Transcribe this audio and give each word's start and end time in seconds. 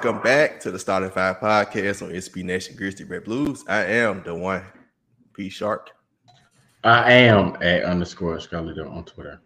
Welcome 0.00 0.22
back 0.22 0.60
to 0.60 0.70
the 0.70 0.78
Starting 0.78 1.10
Five 1.10 1.40
podcast 1.40 2.02
on 2.02 2.10
SB 2.10 2.44
Nation 2.44 2.76
Grizzly 2.76 3.04
Bear 3.04 3.20
Blues. 3.20 3.64
I 3.66 3.82
am 3.84 4.22
the 4.22 4.32
one, 4.32 4.62
P 5.34 5.48
Shark. 5.48 5.90
I 6.84 7.12
am 7.14 7.56
at 7.60 7.82
underscore 7.82 8.38
Scarlet 8.38 8.78
on 8.78 9.04
Twitter. 9.04 9.42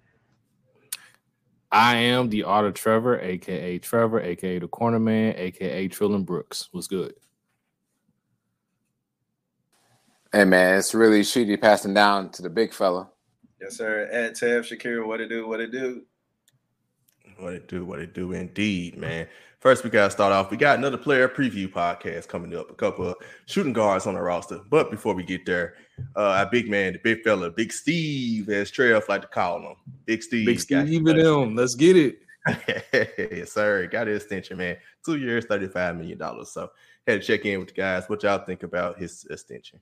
I 1.71 1.97
am 1.97 2.29
the 2.29 2.43
Art 2.43 2.67
of 2.67 2.75
Trevor, 2.75 3.19
aka 3.19 3.79
Trevor, 3.79 4.21
aka 4.21 4.59
the 4.59 4.69
Corner 4.69 4.99
Man, 4.99 5.33
aka 5.39 5.89
Trillin 5.89 6.27
Brooks. 6.27 6.69
What's 6.71 6.87
good? 6.87 7.15
Hey 10.35 10.45
man, 10.45 10.77
it's 10.77 10.93
really 10.93 11.23
shitty 11.23 11.59
passing 11.63 11.95
down 11.95 12.29
to 12.33 12.43
the 12.43 12.51
big 12.51 12.75
fella. 12.75 13.09
Yes, 13.59 13.79
sir. 13.79 14.03
At 14.13 14.35
Tab 14.35 14.65
Shakira, 14.65 15.07
what 15.07 15.23
it 15.23 15.31
do? 15.31 15.49
What 15.49 15.61
it 15.61 15.73
do? 15.73 16.03
What 17.39 17.55
it 17.55 17.69
do? 17.69 17.87
What 17.87 18.01
it 18.01 18.13
do? 18.13 18.33
Indeed, 18.33 18.99
man. 18.99 19.27
First, 19.63 19.85
we 19.85 19.91
got 19.91 20.07
to 20.07 20.11
start 20.11 20.33
off. 20.33 20.51
We 20.51 20.57
got 20.57 20.77
another 20.77 20.99
player 20.99 21.29
preview 21.29 21.69
podcast 21.69 22.27
coming 22.27 22.53
up. 22.53 22.69
A 22.69 22.75
couple 22.75 23.07
of 23.07 23.17
shooting 23.47 23.73
guards 23.73 24.09
on 24.09 24.15
the 24.15 24.21
roster. 24.21 24.59
But 24.69 24.91
before 24.91 25.15
we 25.15 25.23
get 25.23 25.47
there, 25.47 25.75
uh, 26.17 26.31
our 26.31 26.51
big 26.51 26.69
man, 26.69 26.95
the 26.95 26.99
big 26.99 27.23
fella, 27.23 27.49
Big 27.49 27.73
Steve, 27.73 28.49
as 28.49 28.73
Trev 28.73 29.05
like 29.09 29.23
to 29.23 29.29
call 29.29 29.61
him, 29.61 29.77
Big 30.05 30.25
Steve. 30.25 30.47
Big 30.47 30.59
Steve 30.59 30.89
even 30.89 31.17
him. 31.17 31.55
Let's 31.55 31.77
get 31.77 31.97
it. 31.97 32.19
yes, 33.21 33.53
sir. 33.53 33.87
Got 33.87 34.09
his 34.09 34.23
extension, 34.23 34.57
man. 34.57 34.79
Two 35.07 35.17
years, 35.17 35.45
thirty-five 35.45 35.95
million 35.97 36.19
dollars. 36.19 36.51
So 36.51 36.73
had 37.07 37.21
to 37.21 37.25
check 37.25 37.45
in 37.45 37.61
with 37.61 37.69
the 37.69 37.75
guys. 37.75 38.09
What 38.09 38.25
y'all 38.25 38.45
think 38.45 38.65
about 38.65 38.99
his 38.99 39.25
extension? 39.31 39.79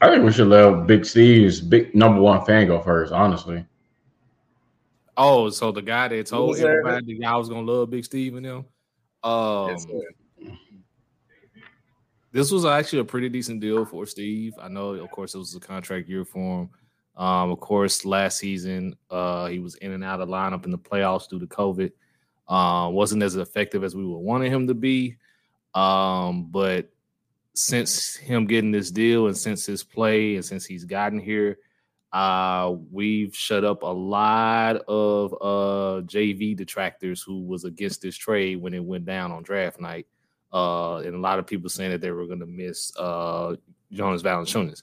I 0.00 0.06
think 0.08 0.24
we 0.24 0.30
should 0.30 0.46
let 0.46 0.86
Big 0.86 1.04
Steve's 1.04 1.60
big 1.60 1.92
number 1.96 2.20
one 2.20 2.44
fan 2.44 2.68
go 2.68 2.80
first. 2.80 3.12
Honestly. 3.12 3.66
Oh, 5.20 5.50
so 5.50 5.72
the 5.72 5.82
guy 5.82 6.06
that 6.06 6.26
told 6.26 6.56
everybody 6.58 7.18
that 7.18 7.26
I 7.26 7.36
was 7.36 7.48
gonna 7.48 7.70
love 7.70 7.90
Big 7.90 8.04
Steve 8.04 8.36
and 8.36 8.46
them. 8.46 8.64
Um, 9.24 9.70
yes, 9.70 9.86
this 12.30 12.52
was 12.52 12.64
actually 12.64 13.00
a 13.00 13.04
pretty 13.04 13.28
decent 13.28 13.60
deal 13.60 13.84
for 13.84 14.06
Steve. 14.06 14.54
I 14.60 14.68
know, 14.68 14.90
of 14.90 15.10
course, 15.10 15.34
it 15.34 15.38
was 15.38 15.56
a 15.56 15.60
contract 15.60 16.08
year 16.08 16.24
for 16.24 16.62
him. 16.62 16.70
Um, 17.16 17.50
of 17.50 17.58
course, 17.58 18.04
last 18.04 18.38
season 18.38 18.94
uh, 19.10 19.48
he 19.48 19.58
was 19.58 19.74
in 19.76 19.90
and 19.90 20.04
out 20.04 20.20
of 20.20 20.28
lineup 20.28 20.64
in 20.64 20.70
the 20.70 20.78
playoffs 20.78 21.28
due 21.28 21.40
to 21.40 21.46
COVID. 21.46 21.90
Uh, 22.46 22.88
wasn't 22.90 23.24
as 23.24 23.34
effective 23.34 23.82
as 23.82 23.96
we 23.96 24.06
would 24.06 24.18
wanted 24.18 24.52
him 24.52 24.68
to 24.68 24.74
be. 24.74 25.16
Um, 25.74 26.44
but 26.44 26.90
since 27.54 28.14
him 28.14 28.46
getting 28.46 28.70
this 28.70 28.92
deal 28.92 29.26
and 29.26 29.36
since 29.36 29.66
his 29.66 29.82
play 29.82 30.36
and 30.36 30.44
since 30.44 30.64
he's 30.64 30.84
gotten 30.84 31.18
here, 31.18 31.58
uh, 32.12 32.74
we've 32.90 33.34
shut 33.36 33.64
up 33.64 33.82
a 33.82 33.86
lot 33.86 34.76
of 34.88 35.32
uh, 35.34 36.00
JV 36.06 36.56
detractors 36.56 37.22
who 37.22 37.42
was 37.42 37.64
against 37.64 38.00
this 38.00 38.16
trade 38.16 38.56
when 38.62 38.74
it 38.74 38.82
went 38.82 39.04
down 39.04 39.30
on 39.30 39.42
draft 39.42 39.80
night. 39.80 40.06
Uh, 40.52 40.96
and 40.98 41.14
a 41.14 41.18
lot 41.18 41.38
of 41.38 41.46
people 41.46 41.68
saying 41.68 41.90
that 41.90 42.00
they 42.00 42.10
were 42.10 42.26
going 42.26 42.40
to 42.40 42.46
miss 42.46 42.96
uh, 42.96 43.54
Jonas 43.92 44.22
Valanciunas. 44.22 44.82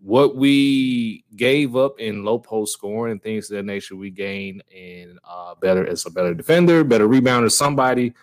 What 0.00 0.36
we 0.36 1.24
gave 1.36 1.76
up 1.76 2.00
in 2.00 2.24
low 2.24 2.38
post 2.38 2.72
scoring 2.72 3.12
and 3.12 3.22
things 3.22 3.50
of 3.50 3.56
that 3.56 3.64
nature, 3.64 3.96
we 3.96 4.10
gained 4.10 4.62
in 4.70 5.18
uh, 5.28 5.54
better 5.56 5.86
as 5.86 6.06
a 6.06 6.10
better 6.10 6.32
defender, 6.32 6.84
better 6.84 7.08
rebounder, 7.08 7.50
somebody 7.50 8.14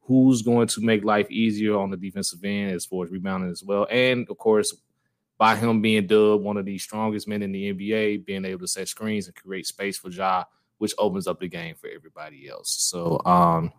who's 0.00 0.42
going 0.42 0.68
to 0.68 0.80
make 0.80 1.04
life 1.04 1.30
easier 1.30 1.76
on 1.76 1.90
the 1.90 1.96
defensive 1.96 2.44
end 2.44 2.72
as 2.72 2.86
far 2.86 3.04
as 3.04 3.10
rebounding 3.10 3.50
as 3.50 3.62
well. 3.62 3.86
And 3.90 4.26
of 4.28 4.38
course, 4.38 4.74
by 5.38 5.56
him 5.56 5.80
being 5.80 6.06
dubbed 6.06 6.44
one 6.44 6.56
of 6.56 6.64
the 6.64 6.78
strongest 6.78 7.26
men 7.26 7.42
in 7.42 7.52
the 7.52 7.72
NBA, 7.72 8.24
being 8.24 8.44
able 8.44 8.60
to 8.60 8.68
set 8.68 8.88
screens 8.88 9.26
and 9.26 9.34
create 9.34 9.66
space 9.66 9.98
for 9.98 10.10
Ja, 10.10 10.44
which 10.78 10.94
opens 10.98 11.26
up 11.26 11.40
the 11.40 11.48
game 11.48 11.74
for 11.74 11.88
everybody 11.88 12.48
else. 12.48 12.70
So 12.70 13.20
um, 13.24 13.72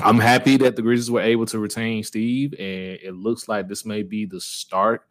I'm 0.00 0.18
happy 0.18 0.56
that 0.58 0.76
the 0.76 0.82
Grizzlies 0.82 1.10
were 1.10 1.20
able 1.20 1.46
to 1.46 1.58
retain 1.58 2.02
Steve, 2.04 2.52
and 2.54 2.98
it 3.02 3.14
looks 3.14 3.48
like 3.48 3.68
this 3.68 3.84
may 3.84 4.02
be 4.02 4.24
the 4.24 4.40
start 4.40 5.02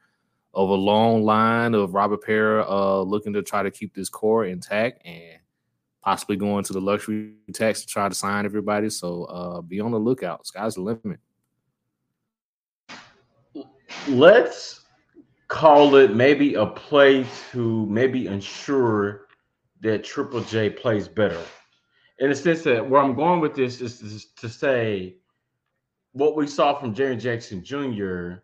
of 0.53 0.69
a 0.69 0.73
long 0.73 1.23
line 1.23 1.75
of 1.75 1.93
Robert 1.93 2.23
Pera 2.23 2.65
uh, 2.67 3.01
looking 3.01 3.33
to 3.33 3.43
try 3.43 3.61
to 3.61 3.69
keep 3.69 3.93
this 3.93 4.09
core 4.09 4.45
intact 4.45 5.05
and 5.05 5.39
possibly 6.01 6.35
going 6.35 6.63
to 6.63 6.73
the 6.73 6.81
luxury 6.81 7.33
tax 7.53 7.81
to 7.81 7.87
try 7.87 8.09
to 8.09 8.15
sign 8.15 8.45
everybody. 8.45 8.89
So 8.89 9.25
uh, 9.25 9.61
be 9.61 9.79
on 9.81 9.91
the 9.91 9.99
lookout. 9.99 10.47
Sky's 10.47 10.75
the 10.75 10.81
limit. 10.81 11.19
Let's 14.07 14.85
call 15.47 15.95
it 15.95 16.13
maybe 16.13 16.55
a 16.55 16.65
play 16.65 17.25
to 17.51 17.85
maybe 17.87 18.27
ensure 18.27 19.27
that 19.81 20.03
Triple 20.03 20.41
J 20.41 20.69
plays 20.69 21.07
better. 21.07 21.41
In 22.19 22.29
the 22.29 22.35
sense 22.35 22.63
that 22.63 22.87
where 22.87 23.01
I'm 23.01 23.15
going 23.15 23.39
with 23.39 23.55
this 23.55 23.79
is, 23.79 24.25
to 24.37 24.49
say 24.49 25.17
what 26.13 26.35
we 26.35 26.47
saw 26.47 26.73
from 26.77 26.95
Jaren 26.95 27.19
Jackson 27.19 27.63
Jr. 27.63 28.41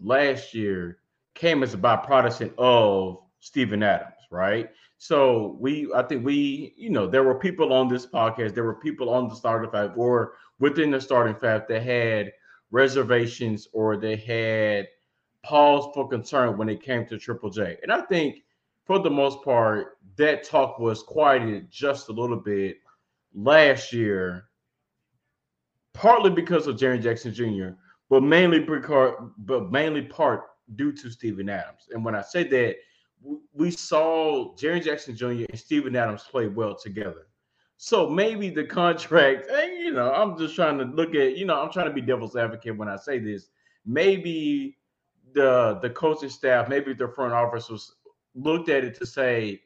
last 0.00 0.54
year 0.54 0.98
came 1.34 1.62
as 1.62 1.74
a 1.74 1.78
byproduct 1.78 2.54
of 2.56 3.18
Steven 3.40 3.82
Adams, 3.82 4.14
right? 4.30 4.70
So 4.98 5.56
we, 5.60 5.90
I 5.94 6.02
think 6.02 6.24
we, 6.24 6.72
you 6.76 6.88
know, 6.88 7.06
there 7.06 7.24
were 7.24 7.38
people 7.38 7.72
on 7.72 7.88
this 7.88 8.06
podcast, 8.06 8.54
there 8.54 8.64
were 8.64 8.76
people 8.76 9.10
on 9.10 9.28
the 9.28 9.34
starting 9.34 9.70
five 9.70 9.92
or 9.96 10.34
within 10.58 10.90
the 10.92 11.00
starting 11.00 11.34
five 11.34 11.66
that 11.68 11.82
had 11.82 12.32
reservations 12.70 13.68
or 13.72 13.96
they 13.96 14.16
had 14.16 14.86
pause 15.46 15.88
for 15.94 16.08
concern 16.08 16.58
when 16.58 16.68
it 16.68 16.82
came 16.82 17.06
to 17.06 17.18
Triple 17.18 17.50
J. 17.50 17.78
And 17.82 17.92
I 17.92 18.00
think 18.02 18.42
for 18.84 18.98
the 18.98 19.10
most 19.10 19.42
part, 19.44 19.98
that 20.16 20.42
talk 20.42 20.78
was 20.78 21.02
quieted 21.02 21.70
just 21.70 22.08
a 22.08 22.12
little 22.12 22.36
bit 22.36 22.78
last 23.32 23.92
year, 23.92 24.46
partly 25.92 26.30
because 26.30 26.66
of 26.66 26.76
Jaren 26.76 27.00
Jackson 27.00 27.32
Jr., 27.32 27.76
but 28.08 28.22
mainly 28.22 28.60
because, 28.60 29.14
but 29.38 29.70
mainly 29.70 30.02
part 30.02 30.44
due 30.74 30.92
to 30.92 31.10
Steven 31.10 31.48
Adams. 31.48 31.88
And 31.92 32.04
when 32.04 32.16
I 32.16 32.22
say 32.22 32.42
that, 32.44 32.76
we 33.52 33.70
saw 33.70 34.54
Jaren 34.56 34.82
Jackson 34.82 35.16
Jr. 35.16 35.44
and 35.48 35.58
Steven 35.58 35.94
Adams 35.94 36.24
play 36.28 36.48
well 36.48 36.74
together. 36.76 37.28
So 37.76 38.08
maybe 38.08 38.50
the 38.50 38.64
contract, 38.64 39.46
and 39.50 39.78
you 39.78 39.92
know, 39.92 40.12
I'm 40.12 40.36
just 40.36 40.56
trying 40.56 40.78
to 40.78 40.84
look 40.84 41.14
at, 41.14 41.36
you 41.36 41.44
know, 41.44 41.60
I'm 41.60 41.70
trying 41.70 41.86
to 41.86 41.94
be 41.94 42.00
devil's 42.00 42.34
advocate 42.34 42.76
when 42.76 42.88
I 42.88 42.96
say 42.96 43.20
this. 43.20 43.48
Maybe 43.84 44.75
the 45.36 45.78
the 45.82 45.90
coaching 45.90 46.30
staff, 46.30 46.68
maybe 46.68 46.94
the 46.94 47.06
front 47.06 47.34
office 47.34 47.68
was 47.68 47.94
looked 48.34 48.68
at 48.68 48.82
it 48.82 48.94
to 48.96 49.06
say, 49.06 49.62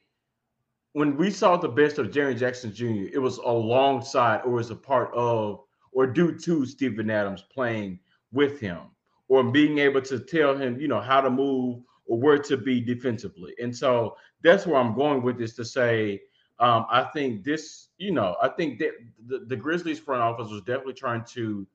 when 0.92 1.16
we 1.16 1.30
saw 1.30 1.56
the 1.56 1.68
best 1.68 1.98
of 1.98 2.08
Jaren 2.08 2.36
Jackson 2.36 2.74
Jr., 2.74 3.08
it 3.12 3.22
was 3.22 3.38
alongside 3.38 4.42
or 4.42 4.58
as 4.58 4.70
a 4.70 4.76
part 4.76 5.14
of 5.14 5.64
or 5.92 6.06
due 6.06 6.36
to 6.38 6.66
Steven 6.66 7.08
Adams 7.08 7.44
playing 7.52 8.00
with 8.32 8.60
him 8.60 8.80
or 9.28 9.44
being 9.44 9.78
able 9.78 10.02
to 10.02 10.18
tell 10.18 10.56
him, 10.56 10.78
you 10.80 10.88
know, 10.88 11.00
how 11.00 11.20
to 11.20 11.30
move 11.30 11.82
or 12.06 12.18
where 12.18 12.38
to 12.38 12.56
be 12.56 12.80
defensively. 12.80 13.54
And 13.62 13.74
so 13.74 14.16
that's 14.42 14.66
where 14.66 14.76
I'm 14.76 14.94
going 14.94 15.22
with 15.22 15.38
this 15.38 15.54
to 15.54 15.64
say, 15.64 16.22
um, 16.58 16.86
I 16.90 17.04
think 17.04 17.44
this, 17.44 17.88
you 17.98 18.12
know, 18.12 18.36
I 18.42 18.48
think 18.48 18.80
that 18.80 18.92
the, 19.26 19.44
the 19.46 19.56
Grizzlies 19.56 20.00
front 20.00 20.22
office 20.22 20.50
was 20.50 20.62
definitely 20.62 20.94
trying 20.94 21.24
to 21.26 21.66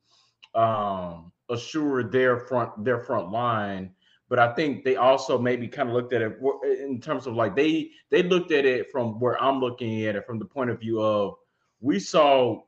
um, 0.54 1.32
assure 1.50 2.04
their 2.04 2.40
front 2.40 2.84
their 2.84 3.00
front 3.00 3.32
line. 3.32 3.92
But 4.28 4.40
I 4.40 4.54
think 4.54 4.84
they 4.84 4.96
also 4.96 5.38
maybe 5.38 5.68
kind 5.68 5.90
of 5.90 5.96
looked 5.96 6.14
at 6.14 6.22
it 6.22 6.40
in 6.82 7.00
terms 7.00 7.28
of 7.28 7.36
like 7.36 7.56
they 7.56 7.92
they 8.10 8.24
looked 8.24 8.52
at 8.52 8.66
it 8.66 8.92
from 8.92 9.20
where 9.20 9.42
I'm 9.42 9.60
looking 9.60 10.06
at 10.06 10.16
it 10.16 10.26
from 10.26 10.40
the 10.40 10.46
point 10.46 10.72
of 10.72 10.80
view 10.80 11.02
of 11.02 11.36
we 11.80 12.00
saw 12.00 12.62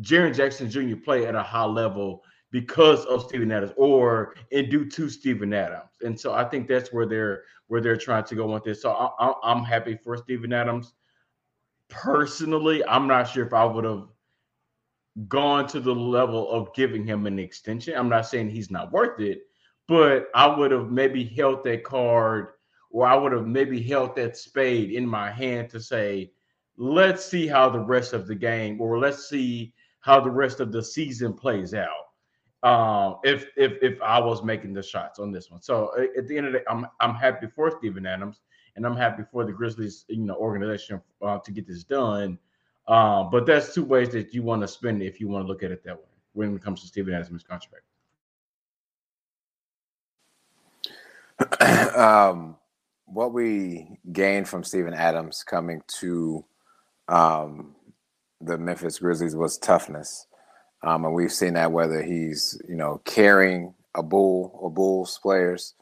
Jaren 0.00 0.34
Jackson 0.34 0.70
Jr. 0.70 0.96
play 0.96 1.26
at 1.26 1.34
a 1.34 1.42
high 1.42 1.64
level 1.64 2.22
because 2.50 3.04
of 3.06 3.22
Steven 3.22 3.50
Adams 3.50 3.72
or 3.76 4.34
in 4.50 4.68
due 4.68 4.88
to 4.90 5.08
Steven 5.08 5.52
Adams. 5.54 5.90
And 6.02 6.18
so 6.18 6.34
I 6.34 6.44
think 6.44 6.68
that's 6.68 6.92
where 6.92 7.06
they're 7.06 7.44
where 7.68 7.80
they're 7.80 7.96
trying 7.96 8.24
to 8.24 8.34
go 8.34 8.46
with 8.46 8.64
this. 8.64 8.82
So 8.82 8.90
I, 8.90 9.50
am 9.50 9.64
happy 9.64 9.98
for 10.04 10.16
Steven 10.18 10.52
Adams. 10.52 10.92
Personally, 11.88 12.84
I'm 12.84 13.06
not 13.06 13.24
sure 13.24 13.46
if 13.46 13.54
I 13.54 13.64
would 13.64 13.84
have 13.84 14.08
gone 15.28 15.66
to 15.68 15.80
the 15.80 15.94
level 15.94 16.50
of 16.50 16.74
giving 16.74 17.04
him 17.04 17.26
an 17.26 17.38
extension. 17.38 17.94
I'm 17.96 18.08
not 18.08 18.26
saying 18.26 18.50
he's 18.50 18.70
not 18.70 18.92
worth 18.92 19.20
it, 19.20 19.42
but 19.88 20.28
I 20.34 20.46
would 20.46 20.70
have 20.70 20.90
maybe 20.90 21.24
held 21.24 21.64
that 21.64 21.84
card 21.84 22.48
or 22.90 23.06
I 23.06 23.14
would 23.14 23.32
have 23.32 23.46
maybe 23.46 23.82
held 23.82 24.16
that 24.16 24.36
spade 24.36 24.90
in 24.90 25.06
my 25.06 25.30
hand 25.30 25.70
to 25.70 25.80
say, 25.80 26.32
let's 26.76 27.24
see 27.24 27.46
how 27.46 27.68
the 27.68 27.80
rest 27.80 28.12
of 28.12 28.26
the 28.26 28.34
game 28.34 28.80
or 28.80 28.98
let's 28.98 29.28
see 29.28 29.74
how 30.00 30.20
the 30.20 30.30
rest 30.30 30.60
of 30.60 30.72
the 30.72 30.82
season 30.82 31.32
plays 31.32 31.74
out. 31.74 31.88
Um, 32.62 33.16
if 33.24 33.46
if 33.56 33.72
if 33.82 34.00
I 34.00 34.20
was 34.20 34.44
making 34.44 34.72
the 34.72 34.82
shots 34.82 35.18
on 35.18 35.32
this 35.32 35.50
one. 35.50 35.60
So 35.60 35.92
at 36.16 36.28
the 36.28 36.38
end 36.38 36.46
of 36.46 36.52
the 36.52 36.60
day, 36.60 36.64
I'm 36.70 36.86
I'm 37.00 37.14
happy 37.14 37.48
for 37.48 37.76
Steven 37.76 38.06
Adams 38.06 38.40
and 38.76 38.86
I'm 38.86 38.96
happy 38.96 39.24
for 39.30 39.44
the 39.44 39.52
Grizzlies, 39.52 40.04
you 40.08 40.24
know, 40.24 40.36
organization 40.36 41.00
uh, 41.22 41.38
to 41.38 41.50
get 41.50 41.66
this 41.66 41.82
done. 41.82 42.38
Uh, 42.88 43.24
but 43.24 43.46
that's 43.46 43.74
two 43.74 43.84
ways 43.84 44.10
that 44.10 44.34
you 44.34 44.42
want 44.42 44.60
to 44.62 44.68
spend 44.68 45.02
it 45.02 45.06
if 45.06 45.20
you 45.20 45.28
want 45.28 45.44
to 45.44 45.48
look 45.48 45.62
at 45.62 45.70
it 45.70 45.84
that 45.84 45.96
way 45.96 46.04
when 46.34 46.56
it 46.56 46.62
comes 46.62 46.80
to 46.80 46.86
Steven 46.86 47.14
Adams' 47.14 47.44
contract. 47.44 47.84
um, 51.96 52.56
what 53.06 53.32
we 53.32 53.98
gained 54.12 54.48
from 54.48 54.64
Steven 54.64 54.94
Adams 54.94 55.44
coming 55.44 55.82
to 56.00 56.44
um, 57.08 57.74
the 58.40 58.58
Memphis 58.58 58.98
Grizzlies 58.98 59.36
was 59.36 59.58
toughness. 59.58 60.26
Um, 60.82 61.04
and 61.04 61.14
we've 61.14 61.32
seen 61.32 61.54
that 61.54 61.70
whether 61.70 62.02
he's, 62.02 62.60
you 62.68 62.74
know, 62.74 63.00
carrying 63.04 63.74
a 63.94 64.02
bull 64.02 64.50
or 64.54 64.70
bulls 64.70 65.18
players 65.22 65.74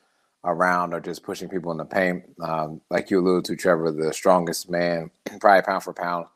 around 0.45 0.93
or 0.93 1.01
just 1.01 1.23
pushing 1.23 1.49
people 1.49 1.71
in 1.73 1.79
the 1.79 1.85
paint. 1.85 2.25
Um, 2.43 2.81
like 2.91 3.11
you 3.11 3.21
alluded 3.21 3.45
to, 3.47 3.57
Trevor, 3.57 3.93
the 3.93 4.13
strongest 4.13 4.71
man, 4.71 5.11
probably 5.41 5.63
pound 5.63 5.83
for 5.83 5.95
pound, 5.95 6.27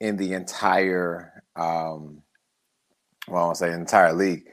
in 0.00 0.16
the 0.16 0.32
entire, 0.34 1.42
um, 1.56 2.22
well, 3.26 3.42
I 3.42 3.46
want 3.46 3.56
to 3.56 3.58
say 3.58 3.72
entire 3.72 4.12
league. 4.12 4.44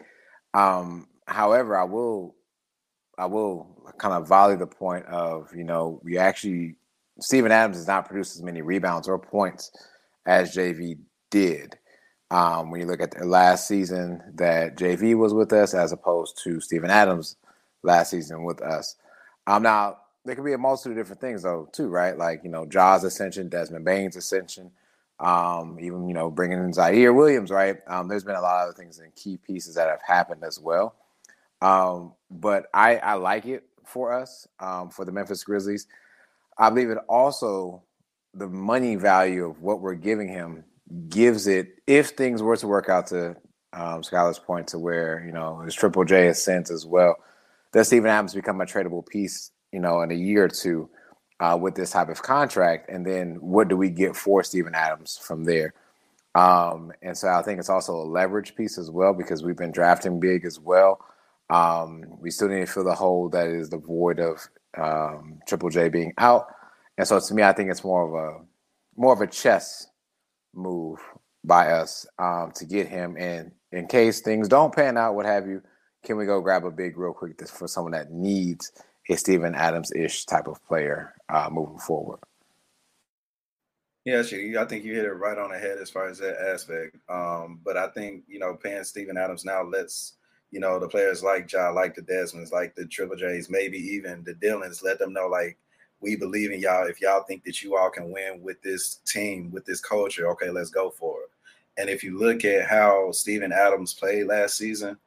Um, 0.54 1.08
however, 1.28 1.78
I 1.78 1.84
will, 1.84 2.36
I 3.18 3.26
will 3.26 3.94
kind 3.98 4.14
of 4.14 4.28
volley 4.28 4.56
the 4.56 4.68
point 4.68 5.06
of, 5.06 5.54
you 5.56 5.64
know, 5.64 6.00
we 6.04 6.18
actually, 6.18 6.76
Steven 7.20 7.52
Adams 7.52 7.78
does 7.78 7.88
not 7.88 8.08
produce 8.08 8.36
as 8.36 8.42
many 8.42 8.62
rebounds 8.62 9.08
or 9.08 9.20
points 9.20 9.72
as 10.26 10.56
JV 10.56 10.98
did. 11.30 11.78
Um, 12.32 12.72
when 12.72 12.82
you 12.82 12.88
look 12.88 13.02
at 13.02 13.12
the 13.12 13.24
last 13.24 13.68
season 13.68 14.22
that 14.36 14.78
JV 14.78 15.16
was 15.16 15.34
with 15.34 15.54
us, 15.54 15.74
as 15.74 15.92
opposed 15.92 16.42
to 16.44 16.60
Steven 16.60 16.90
Adams 16.90 17.38
last 17.84 18.12
season 18.12 18.44
with 18.44 18.62
us. 18.62 18.96
Um, 19.48 19.64
now 19.64 19.98
there 20.26 20.36
could 20.36 20.44
be 20.44 20.54
a 20.54 20.58
multitude 20.58 20.94
of 20.94 20.98
different 20.98 21.22
things 21.22 21.44
though, 21.44 21.70
too, 21.72 21.88
right? 21.88 22.18
Like 22.18 22.42
you 22.44 22.50
know, 22.50 22.66
Ja's 22.66 23.04
ascension, 23.04 23.48
Desmond 23.48 23.86
Bane's 23.86 24.16
ascension, 24.16 24.72
um, 25.20 25.78
even 25.80 26.08
you 26.08 26.14
know, 26.14 26.30
bringing 26.30 26.60
in 26.60 26.72
Ziaire 26.72 27.16
Williams, 27.16 27.52
right? 27.52 27.78
Um, 27.88 28.08
there's 28.08 28.24
been 28.24 28.36
a 28.36 28.42
lot 28.42 28.64
of 28.64 28.70
other 28.70 28.78
things 28.78 29.00
and 29.00 29.16
key 29.16 29.38
pieces 29.38 29.76
that 29.76 29.88
have 29.88 30.02
happened 30.06 30.44
as 30.44 30.60
well. 30.60 30.96
Um, 31.62 32.14
but 32.30 32.66
I, 32.74 32.98
I 32.98 33.14
like 33.14 33.46
it 33.46 33.64
for 33.86 34.14
us, 34.14 34.48
um, 34.60 34.90
for 34.90 35.06
the 35.06 35.12
Memphis 35.12 35.44
Grizzlies. 35.44 35.88
I 36.58 36.70
believe 36.70 36.90
it 36.90 36.98
also 37.08 37.84
the 38.34 38.48
money 38.48 38.96
value 38.96 39.46
of 39.46 39.62
what 39.62 39.80
we're 39.80 39.96
giving 39.96 40.28
him 40.28 40.64
gives 41.10 41.48
it 41.48 41.82
if 41.88 42.10
things 42.10 42.42
were 42.42 42.58
to 42.58 42.68
work 42.68 42.90
out 42.90 43.08
to 43.08 43.36
um, 43.74 44.02
Skylar's 44.02 44.40
point 44.40 44.68
to 44.70 44.80
where 44.80 45.24
you 45.26 45.32
know 45.32 45.60
his 45.60 45.74
Triple 45.74 46.06
J 46.06 46.28
ascends 46.28 46.72
as 46.72 46.86
well. 46.86 47.16
Does 47.74 47.88
Steven 47.88 48.10
Adams 48.10 48.34
become 48.34 48.62
a 48.62 48.66
tradable 48.66 49.06
piece? 49.06 49.52
You 49.72 49.80
know, 49.80 50.02
in 50.02 50.12
a 50.12 50.16
year 50.16 50.46
or 50.46 50.50
two 50.50 50.90
uh, 51.40 51.58
with 51.60 51.76
this 51.76 51.92
type 51.92 52.10
of 52.10 52.22
contract, 52.22 52.90
and 52.90 53.06
then 53.06 53.36
what 53.42 53.68
do 53.68 53.78
we 53.78 53.90
get 53.90 54.16
for 54.16 54.44
Steven 54.44 54.76
Adams 54.76 55.18
from 55.22 55.44
there? 55.44 55.74
Um, 56.36 56.92
and 57.02 57.18
so 57.18 57.30
I 57.30 57.42
think 57.42 57.60
it's 57.60 57.70
also 57.70 57.96
a 57.96 58.04
leverage 58.04 58.56
piece 58.56 58.78
as 58.78 58.92
well 58.92 59.14
because 59.14 59.44
we've 59.44 59.56
been 59.56 59.72
drafting 59.72 60.20
big 60.20 60.46
as 60.46 60.60
well. 60.60 61.00
Um, 61.50 62.04
we 62.20 62.32
still 62.32 62.50
need 62.50 62.62
to 62.62 62.66
fill 62.66 62.84
the 62.84 62.96
hole 62.96 63.30
that 63.30 63.48
is 63.48 63.70
the 63.70 63.78
void 63.78 64.20
of 64.20 64.48
um, 64.78 65.40
Triple 65.48 65.70
J 65.70 65.90
being 65.90 66.14
out, 66.18 66.48
and 66.98 67.08
so 67.08 67.20
to 67.20 67.34
me, 67.34 67.44
I 67.44 67.54
think 67.54 67.70
it's 67.70 67.84
more 67.84 68.08
of 68.08 68.14
a 68.14 68.46
more 68.98 69.14
of 69.14 69.22
a 69.22 69.28
chess 69.28 69.88
move 70.54 71.00
by 71.44 71.72
us 71.72 72.06
um, 72.18 72.52
to 72.56 72.66
get 72.66 72.88
him. 72.88 73.16
And 73.18 73.52
in 73.72 73.88
case 73.88 74.22
things 74.22 74.48
don't 74.48 74.74
pan 74.74 74.98
out, 74.98 75.16
what 75.16 75.26
have 75.26 75.48
you, 75.48 75.62
can 76.04 76.18
we 76.18 76.26
go 76.26 76.42
grab 76.42 76.66
a 76.66 76.72
big 76.72 76.98
real 76.98 77.14
quick 77.14 77.48
for 77.48 77.68
someone 77.68 77.92
that 77.92 78.12
needs 78.12 78.72
a 79.10 79.16
Steven 79.16 79.56
Adams 79.56 79.92
ish 79.96 80.26
type 80.26 80.48
of 80.48 80.64
player 80.66 81.14
uh, 81.30 81.50
moving 81.52 81.80
forward? 81.80 82.20
Yeah. 84.04 84.20
I 84.20 84.66
think 84.66 84.86
you 84.86 84.94
hit 84.94 85.06
it 85.06 85.14
right 85.14 85.38
on 85.38 85.52
the 85.52 85.58
head 85.58 85.80
as 85.80 85.90
far 85.90 86.08
as 86.08 86.20
that 86.20 86.40
aspect. 86.40 86.96
Um, 87.10 87.60
but 87.64 87.76
I 87.76 87.88
think 87.90 88.24
you 88.28 88.40
know, 88.40 88.54
paying 88.54 88.84
Steven 88.84 89.18
Adams 89.18 89.46
now 89.46 89.64
lets 89.64 90.14
you 90.52 90.60
know 90.60 90.80
the 90.80 90.88
players 90.88 91.24
like 91.24 91.52
Ja, 91.52 91.70
like 91.70 91.96
the 91.96 92.02
Desmonds, 92.02 92.52
like 92.52 92.76
the 92.76 92.86
Triple 92.86 93.16
J's, 93.16 93.50
maybe 93.50 93.78
even 93.78 94.24
the 94.24 94.36
Dillons, 94.36 94.84
let 94.84 95.00
them 95.00 95.12
know 95.12 95.28
like 95.28 95.58
we 96.02 96.16
believe 96.16 96.52
in 96.52 96.60
y'all. 96.60 96.88
If 96.88 97.02
y'all 97.02 97.24
think 97.24 97.44
that 97.46 97.64
you 97.64 97.76
all 97.76 97.90
can 97.90 98.12
win 98.12 98.42
with 98.42 98.62
this 98.62 99.00
team, 99.06 99.52
with 99.52 99.66
this 99.66 99.82
culture, 99.82 100.30
okay, 100.32 100.52
let's 100.52 100.70
go 100.70 100.92
for 100.92 101.24
it. 101.24 101.30
And 101.78 101.90
if 101.90 102.04
you 102.04 102.18
look 102.18 102.46
at 102.46 102.68
how 102.68 103.12
Steven 103.12 103.52
Adams 103.52 103.94
played 103.94 104.28
last 104.28 104.56
season, 104.56 104.98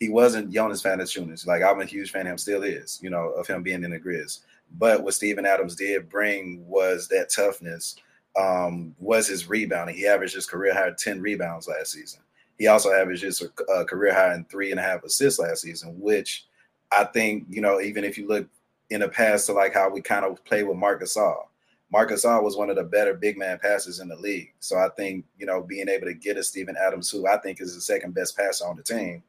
he 0.00 0.08
wasn't 0.08 0.52
Jonas 0.52 0.82
Valanciunas. 0.82 1.46
Like 1.46 1.62
I'm 1.62 1.80
a 1.80 1.84
huge 1.84 2.10
fan 2.10 2.26
of 2.26 2.32
him, 2.32 2.38
still 2.38 2.62
is, 2.62 2.98
you 3.02 3.10
know, 3.10 3.30
of 3.30 3.46
him 3.46 3.62
being 3.62 3.84
in 3.84 3.90
the 3.90 3.98
Grizz. 3.98 4.40
But 4.78 5.02
what 5.02 5.14
Steven 5.14 5.46
Adams 5.46 5.76
did 5.76 6.08
bring 6.08 6.66
was 6.66 7.08
that 7.08 7.30
toughness, 7.30 7.96
um, 8.38 8.94
was 8.98 9.26
his 9.26 9.48
rebounding. 9.48 9.96
He 9.96 10.06
averaged 10.06 10.34
his 10.34 10.46
career 10.46 10.74
high 10.74 10.90
10 10.96 11.20
rebounds 11.20 11.68
last 11.68 11.92
season. 11.92 12.20
He 12.58 12.66
also 12.66 12.92
averaged 12.92 13.22
his 13.22 13.42
uh, 13.42 13.84
career 13.84 14.14
high 14.14 14.34
in 14.34 14.44
three 14.44 14.70
and 14.70 14.80
a 14.80 14.82
half 14.82 15.04
assists 15.04 15.40
last 15.40 15.62
season, 15.62 15.98
which 16.00 16.46
I 16.92 17.04
think, 17.04 17.46
you 17.48 17.60
know, 17.60 17.80
even 17.80 18.04
if 18.04 18.18
you 18.18 18.28
look 18.28 18.48
in 18.90 19.00
the 19.00 19.08
past 19.08 19.46
to 19.46 19.52
like 19.52 19.74
how 19.74 19.88
we 19.90 20.00
kind 20.00 20.24
of 20.24 20.44
play 20.44 20.62
with 20.62 20.76
Marc 20.76 21.02
Gasol, 21.02 21.46
Marc 21.90 22.10
Gasol 22.10 22.42
was 22.42 22.56
one 22.56 22.68
of 22.68 22.76
the 22.76 22.84
better 22.84 23.14
big 23.14 23.38
man 23.38 23.58
passes 23.58 24.00
in 24.00 24.08
the 24.08 24.16
league. 24.16 24.52
So 24.60 24.76
I 24.76 24.88
think, 24.96 25.24
you 25.38 25.46
know, 25.46 25.62
being 25.62 25.88
able 25.88 26.06
to 26.06 26.14
get 26.14 26.36
a 26.36 26.42
Steven 26.42 26.76
Adams, 26.76 27.10
who 27.10 27.26
I 27.26 27.38
think 27.38 27.60
is 27.60 27.74
the 27.74 27.80
second 27.80 28.14
best 28.14 28.36
passer 28.36 28.66
on 28.66 28.76
the 28.76 28.82
team, 28.82 29.22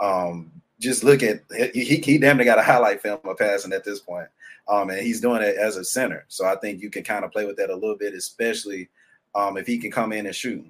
um, 0.00 0.50
just 0.80 1.04
look 1.04 1.22
at 1.22 1.42
he, 1.72 1.96
he 1.96 2.18
damn 2.18 2.36
near 2.36 2.44
got 2.44 2.58
a 2.58 2.62
highlight 2.62 3.00
film 3.00 3.20
of 3.24 3.38
passing 3.38 3.72
at 3.72 3.84
this 3.84 4.00
point. 4.00 4.28
Um, 4.66 4.90
and 4.90 5.00
he's 5.00 5.20
doing 5.20 5.42
it 5.42 5.56
as 5.56 5.76
a 5.76 5.84
center. 5.84 6.24
So 6.28 6.46
I 6.46 6.56
think 6.56 6.80
you 6.80 6.90
can 6.90 7.04
kind 7.04 7.24
of 7.24 7.32
play 7.32 7.44
with 7.44 7.56
that 7.56 7.70
a 7.70 7.74
little 7.74 7.96
bit, 7.96 8.14
especially 8.14 8.88
um, 9.34 9.56
if 9.58 9.66
he 9.66 9.78
can 9.78 9.90
come 9.90 10.12
in 10.12 10.26
and 10.26 10.34
shoot. 10.34 10.64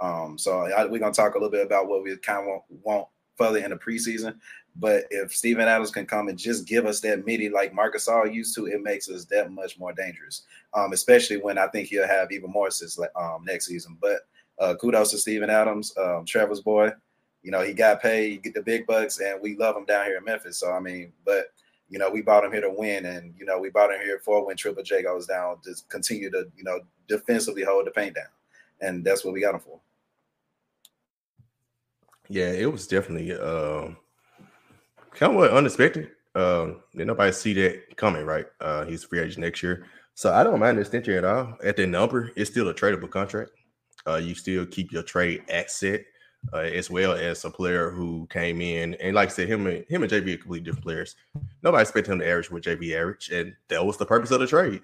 Um, 0.00 0.38
so 0.38 0.60
I, 0.60 0.84
we're 0.86 1.00
gonna 1.00 1.12
talk 1.12 1.34
a 1.34 1.38
little 1.38 1.50
bit 1.50 1.66
about 1.66 1.88
what 1.88 2.02
we 2.02 2.16
kind 2.16 2.40
of 2.40 2.46
want, 2.46 2.62
want 2.82 3.08
further 3.36 3.58
in 3.58 3.70
the 3.70 3.76
preseason. 3.76 4.36
But 4.76 5.04
if 5.10 5.34
Steven 5.34 5.66
Adams 5.66 5.90
can 5.90 6.06
come 6.06 6.28
and 6.28 6.38
just 6.38 6.66
give 6.66 6.86
us 6.86 7.00
that 7.00 7.26
midi 7.26 7.48
like 7.48 7.74
Marc 7.74 7.96
Gasol 7.96 8.32
used 8.32 8.54
to, 8.54 8.66
it 8.66 8.82
makes 8.82 9.08
us 9.10 9.24
that 9.26 9.50
much 9.50 9.78
more 9.78 9.92
dangerous. 9.92 10.42
Um, 10.74 10.92
especially 10.92 11.38
when 11.38 11.58
I 11.58 11.66
think 11.68 11.88
he'll 11.88 12.06
have 12.06 12.30
even 12.30 12.50
more 12.50 12.68
assists 12.68 12.98
um, 13.16 13.44
next 13.44 13.66
season. 13.66 13.98
But 14.00 14.20
uh, 14.58 14.74
kudos 14.76 15.10
to 15.10 15.18
Steven 15.18 15.50
Adams, 15.50 15.92
um, 15.98 16.24
Trevor's 16.24 16.60
boy. 16.60 16.92
You 17.42 17.50
know, 17.50 17.62
he 17.62 17.72
got 17.72 18.02
paid, 18.02 18.42
get 18.42 18.54
the 18.54 18.62
big 18.62 18.86
bucks, 18.86 19.20
and 19.20 19.40
we 19.40 19.56
love 19.56 19.76
him 19.76 19.86
down 19.86 20.06
here 20.06 20.18
in 20.18 20.24
Memphis. 20.24 20.58
So 20.58 20.72
I 20.72 20.80
mean, 20.80 21.12
but 21.24 21.46
you 21.88 21.98
know, 21.98 22.10
we 22.10 22.22
bought 22.22 22.44
him 22.44 22.52
here 22.52 22.60
to 22.60 22.70
win, 22.70 23.06
and 23.06 23.34
you 23.38 23.44
know, 23.44 23.58
we 23.58 23.70
bought 23.70 23.92
him 23.92 24.00
here 24.02 24.20
for 24.24 24.46
when 24.46 24.56
Triple 24.56 24.82
J 24.82 25.02
goes 25.02 25.26
down 25.26 25.56
just 25.64 25.88
continue 25.88 26.30
to 26.30 26.46
you 26.56 26.64
know 26.64 26.80
defensively 27.08 27.64
hold 27.64 27.86
the 27.86 27.90
paint 27.90 28.14
down, 28.14 28.24
and 28.80 29.04
that's 29.04 29.24
what 29.24 29.34
we 29.34 29.40
got 29.40 29.54
him 29.54 29.60
for. 29.60 29.80
Yeah, 32.28 32.50
it 32.52 32.70
was 32.70 32.86
definitely 32.86 33.32
uh, 33.32 33.88
kind 35.12 35.36
of 35.36 35.52
unexpected. 35.52 36.10
Did 36.34 36.76
nobody 36.94 37.32
see 37.32 37.54
that 37.54 37.96
coming, 37.96 38.24
right? 38.24 38.46
Uh, 38.60 38.84
he's 38.84 39.02
free 39.02 39.18
agent 39.18 39.38
next 39.38 39.62
year, 39.62 39.86
so 40.14 40.32
I 40.32 40.44
don't 40.44 40.60
mind 40.60 40.76
the 40.76 40.82
extension 40.82 41.14
at 41.14 41.24
all. 41.24 41.56
At 41.64 41.76
the 41.76 41.86
number, 41.86 42.30
it's 42.36 42.50
still 42.50 42.68
a 42.68 42.74
tradable 42.74 43.10
contract. 43.10 43.50
Uh, 44.06 44.16
you 44.16 44.34
still 44.34 44.64
keep 44.66 44.92
your 44.92 45.02
trade 45.02 45.42
asset 45.50 46.02
uh, 46.52 46.58
as 46.58 46.90
well 46.90 47.12
as 47.12 47.44
a 47.44 47.50
player 47.50 47.90
who 47.90 48.26
came 48.30 48.60
in 48.60 48.94
and, 48.94 49.14
like 49.14 49.28
I 49.28 49.32
said, 49.32 49.48
him 49.48 49.66
and 49.66 49.84
him 49.88 50.02
and 50.02 50.10
JV 50.10 50.34
are 50.34 50.38
completely 50.38 50.60
different 50.60 50.84
players. 50.84 51.16
Nobody 51.62 51.82
expected 51.82 52.12
him 52.12 52.18
to 52.20 52.28
average 52.28 52.50
what 52.50 52.62
JV 52.62 52.98
average, 52.98 53.30
and 53.30 53.54
that 53.68 53.84
was 53.84 53.96
the 53.96 54.06
purpose 54.06 54.30
of 54.30 54.40
the 54.40 54.46
trade. 54.46 54.82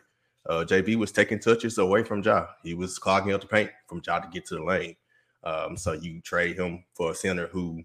Uh, 0.48 0.64
JV 0.64 0.96
was 0.96 1.12
taking 1.12 1.38
touches 1.38 1.78
away 1.78 2.04
from 2.04 2.22
Ja. 2.22 2.46
He 2.62 2.74
was 2.74 2.98
clogging 2.98 3.32
up 3.32 3.40
the 3.40 3.46
paint 3.46 3.70
from 3.88 4.00
Ja 4.06 4.20
to 4.20 4.28
get 4.28 4.46
to 4.46 4.54
the 4.56 4.62
lane. 4.62 4.96
Um, 5.42 5.76
so 5.76 5.92
you 5.92 6.20
trade 6.20 6.58
him 6.58 6.84
for 6.94 7.12
a 7.12 7.14
center 7.14 7.48
who 7.48 7.82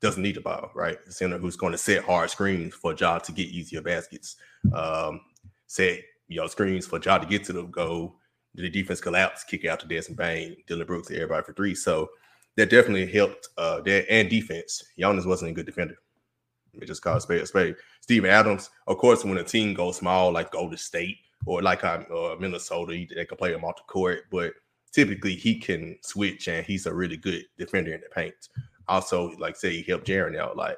doesn't 0.00 0.22
need 0.22 0.36
the 0.36 0.40
ball, 0.40 0.70
right? 0.74 0.98
A 1.06 1.12
center 1.12 1.38
who's 1.38 1.56
going 1.56 1.72
to 1.72 1.78
set 1.78 2.04
hard 2.04 2.30
screens 2.30 2.74
for 2.74 2.94
Ja 2.94 3.18
to 3.18 3.32
get 3.32 3.48
easier 3.48 3.82
baskets. 3.82 4.36
Um, 4.72 5.20
set 5.66 6.00
you 6.28 6.40
know 6.40 6.46
screens 6.46 6.86
for 6.86 7.00
Ja 7.04 7.18
to 7.18 7.26
get 7.26 7.44
to 7.44 7.52
the 7.52 7.64
goal. 7.64 8.16
The 8.54 8.68
defense 8.68 9.00
collapse, 9.00 9.44
kick 9.44 9.64
out 9.64 9.80
to 9.80 9.86
Desmond 9.86 10.16
Bane, 10.16 10.56
Dillon 10.66 10.86
Brooks, 10.86 11.10
everybody 11.10 11.44
for 11.44 11.52
three. 11.52 11.74
So 11.74 12.10
that 12.56 12.70
definitely 12.70 13.06
helped 13.06 13.48
uh 13.56 13.80
that 13.80 14.10
and 14.10 14.28
defense. 14.28 14.84
Giannis 14.98 15.26
wasn't 15.26 15.50
a 15.50 15.54
good 15.54 15.66
defender. 15.66 15.96
It 16.74 16.86
just 16.86 17.02
called 17.02 17.22
spade 17.22 17.42
a 17.42 17.46
spade. 17.46 17.76
Steven 18.00 18.30
Adams, 18.30 18.70
of 18.86 18.98
course, 18.98 19.24
when 19.24 19.38
a 19.38 19.44
team 19.44 19.74
goes 19.74 19.96
small 19.96 20.32
like 20.32 20.52
Golden 20.52 20.78
State 20.78 21.18
or 21.46 21.62
like 21.62 21.84
uh, 21.84 22.36
Minnesota, 22.38 23.06
they 23.14 23.24
can 23.24 23.36
play 23.36 23.52
him 23.52 23.64
off 23.64 23.76
the 23.76 23.82
court, 23.84 24.24
but 24.30 24.52
typically 24.92 25.34
he 25.34 25.56
can 25.56 25.96
switch 26.02 26.48
and 26.48 26.64
he's 26.64 26.86
a 26.86 26.94
really 26.94 27.16
good 27.16 27.44
defender 27.58 27.92
in 27.92 28.00
the 28.00 28.08
paint. 28.08 28.34
Also, 28.88 29.30
like 29.38 29.56
say 29.56 29.70
he 29.70 29.82
helped 29.82 30.06
Jaren 30.06 30.38
out, 30.38 30.56
like 30.56 30.76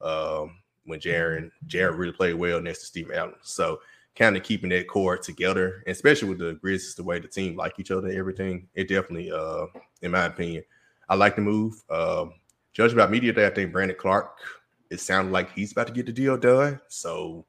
um, 0.00 0.58
when 0.84 1.00
Jaren 1.00 1.50
Jaren 1.66 1.98
really 1.98 2.12
played 2.12 2.34
well 2.34 2.60
next 2.60 2.80
to 2.80 2.86
Steven 2.86 3.14
Adams. 3.14 3.36
So 3.42 3.80
kind 4.16 4.36
of 4.36 4.42
keeping 4.42 4.70
that 4.70 4.86
core 4.86 5.18
together, 5.18 5.82
especially 5.86 6.28
with 6.28 6.38
the 6.38 6.54
Grizzlies, 6.54 6.94
the 6.94 7.02
way 7.02 7.18
the 7.18 7.28
team 7.28 7.56
like 7.56 7.78
each 7.78 7.90
other, 7.90 8.08
everything. 8.08 8.68
It 8.74 8.88
definitely, 8.88 9.32
uh, 9.32 9.66
in 10.02 10.12
my 10.12 10.26
opinion, 10.26 10.62
I 11.08 11.14
like 11.14 11.36
the 11.36 11.42
move. 11.42 11.82
Um, 11.90 12.34
judging 12.72 12.96
by 12.96 13.06
media 13.06 13.32
day, 13.32 13.46
I 13.46 13.50
think 13.50 13.72
Brandon 13.72 13.96
Clarke, 13.98 14.36
It 14.90 15.00
sounded 15.00 15.32
like 15.32 15.52
he's 15.52 15.72
about 15.72 15.88
to 15.88 15.92
get 15.92 16.06
the 16.06 16.12
deal 16.12 16.36
done. 16.36 16.80
So 16.88 17.44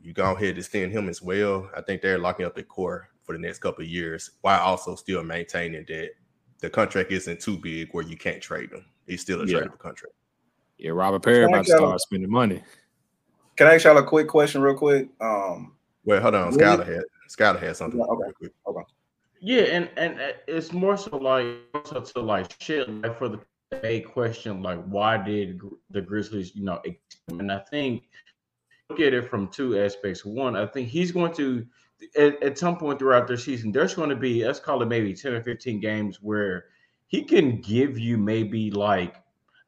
you 0.00 0.12
go 0.12 0.32
ahead 0.32 0.50
and 0.50 0.58
extend 0.58 0.92
him 0.92 1.08
as 1.08 1.20
well. 1.20 1.68
I 1.76 1.82
think 1.82 2.02
they're 2.02 2.18
locking 2.18 2.46
up 2.46 2.54
the 2.54 2.62
core 2.62 3.08
for 3.24 3.32
the 3.32 3.38
next 3.38 3.58
couple 3.58 3.82
of 3.82 3.90
years, 3.90 4.30
while 4.40 4.60
also 4.60 4.94
still 4.94 5.22
maintaining 5.22 5.84
that 5.88 6.10
the 6.60 6.70
contract 6.70 7.12
isn't 7.12 7.40
too 7.40 7.58
big 7.58 7.88
where 7.92 8.04
you 8.04 8.16
can't 8.16 8.42
trade 8.42 8.70
them. 8.70 8.84
He's 9.06 9.20
still 9.20 9.42
a 9.42 9.46
yeah. 9.46 9.58
tradable 9.58 9.78
contract. 9.78 10.14
Yeah, 10.78 10.92
Robert 10.92 11.22
Pera 11.22 11.48
about 11.48 11.66
to 11.66 11.76
start 11.76 12.00
spending 12.00 12.30
money. 12.30 12.62
Can 13.56 13.66
I 13.66 13.74
ask 13.74 13.84
y'all 13.84 13.98
a 13.98 14.04
quick 14.04 14.28
question, 14.28 14.60
real 14.60 14.76
quick? 14.76 15.08
Um, 15.20 15.76
well, 16.04 16.20
hold 16.22 16.36
on, 16.36 16.52
Skyler 16.52 16.86
had 16.86 17.02
Skyler 17.28 17.60
had 17.60 17.76
something. 17.76 18.00
Okay, 18.00 18.28
okay. 18.28 18.52
Yeah, 19.48 19.62
and 19.62 19.88
and 19.96 20.20
uh, 20.20 20.32
it's 20.46 20.74
more 20.74 20.98
so 20.98 21.16
like 21.16 21.46
also 21.72 22.02
to 22.02 22.20
like 22.20 22.54
shit 22.60 22.86
like 23.00 23.16
for 23.16 23.30
the 23.30 23.40
a 23.82 24.00
question 24.00 24.62
like 24.62 24.84
why 24.84 25.16
did 25.16 25.58
the 25.88 26.02
Grizzlies 26.02 26.54
you 26.54 26.64
know 26.64 26.82
and 27.28 27.50
I 27.50 27.60
think 27.60 28.02
look 28.90 29.00
at 29.00 29.14
it 29.14 29.30
from 29.30 29.48
two 29.48 29.78
aspects. 29.82 30.22
One, 30.22 30.54
I 30.54 30.66
think 30.66 30.90
he's 30.90 31.12
going 31.12 31.32
to 31.36 31.64
at, 32.14 32.42
at 32.42 32.58
some 32.58 32.76
point 32.76 32.98
throughout 32.98 33.26
their 33.26 33.38
season, 33.38 33.72
there's 33.72 33.94
going 33.94 34.10
to 34.10 34.16
be 34.16 34.44
let's 34.44 34.60
call 34.60 34.82
it 34.82 34.86
maybe 34.86 35.14
ten 35.14 35.32
or 35.32 35.42
fifteen 35.42 35.80
games 35.80 36.18
where 36.20 36.66
he 37.06 37.24
can 37.24 37.62
give 37.62 37.98
you 37.98 38.18
maybe 38.18 38.70
like 38.70 39.14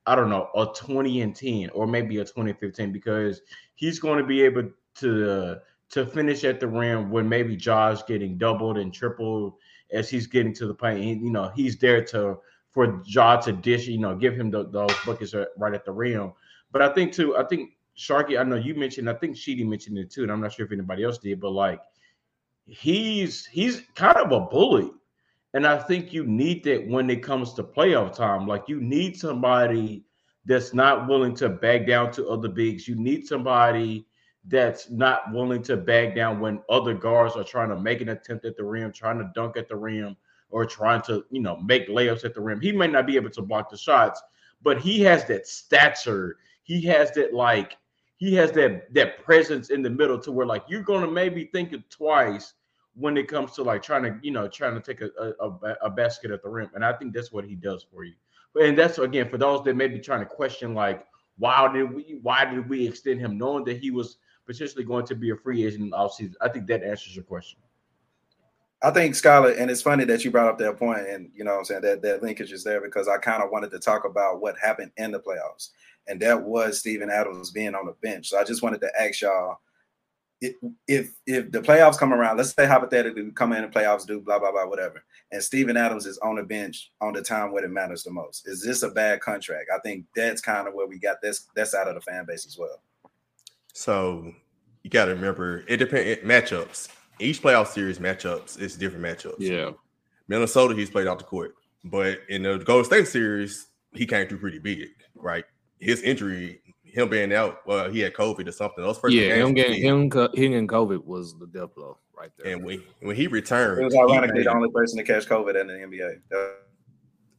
I 0.04 0.14
don't 0.14 0.28
know 0.28 0.50
a 0.56 0.66
twenty 0.74 1.22
and 1.22 1.34
ten 1.34 1.70
or 1.70 1.86
maybe 1.86 2.18
a 2.18 2.26
twenty 2.26 2.52
fifteen 2.52 2.92
because 2.92 3.40
he's 3.76 3.98
going 3.98 4.18
to 4.18 4.26
be 4.26 4.42
able 4.42 4.72
to. 4.96 5.56
To 5.94 6.06
finish 6.06 6.44
at 6.44 6.60
the 6.60 6.68
rim 6.68 7.10
when 7.10 7.28
maybe 7.28 7.56
Josh 7.56 8.04
getting 8.04 8.38
doubled 8.38 8.78
and 8.78 8.94
tripled 8.94 9.54
as 9.92 10.08
he's 10.08 10.26
getting 10.26 10.54
to 10.54 10.66
the 10.66 10.74
paint. 10.74 11.22
you 11.22 11.30
know, 11.30 11.50
he's 11.54 11.76
there 11.78 12.04
to 12.06 12.38
for 12.70 13.02
Ja 13.04 13.36
to 13.36 13.52
dish, 13.52 13.86
you 13.86 13.98
know, 13.98 14.14
give 14.14 14.36
him 14.36 14.50
the, 14.50 14.68
those 14.68 14.94
buckets 15.04 15.34
right 15.56 15.74
at 15.74 15.84
the 15.84 15.92
rim. 15.92 16.32
But 16.70 16.82
I 16.82 16.92
think 16.94 17.12
too, 17.12 17.36
I 17.36 17.44
think 17.44 17.76
Sharky, 17.96 18.38
I 18.38 18.44
know 18.44 18.56
you 18.56 18.74
mentioned, 18.74 19.10
I 19.10 19.14
think 19.14 19.36
Sheedy 19.36 19.64
mentioned 19.64 19.98
it 19.98 20.10
too, 20.10 20.22
and 20.22 20.30
I'm 20.30 20.40
not 20.40 20.52
sure 20.52 20.66
if 20.66 20.72
anybody 20.72 21.04
else 21.04 21.18
did, 21.18 21.40
but 21.40 21.50
like 21.50 21.80
he's 22.66 23.46
he's 23.46 23.82
kind 23.94 24.16
of 24.16 24.30
a 24.32 24.40
bully. 24.40 24.90
And 25.52 25.66
I 25.66 25.78
think 25.78 26.12
you 26.12 26.24
need 26.24 26.62
that 26.64 26.86
when 26.86 27.10
it 27.10 27.24
comes 27.24 27.54
to 27.54 27.64
playoff 27.64 28.14
time. 28.14 28.46
Like 28.46 28.68
you 28.68 28.80
need 28.80 29.18
somebody 29.18 30.04
that's 30.44 30.72
not 30.72 31.08
willing 31.08 31.34
to 31.36 31.48
back 31.48 31.88
down 31.88 32.12
to 32.12 32.28
other 32.28 32.48
bigs. 32.48 32.86
You 32.86 32.94
need 32.94 33.26
somebody 33.26 34.06
that's 34.46 34.90
not 34.90 35.32
willing 35.32 35.62
to 35.62 35.76
back 35.76 36.14
down 36.14 36.40
when 36.40 36.62
other 36.68 36.94
guards 36.94 37.36
are 37.36 37.44
trying 37.44 37.68
to 37.68 37.78
make 37.78 38.00
an 38.00 38.08
attempt 38.08 38.44
at 38.44 38.56
the 38.56 38.64
rim, 38.64 38.92
trying 38.92 39.18
to 39.18 39.30
dunk 39.34 39.56
at 39.56 39.68
the 39.68 39.76
rim, 39.76 40.16
or 40.50 40.64
trying 40.64 41.02
to, 41.02 41.24
you 41.30 41.40
know, 41.40 41.56
make 41.58 41.88
layups 41.88 42.24
at 42.24 42.34
the 42.34 42.40
rim. 42.40 42.60
He 42.60 42.72
may 42.72 42.86
not 42.86 43.06
be 43.06 43.16
able 43.16 43.30
to 43.30 43.42
block 43.42 43.70
the 43.70 43.76
shots, 43.76 44.20
but 44.62 44.80
he 44.80 45.00
has 45.02 45.24
that 45.26 45.46
stature. 45.46 46.36
He 46.62 46.80
has 46.82 47.12
that 47.12 47.34
like 47.34 47.76
he 48.16 48.34
has 48.34 48.52
that 48.52 48.92
that 48.94 49.22
presence 49.22 49.70
in 49.70 49.82
the 49.82 49.90
middle 49.90 50.18
to 50.20 50.32
where 50.32 50.46
like 50.46 50.64
you're 50.68 50.82
gonna 50.82 51.10
maybe 51.10 51.44
think 51.52 51.72
it 51.72 51.88
twice 51.90 52.54
when 52.94 53.16
it 53.16 53.28
comes 53.28 53.52
to 53.52 53.62
like 53.62 53.82
trying 53.82 54.02
to, 54.02 54.18
you 54.22 54.30
know, 54.30 54.48
trying 54.48 54.74
to 54.74 54.80
take 54.80 55.00
a, 55.00 55.10
a, 55.40 55.74
a 55.82 55.90
basket 55.90 56.30
at 56.30 56.42
the 56.42 56.48
rim. 56.48 56.70
And 56.74 56.84
I 56.84 56.92
think 56.92 57.14
that's 57.14 57.32
what 57.32 57.44
he 57.44 57.54
does 57.54 57.86
for 57.90 58.04
you. 58.04 58.14
And 58.60 58.76
that's 58.76 58.98
again 58.98 59.28
for 59.28 59.38
those 59.38 59.64
that 59.64 59.76
may 59.76 59.86
be 59.86 60.00
trying 60.00 60.20
to 60.20 60.26
question 60.26 60.74
like 60.74 61.06
why 61.38 61.72
did 61.72 61.92
we 61.92 62.18
why 62.22 62.44
did 62.44 62.68
we 62.68 62.86
extend 62.86 63.20
him 63.20 63.38
knowing 63.38 63.64
that 63.64 63.78
he 63.78 63.90
was 63.90 64.18
potentially 64.50 64.84
going 64.84 65.06
to 65.06 65.14
be 65.14 65.30
a 65.30 65.36
free 65.36 65.64
agent 65.64 65.82
in 65.82 65.90
the 65.90 65.96
offseason? 65.96 66.34
I 66.40 66.48
think 66.48 66.66
that 66.66 66.82
answers 66.82 67.14
your 67.14 67.24
question. 67.24 67.60
I 68.82 68.90
think 68.90 69.14
Skylar, 69.14 69.60
and 69.60 69.70
it's 69.70 69.82
funny 69.82 70.04
that 70.04 70.24
you 70.24 70.30
brought 70.30 70.48
up 70.48 70.58
that 70.58 70.78
point, 70.78 71.06
and 71.06 71.30
you 71.34 71.44
know 71.44 71.52
what 71.52 71.58
I'm 71.58 71.64
saying 71.66 71.82
that 71.82 72.02
that 72.02 72.22
linkage 72.22 72.50
is 72.50 72.64
there 72.64 72.80
because 72.80 73.08
I 73.08 73.18
kind 73.18 73.42
of 73.42 73.50
wanted 73.50 73.70
to 73.72 73.78
talk 73.78 74.06
about 74.06 74.40
what 74.40 74.56
happened 74.58 74.90
in 74.96 75.12
the 75.12 75.20
playoffs, 75.20 75.68
and 76.08 76.18
that 76.20 76.42
was 76.42 76.78
Steven 76.78 77.10
Adams 77.10 77.50
being 77.50 77.74
on 77.74 77.86
the 77.86 77.94
bench. 78.02 78.30
So 78.30 78.38
I 78.38 78.44
just 78.44 78.62
wanted 78.62 78.80
to 78.80 78.90
ask 79.00 79.20
y'all 79.20 79.58
if 80.40 81.12
if, 81.26 81.52
the 81.52 81.60
playoffs 81.60 81.98
come 81.98 82.14
around, 82.14 82.38
let's 82.38 82.54
say 82.54 82.66
hypothetically 82.66 83.22
we 83.22 83.30
come 83.32 83.52
in 83.52 83.62
the 83.62 83.68
playoffs, 83.68 84.06
do 84.06 84.20
blah 84.20 84.38
blah 84.38 84.50
blah 84.50 84.66
whatever, 84.66 85.04
and 85.30 85.42
Steven 85.42 85.76
Adams 85.76 86.06
is 86.06 86.18
on 86.18 86.36
the 86.36 86.42
bench 86.42 86.90
on 87.02 87.12
the 87.12 87.20
time 87.20 87.52
when 87.52 87.64
it 87.64 87.70
matters 87.70 88.02
the 88.02 88.10
most. 88.10 88.48
Is 88.48 88.62
this 88.62 88.82
a 88.82 88.88
bad 88.88 89.20
contract? 89.20 89.68
I 89.74 89.78
think 89.80 90.06
that's 90.16 90.40
kind 90.40 90.66
of 90.66 90.72
where 90.72 90.86
we 90.86 90.98
got 90.98 91.20
this. 91.20 91.46
That's 91.54 91.74
out 91.74 91.88
of 91.88 91.96
the 91.96 92.00
fan 92.00 92.24
base 92.26 92.46
as 92.46 92.56
well. 92.58 92.80
So 93.74 94.32
you 94.82 94.90
got 94.90 95.06
to 95.06 95.12
remember 95.12 95.64
it 95.68 95.78
depends 95.78 96.22
matchups. 96.22 96.88
Each 97.18 97.42
playoff 97.42 97.68
series 97.68 97.98
matchups 97.98 98.58
is 98.58 98.76
different 98.76 99.04
matchups. 99.04 99.36
Yeah. 99.38 99.72
Minnesota, 100.28 100.74
he's 100.74 100.90
played 100.90 101.06
off 101.06 101.18
the 101.18 101.24
court, 101.24 101.54
but 101.84 102.20
in 102.28 102.44
the 102.44 102.58
Golden 102.58 102.84
State 102.84 103.08
series, 103.08 103.66
he 103.92 104.06
came 104.06 104.28
through 104.28 104.38
pretty 104.38 104.58
big, 104.58 104.88
right? 105.16 105.44
His 105.80 106.02
injury, 106.02 106.60
him 106.84 107.08
being 107.08 107.32
out, 107.32 107.66
well, 107.66 107.90
he 107.90 108.00
had 108.00 108.14
COVID 108.14 108.46
or 108.46 108.52
something. 108.52 108.84
Those 108.84 108.98
first 108.98 109.14
yeah, 109.14 109.34
him 109.34 109.54
getting 109.54 109.82
him, 109.82 110.10
him 110.10 110.52
and 110.52 110.68
COVID 110.68 111.04
was 111.04 111.36
the 111.38 111.46
death 111.46 111.74
blow 111.74 111.98
right 112.16 112.30
there. 112.38 112.54
And 112.54 112.64
when 112.64 112.82
when 113.00 113.16
he 113.16 113.26
returned, 113.26 113.80
it 113.80 113.84
was 113.84 113.94
ironically 113.96 114.44
the 114.44 114.52
only 114.52 114.70
person 114.70 114.98
to 114.98 115.04
catch 115.04 115.26
COVID 115.26 115.60
in 115.60 115.66
the 115.66 115.72
NBA. 115.74 116.20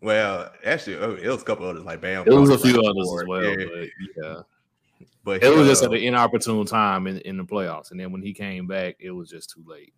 Well, 0.01 0.51
actually, 0.65 0.97
oh, 0.97 1.11
it 1.13 1.27
was 1.27 1.43
a 1.43 1.45
couple 1.45 1.67
others 1.67 1.83
like 1.83 2.01
Bam. 2.01 2.23
It 2.25 2.33
was 2.33 2.49
a 2.49 2.57
few 2.57 2.81
others 2.81 3.21
as 3.21 3.27
well. 3.27 3.43
Yeah. 3.43 3.65
But 3.71 3.89
yeah. 4.17 4.41
But 5.23 5.43
it 5.43 5.55
was 5.55 5.67
just 5.67 5.83
at 5.83 5.91
an 5.91 5.97
inopportune 5.97 6.65
time 6.65 7.07
in, 7.07 7.19
in 7.19 7.37
the 7.37 7.43
playoffs, 7.43 7.91
and 7.91 7.99
then 7.99 8.11
when 8.11 8.21
he 8.21 8.33
came 8.33 8.67
back, 8.67 8.95
it 8.99 9.11
was 9.11 9.29
just 9.29 9.51
too 9.51 9.63
late. 9.65 9.93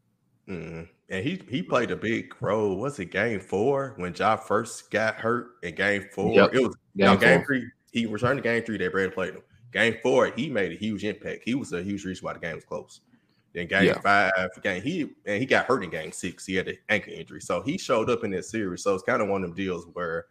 Mm-hmm. 0.47 0.83
And 1.09 1.25
he 1.25 1.41
he 1.49 1.63
played 1.63 1.91
a 1.91 1.95
big 1.95 2.33
role. 2.41 2.75
Was 2.77 2.99
it 2.99 3.05
game 3.05 3.39
four 3.39 3.93
when 3.97 4.13
Ja 4.13 4.35
first 4.35 4.91
got 4.91 5.15
hurt 5.15 5.51
in 5.63 5.75
game 5.75 6.05
four? 6.11 6.33
Yep. 6.33 6.53
It 6.53 6.59
was 6.59 6.75
game, 6.97 7.05
no, 7.05 7.17
game 7.17 7.43
three. 7.45 7.65
He 7.91 8.05
returned 8.05 8.39
to 8.39 8.43
game 8.43 8.63
three. 8.63 8.77
They 8.77 8.89
Brad 8.89 9.13
played 9.13 9.35
him. 9.35 9.43
Game 9.71 9.95
four, 10.03 10.31
he 10.35 10.49
made 10.49 10.71
a 10.71 10.75
huge 10.75 11.03
impact. 11.03 11.43
He 11.45 11.55
was 11.55 11.71
a 11.73 11.81
huge 11.81 12.05
reason 12.05 12.25
why 12.25 12.33
the 12.33 12.39
game 12.39 12.55
was 12.55 12.65
close. 12.65 13.01
Then 13.53 13.67
game 13.67 13.85
yeah. 13.85 13.99
five, 14.01 14.31
game 14.63 14.81
he 14.81 15.09
and 15.25 15.39
he 15.39 15.45
got 15.45 15.65
hurt 15.65 15.83
in 15.83 15.89
game 15.89 16.11
six. 16.11 16.45
He 16.45 16.55
had 16.55 16.67
an 16.67 16.77
ankle 16.89 17.13
injury, 17.13 17.39
so 17.39 17.61
he 17.61 17.77
showed 17.77 18.09
up 18.09 18.23
in 18.23 18.31
that 18.31 18.45
series. 18.45 18.83
So 18.83 18.93
it's 18.93 19.03
kind 19.03 19.21
of 19.21 19.29
one 19.29 19.43
of 19.43 19.49
them 19.49 19.55
deals 19.55 19.85
where 19.93 20.25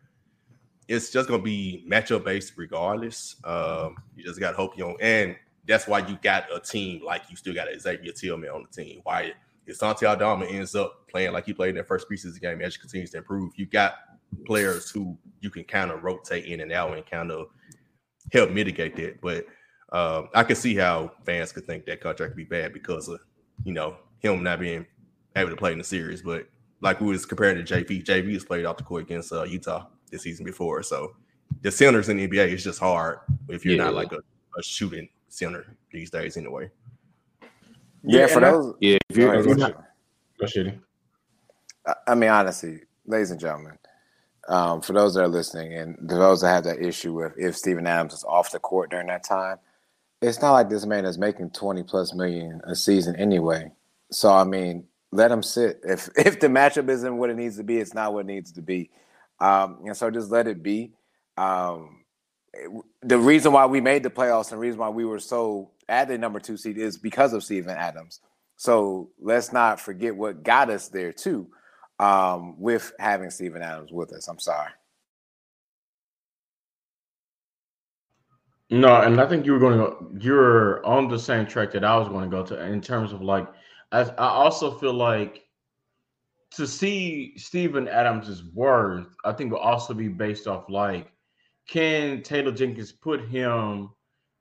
it's 0.89 1.11
just 1.11 1.29
gonna 1.29 1.43
be 1.43 1.85
matchup 1.89 2.25
based 2.25 2.55
regardless. 2.57 3.37
Um, 3.45 3.97
you 4.17 4.25
just 4.25 4.41
gotta 4.41 4.57
hope 4.57 4.77
you 4.77 4.85
don't, 4.85 5.01
and 5.01 5.37
that's 5.67 5.87
why 5.87 6.01
you 6.07 6.19
got 6.23 6.45
a 6.55 6.61
team 6.61 7.03
like 7.05 7.23
you 7.31 7.37
still 7.37 7.55
got 7.55 7.69
Xavier 7.79 8.13
Tillman 8.13 8.51
on 8.51 8.65
the 8.69 8.83
team. 8.83 9.01
Why 9.05 9.33
if 9.67 9.77
Santi 9.77 10.07
Aldama 10.07 10.47
ends 10.47 10.75
up 10.75 11.09
playing 11.09 11.33
like 11.33 11.47
he 11.47 11.53
played 11.53 11.71
in 11.71 11.77
that 11.77 11.87
first 11.87 12.09
preseason 12.11 12.41
game 12.41 12.61
as 12.61 12.75
he 12.75 12.81
continues 12.81 13.11
to 13.11 13.19
improve, 13.19 13.53
you 13.57 13.67
got 13.67 13.95
players 14.45 14.91
who 14.91 15.17
you 15.41 15.51
can 15.51 15.65
kind 15.65 15.91
of 15.91 16.03
rotate 16.03 16.47
in 16.47 16.61
and 16.61 16.73
out 16.73 16.97
and 16.97 17.07
kind 17.07 17.31
of 17.31 17.49
help 18.33 18.51
mitigate 18.51 18.97
that. 18.97 19.21
But 19.21 19.47
um, 19.93 20.29
I 20.35 20.43
can 20.43 20.57
see 20.57 20.75
how 20.75 21.13
fans 21.25 21.53
could 21.53 21.67
think 21.67 21.85
that 21.87 22.01
contract 22.01 22.33
could 22.33 22.37
be 22.37 22.45
bad 22.45 22.73
because 22.73 23.09
of 23.09 23.21
you 23.65 23.73
know 23.73 23.97
him 24.19 24.43
not 24.43 24.61
being 24.61 24.87
able 25.37 25.51
to 25.51 25.57
play 25.57 25.73
in 25.73 25.79
the 25.79 25.85
series. 25.85 26.23
But 26.23 26.49
like 26.81 27.01
we 27.01 27.09
was 27.09 27.25
comparing 27.25 27.65
to 27.65 27.75
JV, 27.75 28.05
JV 28.05 28.33
has 28.33 28.45
played 28.45 28.65
off 28.65 28.79
the 28.79 28.85
court 28.85 29.03
against 29.03 29.33
uh, 29.33 29.45
Utah 29.45 29.87
the 30.13 30.19
season 30.19 30.45
before. 30.45 30.83
So 30.83 31.17
the 31.63 31.71
centers 31.71 32.09
in 32.09 32.19
the 32.19 32.29
NBA 32.29 32.53
is 32.53 32.63
just 32.63 32.79
hard 32.79 33.19
if 33.49 33.65
you're 33.65 33.75
yeah. 33.75 33.85
not 33.85 33.95
like 33.95 34.13
a, 34.13 34.19
a, 34.59 34.63
shooting 34.63 35.09
center 35.29 35.77
these 35.91 36.11
days 36.11 36.37
anyway. 36.37 36.71
Yeah, 38.05 38.21
yeah 38.21 38.27
for 38.29 38.41
those. 38.41 38.75
Yeah, 38.81 38.99
if 39.09 39.17
you're, 39.17 39.35
if 39.35 39.47
you're 39.47 39.57
not, 39.57 39.83
go 40.39 40.47
shooting. 40.47 40.81
I 42.07 42.15
mean, 42.15 42.31
honestly, 42.31 42.83
ladies 43.07 43.33
and 43.33 43.41
gentlemen, 43.41 43.79
um, 44.49 44.81
for 44.81 44.93
those 44.93 45.15
that 45.15 45.23
are 45.23 45.29
listening 45.29 45.75
and 45.75 45.97
those 46.01 46.43
that 46.43 46.49
have 46.49 46.65
that 46.65 46.81
issue 46.81 47.13
with 47.13 47.33
if 47.37 47.57
Steven 47.57 47.87
Adams 47.87 48.15
is 48.15 48.25
off 48.25 48.53
the 48.53 48.59
court 48.59 48.91
during 48.91 49.09
that 49.09 49.25
time, 49.25 49.59
it's 50.21 50.41
not 50.41 50.53
like 50.53 50.69
this 50.69 50.87
man 50.87 51.05
is 51.05 51.19
making 51.19 51.51
20 51.51 51.83
plus 51.83 52.15
million 52.15 52.61
a 52.65 52.75
season 52.75 53.17
anyway. 53.17 53.71
So 54.11 54.33
I 54.33 54.45
mean, 54.45 54.85
let 55.11 55.31
him 55.31 55.43
sit. 55.43 55.81
If 55.85 56.09
if 56.17 56.41
the 56.41 56.49
matchup 56.49 56.89
isn't 56.89 57.17
what 57.17 57.31
it 57.31 57.37
needs 57.37 57.57
to 57.57 57.65
be, 57.65 57.79
it's 57.79 57.95
not 57.95 58.13
what 58.13 58.21
it 58.21 58.27
needs 58.27 58.53
to 58.53 58.63
be. 58.63 58.91
Um, 59.43 59.81
and 59.85 59.97
so 59.97 60.09
just 60.09 60.31
let 60.31 60.47
it 60.47 60.63
be. 60.63 60.93
Um, 61.37 62.05
the 63.03 63.19
reason 63.19 63.53
why 63.53 63.67
we 63.67 63.81
made 63.81 64.05
the 64.05 64.11
playoffs 64.11 64.53
and 64.53 64.59
the 64.59 64.63
reason 64.63 64.79
why 64.79 64.89
we 64.89 65.05
were 65.05 65.19
so 65.19 65.73
at 65.89 66.07
the 66.07 66.17
number 66.17 66.39
two 66.39 66.57
seed 66.57 66.79
is 66.79 66.97
because 66.97 67.33
of 67.33 67.43
Steven 67.43 67.77
Adams. 67.77 68.21
So 68.57 69.11
let's 69.21 69.53
not 69.53 69.81
forget 69.81 70.15
what 70.15 70.45
got 70.45 70.71
us 70.71 70.89
there 70.89 71.13
too, 71.13 71.49
um, 71.99 72.61
with 72.61 72.93
having 73.01 73.31
Steven 73.31 73.63
Adams 73.63 73.91
with 73.91 74.13
us. 74.13 74.29
I'm 74.29 74.39
sorry. 74.39 74.71
No, 78.71 79.03
and 79.03 79.21
I 79.21 79.27
think 79.27 79.45
you 79.45 79.53
were 79.53 79.59
going 79.59 79.79
to 79.79 79.85
go. 79.85 80.11
You're 80.21 80.87
on 80.87 81.09
the 81.09 81.19
same 81.19 81.47
track 81.47 81.73
that 81.73 81.85
I 81.85 81.97
was 81.97 82.09
going 82.09 82.31
to 82.31 82.35
go 82.35 82.45
to 82.47 82.65
in 82.65 82.81
terms 82.81 83.13
of 83.13 83.23
like. 83.23 83.49
I, 83.91 84.03
I 84.03 84.29
also 84.29 84.79
feel 84.79 84.95
like 84.95 85.45
to 86.57 86.67
see 86.67 87.37
Steven 87.37 87.89
Adams' 87.89 88.45
worth, 88.53 89.09
I 89.25 89.33
think 89.33 89.53
will 89.53 89.59
also 89.59 89.95
be 89.95 90.09
based 90.09 90.47
off 90.47 90.69
like, 90.69 91.13
can 91.67 92.23
Taylor 92.23 92.53
Jenkins 92.53 92.93
put 92.93 93.29
him 93.29 93.91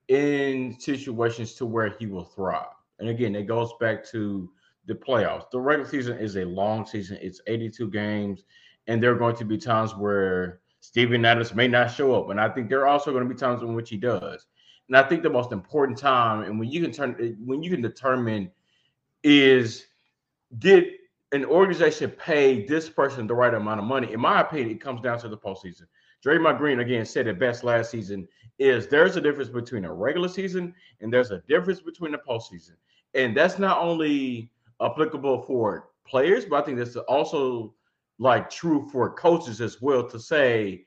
in 0.08 0.78
situations 0.78 1.54
to 1.54 1.66
where 1.66 1.94
he 1.98 2.06
will 2.06 2.24
thrive? 2.24 2.66
And 2.98 3.08
again, 3.08 3.34
it 3.34 3.44
goes 3.44 3.72
back 3.80 4.04
to 4.10 4.50
the 4.86 4.94
playoffs. 4.94 5.50
The 5.50 5.60
regular 5.60 5.88
season 5.88 6.18
is 6.18 6.36
a 6.36 6.44
long 6.44 6.84
season, 6.84 7.18
it's 7.22 7.40
82 7.46 7.88
games, 7.90 8.44
and 8.88 9.02
there 9.02 9.12
are 9.12 9.18
going 9.18 9.36
to 9.36 9.44
be 9.44 9.56
times 9.56 9.94
where 9.94 10.60
Steven 10.80 11.24
Adams 11.24 11.54
may 11.54 11.68
not 11.68 11.90
show 11.90 12.14
up. 12.14 12.30
And 12.30 12.40
I 12.40 12.48
think 12.48 12.68
there 12.68 12.80
are 12.80 12.88
also 12.88 13.12
going 13.12 13.26
to 13.26 13.32
be 13.32 13.38
times 13.38 13.62
in 13.62 13.74
which 13.74 13.88
he 13.88 13.96
does. 13.96 14.46
And 14.88 14.96
I 14.96 15.02
think 15.04 15.22
the 15.22 15.30
most 15.30 15.52
important 15.52 15.96
time, 15.96 16.42
and 16.42 16.58
when 16.58 16.68
you 16.68 16.82
can 16.82 16.90
turn 16.90 17.36
when 17.44 17.62
you 17.62 17.70
can 17.70 17.80
determine 17.80 18.50
is 19.22 19.86
did 20.58 20.84
an 21.32 21.44
organization 21.46 22.10
pay 22.10 22.64
this 22.66 22.88
person 22.88 23.26
the 23.26 23.34
right 23.34 23.54
amount 23.54 23.80
of 23.80 23.86
money, 23.86 24.12
in 24.12 24.20
my 24.20 24.40
opinion, 24.40 24.70
it 24.70 24.80
comes 24.80 25.00
down 25.00 25.18
to 25.18 25.28
the 25.28 25.36
postseason. 25.36 25.86
Draymond 26.24 26.58
Green 26.58 26.80
again 26.80 27.04
said 27.04 27.26
it 27.26 27.40
best 27.40 27.64
last 27.64 27.90
season: 27.90 28.28
is 28.58 28.86
there's 28.86 29.16
a 29.16 29.20
difference 29.20 29.50
between 29.50 29.84
a 29.84 29.92
regular 29.92 30.28
season 30.28 30.74
and 31.00 31.12
there's 31.12 31.30
a 31.30 31.42
difference 31.48 31.80
between 31.80 32.12
the 32.12 32.18
postseason, 32.18 32.76
and 33.14 33.36
that's 33.36 33.58
not 33.58 33.78
only 33.78 34.50
applicable 34.80 35.42
for 35.42 35.88
players, 36.06 36.44
but 36.44 36.62
I 36.62 36.66
think 36.66 36.78
that's 36.78 36.96
also 36.96 37.74
like 38.18 38.50
true 38.50 38.88
for 38.92 39.14
coaches 39.14 39.60
as 39.60 39.82
well 39.82 40.08
to 40.08 40.20
say, 40.20 40.84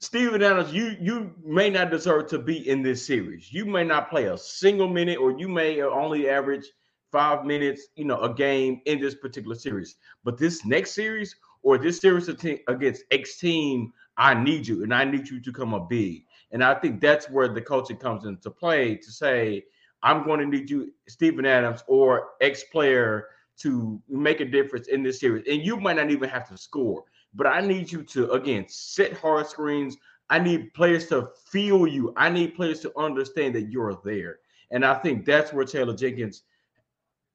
Steven 0.00 0.42
Adams, 0.42 0.72
you 0.72 0.96
you 1.00 1.32
may 1.44 1.70
not 1.70 1.90
deserve 1.90 2.26
to 2.28 2.38
be 2.38 2.68
in 2.68 2.82
this 2.82 3.06
series. 3.06 3.52
You 3.52 3.66
may 3.66 3.84
not 3.84 4.10
play 4.10 4.24
a 4.26 4.38
single 4.38 4.88
minute, 4.88 5.18
or 5.18 5.38
you 5.38 5.48
may 5.48 5.80
only 5.82 6.28
average 6.28 6.66
five 7.14 7.44
minutes, 7.44 7.86
you 7.94 8.04
know, 8.04 8.20
a 8.22 8.34
game 8.34 8.80
in 8.86 9.00
this 9.00 9.14
particular 9.14 9.54
series. 9.54 9.94
But 10.24 10.36
this 10.36 10.64
next 10.64 10.90
series 10.96 11.36
or 11.62 11.78
this 11.78 12.00
series 12.00 12.28
against 12.28 13.04
X 13.12 13.38
team, 13.38 13.92
I 14.16 14.34
need 14.34 14.66
you, 14.66 14.82
and 14.82 14.92
I 14.92 15.04
need 15.04 15.28
you 15.28 15.40
to 15.40 15.52
come 15.52 15.74
up 15.74 15.88
big. 15.88 16.24
And 16.50 16.64
I 16.64 16.74
think 16.74 17.00
that's 17.00 17.30
where 17.30 17.46
the 17.46 17.62
coaching 17.62 17.98
comes 17.98 18.24
into 18.24 18.50
play 18.50 18.96
to 18.96 19.12
say, 19.12 19.64
I'm 20.02 20.24
going 20.24 20.40
to 20.40 20.46
need 20.46 20.68
you, 20.68 20.92
Steven 21.06 21.46
Adams 21.46 21.84
or 21.86 22.30
X 22.40 22.64
player, 22.64 23.28
to 23.58 24.02
make 24.08 24.40
a 24.40 24.44
difference 24.44 24.88
in 24.88 25.04
this 25.04 25.20
series. 25.20 25.44
And 25.48 25.64
you 25.64 25.76
might 25.76 25.96
not 25.96 26.10
even 26.10 26.28
have 26.28 26.48
to 26.48 26.58
score, 26.58 27.04
but 27.32 27.46
I 27.46 27.60
need 27.60 27.92
you 27.92 28.02
to, 28.02 28.32
again, 28.32 28.66
set 28.68 29.12
hard 29.12 29.46
screens. 29.46 29.96
I 30.30 30.40
need 30.40 30.74
players 30.74 31.06
to 31.10 31.28
feel 31.46 31.86
you. 31.86 32.12
I 32.16 32.28
need 32.28 32.56
players 32.56 32.80
to 32.80 32.92
understand 32.98 33.54
that 33.54 33.70
you're 33.70 34.00
there. 34.04 34.40
And 34.72 34.84
I 34.84 34.94
think 34.94 35.24
that's 35.24 35.52
where 35.52 35.64
Taylor 35.64 35.94
Jenkins 35.94 36.42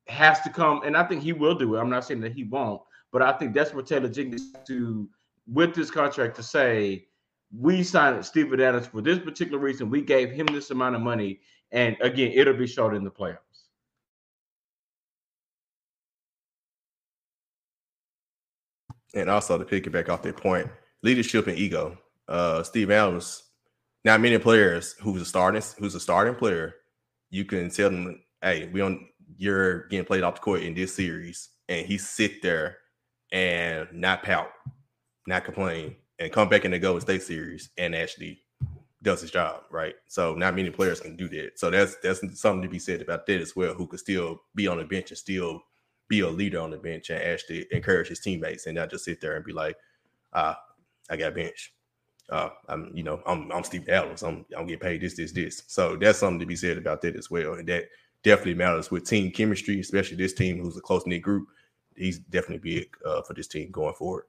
has 0.10 0.42
to 0.42 0.50
come. 0.50 0.82
And 0.84 0.98
I 0.98 1.04
think 1.04 1.22
he 1.22 1.34
will 1.34 1.56
do 1.56 1.76
it. 1.76 1.80
I'm 1.80 1.90
not 1.90 2.06
saying 2.06 2.22
that 2.22 2.34
he 2.34 2.44
won't, 2.44 2.82
but 3.12 3.22
I 3.22 3.32
think 3.34 3.54
that's 3.54 3.74
what 3.74 3.88
Taylor 3.88 4.10
Jenkins 4.10 4.54
to, 4.68 5.10
with 5.48 5.74
this 5.74 5.92
contract, 5.92 6.36
to 6.38 6.44
say, 6.44 7.06
we 7.58 7.84
signed 7.84 8.24
Steven 8.26 8.60
Adams 8.62 8.88
for 8.88 9.02
this 9.02 9.20
particular 9.20 9.60
reason. 9.60 9.90
We 9.90 10.02
gave 10.02 10.32
him 10.32 10.46
this 10.48 10.70
amount 10.70 10.96
of 10.96 11.02
money. 11.02 11.40
And 11.72 11.98
again, 12.02 12.32
it'll 12.34 12.54
be 12.54 12.68
showed 12.68 12.94
in 12.94 13.04
the 13.04 13.12
playoffs. 13.12 13.38
And 19.16 19.30
also 19.30 19.58
to 19.58 19.66
pick 19.66 19.88
it 19.88 19.90
back 19.90 20.10
off 20.10 20.22
that 20.22 20.38
point, 20.38 20.68
leadership 21.02 21.48
and 21.48 21.58
ego. 21.58 21.98
Uh, 22.28 22.62
Steve 22.62 22.92
Adams, 22.92 23.44
not 24.06 24.22
many 24.22 24.38
players 24.38 24.94
who's 25.02 25.22
a 25.22 25.26
starting 25.26 25.64
who's 25.80 25.96
a 25.96 26.00
starting 26.00 26.36
player, 26.36 26.76
you 27.32 27.44
can 27.46 27.72
tell 27.72 27.90
them, 27.90 28.22
hey, 28.44 28.70
we 28.72 28.80
don't 28.80 29.08
you're 29.38 29.88
getting 29.88 30.06
played 30.06 30.24
off 30.24 30.36
the 30.36 30.42
court 30.42 30.64
in 30.64 30.74
this 30.74 30.96
series, 30.96 31.50
and 31.68 31.86
he 31.86 31.98
sit 31.98 32.42
there 32.42 32.78
and 33.32 33.88
not 33.94 34.24
pout, 34.24 34.50
not 35.28 35.44
complain, 35.44 35.96
and 36.20 36.32
come 36.32 36.50
back 36.50 36.66
in 36.66 36.72
the 36.72 36.80
Golden 36.80 37.02
State 37.02 37.24
series 37.24 37.70
and 37.78 37.96
actually 37.96 38.42
does 39.02 39.22
his 39.22 39.32
job, 39.32 39.62
right? 39.72 39.96
So 40.08 40.36
not 40.36 40.56
many 40.56 40.70
players 40.70 41.00
can 41.00 41.16
do 41.16 41.30
that. 41.30 41.58
So 41.58 41.70
that's 41.70 41.96
that's 42.04 42.20
something 42.40 42.64
to 42.64 42.70
be 42.70 42.80
said 42.80 43.02
about 43.02 43.26
that 43.28 43.40
as 43.40 43.56
well, 43.56 43.74
who 43.74 43.88
could 43.88 44.00
still 44.00 44.42
be 44.56 44.68
on 44.68 44.78
the 44.78 44.84
bench 44.84 45.12
and 45.12 45.18
still 45.18 45.62
be 46.10 46.22
a 46.22 46.28
leader 46.28 46.60
on 46.60 46.72
the 46.72 46.78
bench 46.78 47.10
and 47.10 47.22
actually 47.22 47.66
encourage 47.72 48.08
his 48.10 48.20
teammates 48.20 48.66
and 48.66 48.76
not 48.76 48.90
just 48.90 49.06
sit 49.06 49.22
there 49.22 49.36
and 49.36 49.46
be 49.46 49.54
like, 49.54 49.78
ah, 50.34 50.60
I 51.10 51.18
got 51.18 51.36
bench. 51.36 51.74
Uh, 52.30 52.50
I'm, 52.68 52.92
you 52.94 53.04
know, 53.04 53.22
I'm 53.26 53.52
I'm 53.52 53.64
Steve 53.64 53.88
Adams. 53.90 54.22
I'm 54.22 54.46
I'm 54.58 54.68
getting 54.68 54.80
paid 54.80 55.02
this, 55.02 55.16
this, 55.16 55.32
this. 55.32 55.64
So 55.68 55.96
that's 55.96 56.20
something 56.20 56.40
to 56.40 56.46
be 56.46 56.56
said 56.56 56.78
about 56.78 57.02
that 57.02 57.16
as 57.16 57.32
well. 57.32 57.54
And 57.54 57.68
that 57.70 57.86
definitely 58.24 58.56
matters 58.56 58.92
with 58.92 59.08
team 59.08 59.32
chemistry, 59.32 59.80
especially 59.80 60.18
this 60.18 60.34
team 60.34 60.62
who's 60.62 60.78
a 60.78 60.82
close 60.82 61.06
knit 61.06 61.22
group. 61.22 61.48
He's 61.96 62.20
definitely 62.20 62.76
big 62.76 62.90
uh, 63.06 63.22
for 63.24 63.34
this 63.34 63.48
team 63.48 63.72
going 63.72 63.94
forward. 63.94 64.26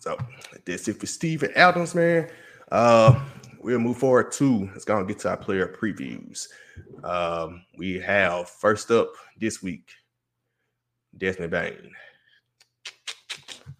So 0.00 0.16
that's 0.64 0.88
it 0.88 0.98
for 0.98 1.06
Steven 1.06 1.52
Adams, 1.54 1.94
man. 1.94 2.30
Uh, 2.72 3.22
we'll 3.60 3.78
move 3.78 3.98
forward 3.98 4.32
to 4.32 4.68
let's 4.72 4.84
go 4.84 4.96
and 4.96 5.06
get 5.06 5.18
to 5.20 5.28
our 5.28 5.36
player 5.36 5.76
previews. 5.78 6.48
Um, 7.04 7.62
we 7.76 7.98
have 8.00 8.48
first 8.48 8.90
up 8.90 9.12
this 9.38 9.62
week, 9.62 9.90
Desmond 11.18 11.50
Bane. 11.50 11.92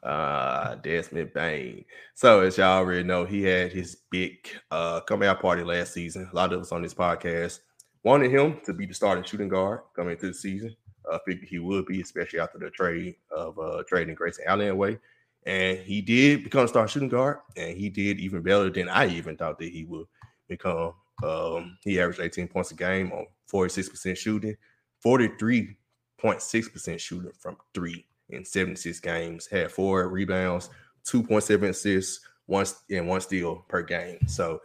Uh 0.03 0.77
Desmond 0.77 1.33
Bane. 1.35 1.85
So 2.15 2.41
as 2.41 2.57
y'all 2.59 2.79
already 2.79 3.03
know, 3.03 3.25
he 3.25 3.43
had 3.43 3.73
his 3.73 3.97
big 4.11 4.49
uh 4.71 5.01
coming 5.01 5.29
out 5.29 5.41
party 5.41 5.63
last 5.63 5.93
season. 5.93 6.29
A 6.33 6.37
lot 6.37 6.53
of 6.53 6.61
us 6.61 6.73
on 6.73 6.83
this 6.83 6.95
podcast 6.95 7.61
wanted 8.03 8.31
him 8.31 8.61
to 8.65 8.73
be 8.73 8.87
the 8.87 8.95
starting 8.95 9.25
shooting 9.25 9.49
guard 9.49 9.81
coming 9.95 10.13
into 10.13 10.29
the 10.29 10.35
season. 10.35 10.75
I 11.11 11.17
uh, 11.17 11.19
figured 11.27 11.49
he 11.49 11.59
would 11.59 11.87
be, 11.87 12.01
especially 12.01 12.41
after 12.41 12.59
the 12.59 12.71
trade 12.71 13.17
of 13.31 13.59
uh 13.59 13.83
trading 13.89 14.15
Grayson 14.15 14.45
Allen 14.47 14.69
away. 14.69 14.99
And 15.47 15.79
he 15.79 16.03
did 16.03 16.45
become 16.45 16.65
a 16.65 16.69
starting 16.69 16.91
shooting 16.91 17.09
guard, 17.09 17.39
and 17.57 17.77
he 17.77 17.89
did 17.89 18.21
even 18.21 18.43
better 18.43 18.69
than 18.69 18.89
I 18.91 19.07
even 19.09 19.37
thought 19.37 19.59
that 19.59 19.71
he 19.71 19.85
would 19.85 20.07
become. 20.49 20.93
Um, 21.23 21.79
he 21.83 22.01
averaged 22.01 22.21
18 22.21 22.49
points 22.49 22.71
a 22.71 22.75
game 22.75 23.13
on 23.13 23.27
46% 23.51 24.17
shooting, 24.17 24.57
43.6% 25.05 26.99
shooting 26.99 27.33
from 27.39 27.57
three 27.75 28.07
in 28.33 28.45
76 28.45 29.01
games, 29.01 29.47
had 29.47 29.71
four 29.71 30.09
rebounds, 30.09 30.71
2.7 31.05 31.69
assists, 31.69 32.21
one 32.47 32.67
and 32.91 33.09
one 33.09 33.21
steal 33.21 33.65
per 33.69 33.83
game. 33.83 34.19
So 34.27 34.61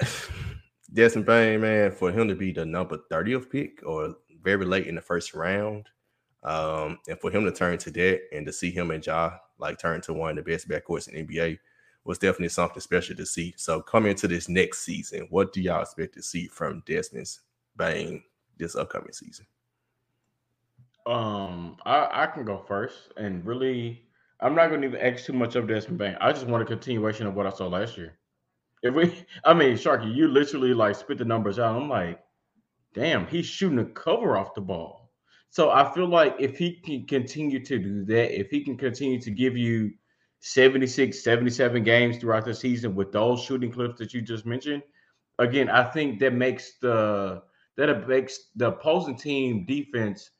Desmond 0.92 1.26
Bane, 1.26 1.60
man, 1.60 1.90
for 1.90 2.10
him 2.10 2.28
to 2.28 2.34
be 2.34 2.52
the 2.52 2.64
number 2.64 2.98
30th 3.10 3.50
pick 3.50 3.80
or 3.84 4.16
very 4.42 4.64
late 4.64 4.86
in 4.86 4.94
the 4.94 5.00
first 5.00 5.34
round, 5.34 5.88
um, 6.42 6.98
and 7.08 7.18
for 7.20 7.30
him 7.30 7.44
to 7.44 7.52
turn 7.52 7.78
to 7.78 7.90
that 7.90 8.20
and 8.32 8.46
to 8.46 8.52
see 8.52 8.70
him 8.70 8.90
and 8.90 9.04
Ja 9.04 9.38
like 9.58 9.78
turn 9.78 10.00
to 10.02 10.12
one 10.12 10.38
of 10.38 10.44
the 10.44 10.50
best 10.50 10.68
backcourts 10.68 11.08
in 11.08 11.26
NBA 11.26 11.58
was 12.04 12.18
definitely 12.18 12.50
something 12.50 12.80
special 12.80 13.16
to 13.16 13.24
see. 13.24 13.54
So 13.56 13.80
coming 13.80 14.10
into 14.10 14.28
this 14.28 14.48
next 14.48 14.80
season, 14.80 15.26
what 15.30 15.52
do 15.52 15.62
y'all 15.62 15.82
expect 15.82 16.14
to 16.14 16.22
see 16.22 16.48
from 16.48 16.82
Desmond 16.86 17.28
Bane 17.76 18.22
this 18.58 18.76
upcoming 18.76 19.12
season? 19.12 19.46
Um, 21.06 21.76
I, 21.84 22.08
I 22.24 22.26
can 22.26 22.44
go 22.44 22.64
first, 22.66 23.12
and 23.16 23.44
really, 23.44 24.02
I'm 24.40 24.54
not 24.54 24.68
going 24.68 24.80
to 24.82 24.88
even 24.88 25.00
ask 25.00 25.24
too 25.24 25.32
much 25.34 25.54
of 25.54 25.68
Desmond 25.68 25.98
Bane. 25.98 26.16
I 26.20 26.32
just 26.32 26.46
want 26.46 26.62
a 26.62 26.66
continuation 26.66 27.26
of 27.26 27.34
what 27.34 27.46
I 27.46 27.50
saw 27.50 27.66
last 27.66 27.96
year. 27.96 28.18
If 28.82 28.94
we, 28.94 29.24
I 29.44 29.54
mean, 29.54 29.74
Sharky, 29.74 30.14
you 30.14 30.28
literally 30.28 30.74
like 30.74 30.96
spit 30.96 31.18
the 31.18 31.24
numbers 31.24 31.58
out. 31.58 31.76
I'm 31.76 31.88
like, 31.88 32.20
damn, 32.94 33.26
he's 33.26 33.46
shooting 33.46 33.78
a 33.80 33.84
cover 33.84 34.36
off 34.36 34.54
the 34.54 34.60
ball. 34.60 35.12
So 35.50 35.70
I 35.70 35.92
feel 35.94 36.08
like 36.08 36.34
if 36.40 36.58
he 36.58 36.80
can 36.80 37.06
continue 37.06 37.64
to 37.64 37.78
do 37.78 38.04
that, 38.06 38.38
if 38.38 38.50
he 38.50 38.64
can 38.64 38.76
continue 38.76 39.20
to 39.20 39.30
give 39.30 39.56
you 39.56 39.92
76, 40.40 41.22
77 41.22 41.84
games 41.84 42.18
throughout 42.18 42.44
the 42.44 42.54
season 42.54 42.94
with 42.94 43.12
those 43.12 43.40
shooting 43.40 43.70
clips 43.70 43.98
that 43.98 44.12
you 44.12 44.20
just 44.20 44.46
mentioned, 44.46 44.82
again, 45.38 45.68
I 45.68 45.84
think 45.84 46.18
that 46.20 46.34
makes 46.34 46.72
the 46.80 47.42
that 47.76 48.08
makes 48.08 48.50
the 48.56 48.68
opposing 48.68 49.16
team 49.16 49.64
defense 49.64 50.30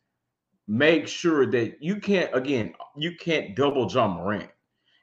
make 0.66 1.06
sure 1.06 1.46
that 1.46 1.82
you 1.82 1.96
can't 1.96 2.34
again 2.34 2.74
you 2.96 3.16
can't 3.16 3.54
double 3.54 3.90
Ja 3.90 4.08
Morant. 4.08 4.50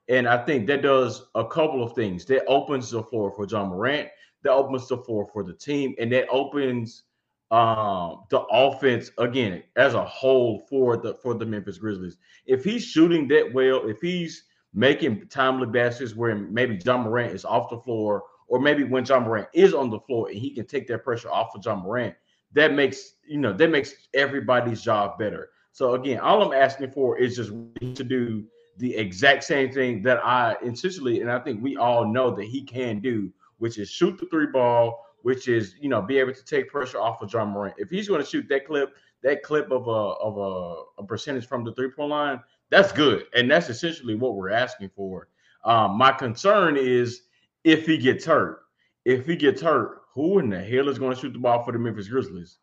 And 0.10 0.28
I 0.28 0.44
think 0.44 0.68
that 0.68 0.82
does 0.82 1.24
a 1.36 1.46
couple 1.46 1.84
of 1.84 1.94
things. 1.94 2.26
That 2.26 2.46
opens 2.46 2.90
the 2.90 3.04
floor 3.04 3.32
for 3.32 3.48
Ja 3.48 3.66
Morant, 3.66 4.10
that 4.44 4.52
opens 4.52 4.88
the 4.88 4.98
floor 4.98 5.30
for 5.32 5.44
the 5.44 5.54
team, 5.54 5.96
and 6.00 6.12
that 6.12 6.28
opens 6.30 7.04
um, 7.52 8.24
the 8.30 8.40
offense 8.50 9.12
again 9.18 9.62
as 9.76 9.94
a 9.94 10.06
whole 10.06 10.66
for 10.70 10.98
the 10.98 11.14
for 11.16 11.34
the 11.34 11.46
Memphis 11.46 11.78
Grizzlies. 11.78 12.18
If 12.46 12.64
he's 12.64 12.84
shooting 12.84 13.28
that 13.30 13.54
well, 13.54 13.88
if 13.88 14.00
he's 14.02 14.44
making 14.74 15.28
timely 15.28 15.68
baskets 15.68 16.16
where 16.16 16.36
maybe 16.36 16.80
Ja 16.84 16.98
Morant 16.98 17.34
is 17.34 17.46
off 17.46 17.70
the 17.70 17.80
floor, 17.80 18.24
or 18.48 18.60
maybe 18.60 18.84
when 18.84 19.06
Ja 19.06 19.20
Morant 19.20 19.50
is 19.54 19.74
on 19.74 19.90
the 19.90 20.00
floor 20.00 20.30
and 20.30 20.38
he 20.38 20.54
can 20.54 20.66
take 20.66 20.88
that 20.88 21.04
pressure 21.04 21.30
off 21.32 21.56
of 21.56 21.64
Ja 21.64 21.76
Morant, 21.76 22.16
that 22.54 22.74
makes 22.74 23.14
you 23.28 23.38
know 23.38 23.54
that 23.54 23.70
makes 23.70 23.94
everybody's 24.14 24.82
job 24.82 25.18
better. 25.18 25.50
So 25.72 25.94
again, 25.94 26.20
all 26.20 26.42
I'm 26.42 26.54
asking 26.54 26.92
for 26.92 27.18
is 27.18 27.36
just 27.36 27.52
to 27.96 28.04
do 28.04 28.44
the 28.78 28.96
exact 28.96 29.44
same 29.44 29.72
thing 29.72 30.02
that 30.04 30.26
I 30.26 30.56
essentially, 30.64 31.22
and 31.22 31.32
I 31.32 31.40
think 31.40 31.62
we 31.62 31.78
all 31.78 32.06
know 32.06 32.32
that 32.36 32.46
he 32.46 32.64
can 32.64 33.00
do, 33.00 33.32
which 33.58 33.78
is 33.78 33.90
shoot 33.90 34.18
the 34.18 34.26
three 34.28 34.48
ball 34.48 35.06
which 35.24 35.48
is 35.48 35.76
you 35.80 35.90
know 35.90 36.02
be 36.02 36.18
able 36.18 36.34
to 36.34 36.46
take 36.46 36.70
pressure 36.70 37.00
off 37.00 37.22
of 37.22 37.32
Ja 37.32 37.46
Morant. 37.46 37.76
If 37.78 37.90
he's 37.90 38.08
going 38.08 38.22
to 38.22 38.28
shoot 38.28 38.48
that 38.50 38.66
clip, 38.66 38.96
that 39.24 39.44
clip 39.44 39.72
of 39.72 39.88
a 39.88 39.92
of 39.92 40.38
a, 40.38 41.02
a 41.02 41.06
percentage 41.06 41.48
from 41.48 41.64
the 41.64 41.74
three 41.74 41.92
point 41.92 42.10
line, 42.10 42.40
that's 42.70 42.92
good, 42.92 43.26
and 43.36 43.50
that's 43.50 43.70
essentially 43.70 44.16
what 44.16 44.36
we're 44.36 44.52
asking 44.52 44.90
for. 44.96 45.28
Um, 45.64 45.98
my 45.98 46.12
concern 46.12 46.78
is 46.78 47.24
if 47.64 47.86
he 47.86 47.98
gets 47.98 48.26
hurt. 48.26 48.60
If 49.04 49.26
he 49.26 49.36
gets 49.36 49.62
hurt, 49.62 50.01
who 50.14 50.40
in 50.40 50.50
the 50.50 50.60
hell 50.60 50.90
is 50.90 51.00
going 51.00 51.16
to 51.16 51.20
shoot 51.20 51.34
the 51.34 51.40
ball 51.40 51.64
for 51.64 51.72
the 51.72 51.80
Memphis 51.80 52.08
Grizzlies? 52.08 52.58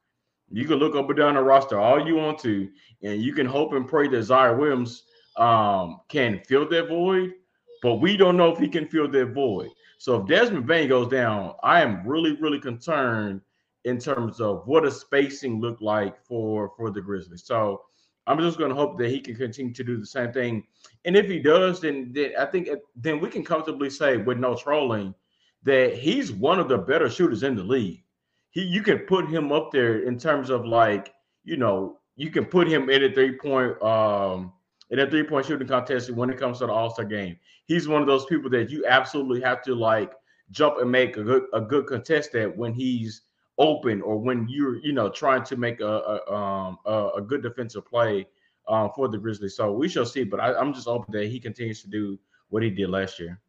You 0.50 0.66
can 0.66 0.76
look 0.76 0.94
up 0.94 1.08
and 1.08 1.18
down 1.18 1.34
the 1.34 1.42
roster 1.42 1.78
all 1.78 2.06
you 2.06 2.16
want 2.16 2.38
to, 2.40 2.68
and 3.02 3.22
you 3.22 3.32
can 3.34 3.46
hope 3.46 3.72
and 3.72 3.86
pray 3.86 4.08
that 4.08 4.16
Ziaire 4.16 4.58
Williams 4.58 5.04
um, 5.36 6.00
can 6.08 6.40
fill 6.46 6.68
that 6.68 6.88
void, 6.88 7.34
but 7.82 7.96
we 7.96 8.16
don't 8.16 8.36
know 8.36 8.52
if 8.52 8.58
he 8.58 8.68
can 8.68 8.88
fill 8.88 9.08
that 9.08 9.34
void. 9.34 9.68
So 9.98 10.20
if 10.20 10.28
Desmond 10.28 10.66
Bane 10.66 10.88
goes 10.88 11.08
down, 11.08 11.54
I 11.62 11.82
am 11.82 12.06
really, 12.06 12.32
really 12.36 12.60
concerned 12.60 13.40
in 13.84 13.98
terms 13.98 14.40
of 14.40 14.66
what 14.66 14.84
does 14.84 15.00
spacing 15.00 15.60
look 15.60 15.80
like 15.80 16.22
for 16.24 16.72
for 16.76 16.90
the 16.90 17.00
Grizzlies. 17.00 17.44
So 17.44 17.82
I'm 18.26 18.38
just 18.38 18.58
going 18.58 18.68
to 18.68 18.76
hope 18.76 18.98
that 18.98 19.10
he 19.10 19.20
can 19.20 19.34
continue 19.34 19.72
to 19.72 19.84
do 19.84 19.96
the 19.96 20.06
same 20.06 20.32
thing. 20.32 20.64
And 21.04 21.16
if 21.16 21.26
he 21.26 21.38
does, 21.38 21.80
then, 21.80 22.12
then 22.12 22.32
I 22.38 22.44
think 22.44 22.68
then 22.94 23.20
we 23.20 23.30
can 23.30 23.44
comfortably 23.44 23.90
say 23.90 24.18
with 24.18 24.38
no 24.38 24.54
trolling 24.54 25.14
that 25.64 25.94
he's 25.94 26.32
one 26.32 26.58
of 26.58 26.68
the 26.68 26.78
better 26.78 27.10
shooters 27.10 27.42
in 27.42 27.56
the 27.56 27.62
league. 27.62 28.02
he 28.50 28.62
you 28.62 28.82
can 28.82 28.98
put 29.00 29.28
him 29.28 29.52
up 29.52 29.70
there 29.72 30.00
in 30.00 30.18
terms 30.18 30.50
of 30.50 30.64
like 30.66 31.12
you 31.44 31.56
know 31.56 31.98
you 32.16 32.30
can 32.30 32.44
put 32.44 32.68
him 32.68 32.90
in 32.90 33.04
a 33.04 33.12
three 33.12 33.36
point 33.36 33.80
um 33.82 34.52
in 34.90 34.98
a 35.00 35.10
three 35.10 35.24
point 35.24 35.46
shooting 35.46 35.68
contest 35.68 36.10
when 36.10 36.30
it 36.30 36.38
comes 36.38 36.58
to 36.58 36.66
the 36.66 36.72
All 36.72 36.90
Star 36.90 37.04
game. 37.04 37.36
He's 37.66 37.86
one 37.88 38.00
of 38.00 38.06
those 38.08 38.24
people 38.26 38.50
that 38.50 38.70
you 38.70 38.84
absolutely 38.86 39.40
have 39.42 39.62
to 39.64 39.74
like 39.74 40.12
jump 40.50 40.78
and 40.80 40.90
make 40.90 41.16
a 41.16 41.22
good 41.22 41.44
a 41.52 41.60
good 41.60 41.86
contestant 41.86 42.56
when 42.56 42.72
he's 42.72 43.22
open 43.58 44.00
or 44.02 44.16
when 44.16 44.46
you're 44.48 44.78
you 44.78 44.92
know 44.92 45.08
trying 45.10 45.42
to 45.44 45.56
make 45.56 45.80
a 45.80 45.86
a, 46.28 46.34
um, 46.34 46.78
a, 46.86 47.10
a 47.16 47.20
good 47.20 47.42
defensive 47.42 47.84
play 47.84 48.26
um, 48.68 48.90
for 48.94 49.08
the 49.08 49.18
Grizzlies. 49.18 49.56
So 49.56 49.72
we 49.72 49.88
shall 49.88 50.06
see. 50.06 50.24
But 50.24 50.40
I, 50.40 50.54
I'm 50.54 50.72
just 50.72 50.86
hoping 50.86 51.12
that 51.12 51.26
he 51.26 51.40
continues 51.40 51.82
to 51.82 51.88
do 51.88 52.18
what 52.48 52.62
he 52.62 52.70
did 52.70 52.88
last 52.90 53.18
year. 53.18 53.40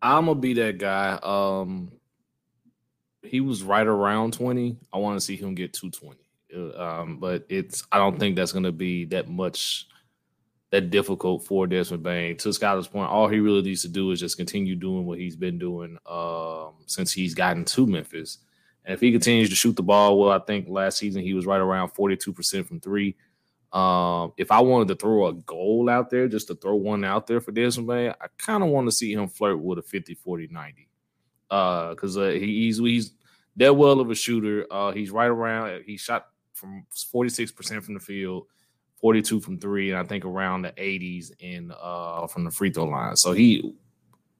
I'm 0.00 0.26
gonna 0.26 0.40
be 0.40 0.54
that 0.54 0.78
guy. 0.78 1.18
Um, 1.22 1.92
he 3.22 3.40
was 3.40 3.62
right 3.62 3.86
around 3.86 4.32
20. 4.32 4.76
I 4.92 4.98
want 4.98 5.18
to 5.18 5.24
see 5.24 5.36
him 5.36 5.54
get 5.54 5.72
220. 5.72 6.20
Uh, 6.54 6.82
um, 6.82 7.18
but 7.18 7.44
it's 7.48 7.84
I 7.92 7.98
don't 7.98 8.18
think 8.18 8.36
that's 8.36 8.52
gonna 8.52 8.72
be 8.72 9.04
that 9.06 9.28
much 9.28 9.86
that 10.70 10.90
difficult 10.90 11.44
for 11.44 11.66
Desmond 11.66 12.02
Bane. 12.02 12.36
To 12.38 12.50
Skyler's 12.50 12.88
point, 12.88 13.10
all 13.10 13.28
he 13.28 13.40
really 13.40 13.62
needs 13.62 13.82
to 13.82 13.88
do 13.88 14.10
is 14.10 14.20
just 14.20 14.36
continue 14.36 14.76
doing 14.76 15.06
what 15.06 15.18
he's 15.18 15.36
been 15.36 15.58
doing 15.58 15.96
um, 16.06 16.74
since 16.86 17.12
he's 17.12 17.34
gotten 17.34 17.64
to 17.64 17.86
Memphis. 17.86 18.38
And 18.84 18.94
if 18.94 19.00
he 19.00 19.12
continues 19.12 19.50
to 19.50 19.56
shoot 19.56 19.76
the 19.76 19.82
ball, 19.82 20.18
well, 20.18 20.30
I 20.30 20.38
think 20.40 20.68
last 20.68 20.98
season 20.98 21.22
he 21.22 21.34
was 21.34 21.46
right 21.46 21.60
around 21.60 21.90
42% 21.90 22.66
from 22.66 22.80
three. 22.80 23.16
Um, 23.72 24.32
if 24.38 24.50
I 24.50 24.60
wanted 24.60 24.88
to 24.88 24.94
throw 24.94 25.26
a 25.26 25.34
goal 25.34 25.90
out 25.90 26.10
there, 26.10 26.26
just 26.28 26.48
to 26.48 26.54
throw 26.54 26.74
one 26.76 27.04
out 27.04 27.26
there 27.26 27.40
for 27.40 27.52
Desmond 27.52 27.88
Bane, 27.88 28.14
I 28.20 28.26
kind 28.38 28.62
of 28.62 28.70
want 28.70 28.88
to 28.88 28.92
see 28.92 29.12
him 29.12 29.28
flirt 29.28 29.60
with 29.60 29.78
a 29.78 29.82
50, 29.82 30.14
40, 30.14 30.48
90. 30.50 30.88
Uh, 31.50 31.90
because 31.90 32.16
uh, 32.16 32.28
he's 32.28 32.78
he's 32.78 33.12
that 33.56 33.76
well 33.76 34.00
of 34.00 34.10
a 34.10 34.14
shooter. 34.14 34.66
Uh, 34.70 34.92
he's 34.92 35.10
right 35.10 35.26
around. 35.26 35.82
He 35.84 35.96
shot 35.96 36.26
from 36.54 36.84
46% 36.92 37.82
from 37.82 37.94
the 37.94 38.00
field, 38.00 38.46
42 39.00 39.40
from 39.40 39.58
three, 39.58 39.90
and 39.90 39.98
I 39.98 40.04
think 40.04 40.24
around 40.24 40.62
the 40.62 40.72
80s 40.72 41.30
in 41.40 41.72
uh 41.80 42.26
from 42.26 42.44
the 42.44 42.50
free 42.50 42.70
throw 42.70 42.84
line. 42.84 43.16
So 43.16 43.32
he 43.32 43.74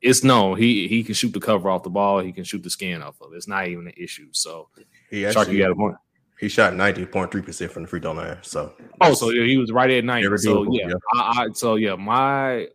it's 0.01 0.23
no, 0.23 0.55
he 0.55 0.87
he 0.88 1.03
can 1.03 1.14
shoot 1.14 1.33
the 1.33 1.41
cover 1.41 1.71
off 1.71 1.83
the 1.83 1.91
ball, 1.91 2.21
he 2.21 2.33
can 2.33 2.45
shoot 2.45 2.62
the 2.62 2.71
skin 2.71 3.03
off 3.03 3.21
of 3.21 3.33
it. 3.33 3.37
It's 3.37 3.49
not 3.49 3.69
even 3.69 3.87
an 3.87 3.95
issue. 3.97 4.29
So 4.33 4.69
he 5.11 5.27
actually 5.27 5.57
you 5.57 5.62
got 5.62 5.73
a 5.73 5.75
point. 5.75 5.97
He 6.38 6.48
shot 6.48 6.72
90.3% 6.72 7.70
from 7.70 7.83
the 7.83 7.88
free 7.88 8.01
throw 8.01 8.12
line. 8.12 8.38
So 8.42 8.74
Oh, 9.01 9.14
so 9.14 9.31
yeah, 9.31 9.44
he 9.44 9.57
was 9.57 9.72
right 9.72 9.90
at 9.90 10.05
90. 10.05 10.37
So 10.38 10.72
yeah, 10.72 10.88
yeah. 10.88 10.94
I, 11.14 11.42
I, 11.42 11.46
so 11.53 11.74
yeah, 11.74 11.96
my 11.96 12.68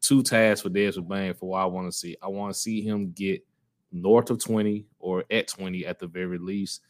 two 0.00 0.22
tasks 0.22 0.62
for 0.62 0.68
Desmond 0.68 1.08
Bane 1.08 1.34
for 1.34 1.50
what 1.50 1.62
I 1.62 1.66
want 1.66 1.90
to 1.90 1.96
see. 1.96 2.16
I 2.22 2.28
want 2.28 2.52
to 2.54 2.58
see 2.58 2.82
him 2.82 3.12
get 3.12 3.44
north 3.90 4.30
of 4.30 4.42
20 4.42 4.86
or 4.98 5.24
at 5.30 5.48
20 5.48 5.86
at 5.86 5.98
the 5.98 6.06
very 6.06 6.38
least 6.38 6.80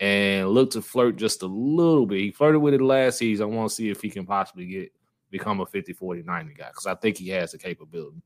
and 0.00 0.48
look 0.48 0.70
to 0.70 0.82
flirt 0.82 1.16
just 1.16 1.42
a 1.42 1.46
little 1.46 2.06
bit. 2.06 2.20
He 2.20 2.30
flirted 2.30 2.60
with 2.60 2.74
it 2.74 2.80
last 2.80 3.18
season. 3.18 3.44
I 3.44 3.54
want 3.54 3.70
to 3.70 3.74
see 3.74 3.90
if 3.90 4.00
he 4.00 4.10
can 4.10 4.26
possibly 4.26 4.66
get 4.66 4.92
become 5.30 5.60
a 5.60 5.66
50 5.66 5.92
40 5.92 6.22
90 6.22 6.54
guy 6.54 6.68
because 6.68 6.86
I 6.86 6.94
think 6.94 7.18
he 7.18 7.28
has 7.30 7.52
the 7.52 7.58
capability. 7.58 8.22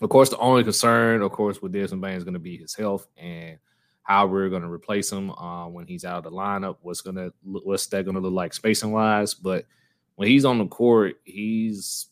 Of 0.00 0.10
course, 0.10 0.30
the 0.30 0.38
only 0.38 0.64
concern, 0.64 1.22
of 1.22 1.32
course, 1.32 1.62
with 1.62 1.72
Desmond 1.72 2.02
Bane 2.02 2.16
is 2.16 2.24
going 2.24 2.34
to 2.34 2.40
be 2.40 2.56
his 2.56 2.74
health 2.74 3.06
and 3.16 3.58
how 4.02 4.26
we're 4.26 4.48
going 4.48 4.62
to 4.62 4.70
replace 4.70 5.10
him 5.10 5.30
uh, 5.30 5.68
when 5.68 5.86
he's 5.86 6.04
out 6.04 6.18
of 6.18 6.24
the 6.24 6.30
lineup. 6.30 6.76
What's 6.82 7.02
to 7.02 7.32
what's 7.42 7.86
that 7.86 8.04
going 8.04 8.16
to 8.16 8.20
look 8.20 8.32
like 8.32 8.54
spacing 8.54 8.92
wise? 8.92 9.34
But 9.34 9.66
when 10.16 10.28
he's 10.28 10.44
on 10.44 10.58
the 10.58 10.66
court, 10.66 11.20
he's 11.24 12.08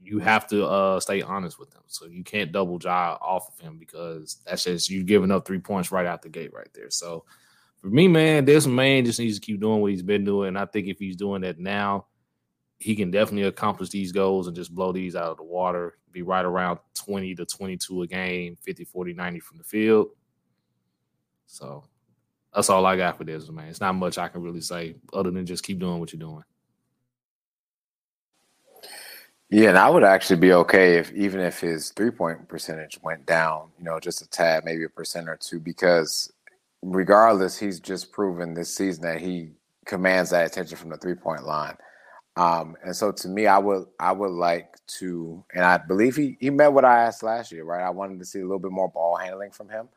you 0.00 0.18
have 0.18 0.46
to 0.48 0.66
uh, 0.66 1.00
stay 1.00 1.22
honest 1.22 1.58
with 1.58 1.72
him. 1.72 1.82
So 1.86 2.06
you 2.06 2.24
can't 2.24 2.52
double 2.52 2.78
job 2.78 3.18
off 3.22 3.48
of 3.48 3.58
him 3.58 3.78
because 3.78 4.38
that's 4.44 4.64
just 4.64 4.90
you 4.90 5.02
giving 5.02 5.30
up 5.30 5.46
three 5.46 5.58
points 5.58 5.90
right 5.90 6.06
out 6.06 6.22
the 6.22 6.28
gate 6.28 6.52
right 6.52 6.68
there. 6.74 6.90
So 6.90 7.24
for 7.78 7.88
me, 7.88 8.08
man, 8.08 8.44
this 8.44 8.66
man 8.66 9.04
just 9.04 9.18
needs 9.18 9.38
to 9.38 9.44
keep 9.44 9.60
doing 9.60 9.80
what 9.80 9.90
he's 9.90 10.02
been 10.02 10.24
doing. 10.24 10.48
And 10.48 10.58
I 10.58 10.66
think 10.66 10.88
if 10.88 10.98
he's 10.98 11.16
doing 11.16 11.42
that 11.42 11.58
now, 11.58 12.06
he 12.78 12.94
can 12.94 13.10
definitely 13.10 13.48
accomplish 13.48 13.88
these 13.88 14.12
goals 14.12 14.46
and 14.46 14.56
just 14.56 14.74
blow 14.74 14.92
these 14.92 15.16
out 15.16 15.30
of 15.30 15.36
the 15.38 15.42
water, 15.42 15.96
be 16.12 16.22
right 16.22 16.44
around 16.44 16.78
20 16.94 17.34
to 17.36 17.46
22 17.46 18.02
a 18.02 18.06
game, 18.06 18.58
50, 18.62 18.84
40, 18.84 19.14
90 19.14 19.40
from 19.40 19.58
the 19.58 19.64
field. 19.64 20.08
So 21.46 21.84
that's 22.54 22.70
all 22.70 22.86
I 22.86 22.96
got 22.96 23.18
for 23.18 23.24
this, 23.24 23.48
man. 23.50 23.68
It's 23.68 23.80
not 23.80 23.94
much 23.94 24.18
I 24.18 24.28
can 24.28 24.42
really 24.42 24.60
say 24.60 24.96
other 25.12 25.30
than 25.30 25.46
just 25.46 25.64
keep 25.64 25.78
doing 25.78 26.00
what 26.00 26.12
you're 26.12 26.20
doing. 26.20 26.44
Yeah, 29.50 29.68
and 29.68 29.78
I 29.78 29.88
would 29.88 30.04
actually 30.04 30.40
be 30.40 30.52
okay 30.52 30.96
if 30.96 31.12
even 31.12 31.40
if 31.40 31.60
his 31.60 31.90
three 31.90 32.10
point 32.10 32.48
percentage 32.48 32.98
went 33.02 33.26
down, 33.26 33.70
you 33.78 33.84
know, 33.84 34.00
just 34.00 34.22
a 34.22 34.28
tad, 34.28 34.64
maybe 34.64 34.84
a 34.84 34.88
percent 34.88 35.28
or 35.28 35.36
two, 35.36 35.60
because 35.60 36.32
regardless, 36.82 37.58
he's 37.58 37.78
just 37.78 38.10
proven 38.10 38.54
this 38.54 38.74
season 38.74 39.04
that 39.04 39.20
he 39.20 39.52
commands 39.86 40.30
that 40.30 40.46
attention 40.46 40.76
from 40.76 40.90
the 40.90 40.96
three 40.96 41.14
point 41.14 41.44
line. 41.44 41.76
Um, 42.36 42.76
and 42.84 42.96
so 42.96 43.12
to 43.12 43.28
me, 43.28 43.46
I 43.46 43.58
would 43.58 43.86
I 44.00 44.10
would 44.12 44.32
like 44.32 44.74
to, 44.98 45.44
and 45.54 45.64
I 45.64 45.78
believe 45.78 46.16
he 46.16 46.36
he 46.40 46.50
met 46.50 46.72
what 46.72 46.84
I 46.84 47.04
asked 47.04 47.22
last 47.22 47.52
year, 47.52 47.64
right? 47.64 47.84
I 47.84 47.90
wanted 47.90 48.18
to 48.18 48.24
see 48.24 48.40
a 48.40 48.42
little 48.42 48.58
bit 48.58 48.72
more 48.72 48.90
ball 48.90 49.16
handling 49.16 49.52
from 49.52 49.68
him, 49.68 49.88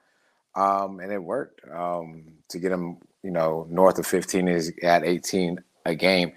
um, 0.58 1.00
and 1.00 1.12
it 1.12 1.24
worked 1.24 1.62
um, 1.72 2.24
to 2.50 2.58
get 2.58 2.72
him, 2.72 2.98
you 3.24 3.30
know, 3.30 3.68
north 3.70 4.00
of 4.00 4.08
15 4.08 4.48
is 4.48 4.74
at 4.82 5.06
18 5.06 5.64
a 5.86 5.96
game. 5.96 6.34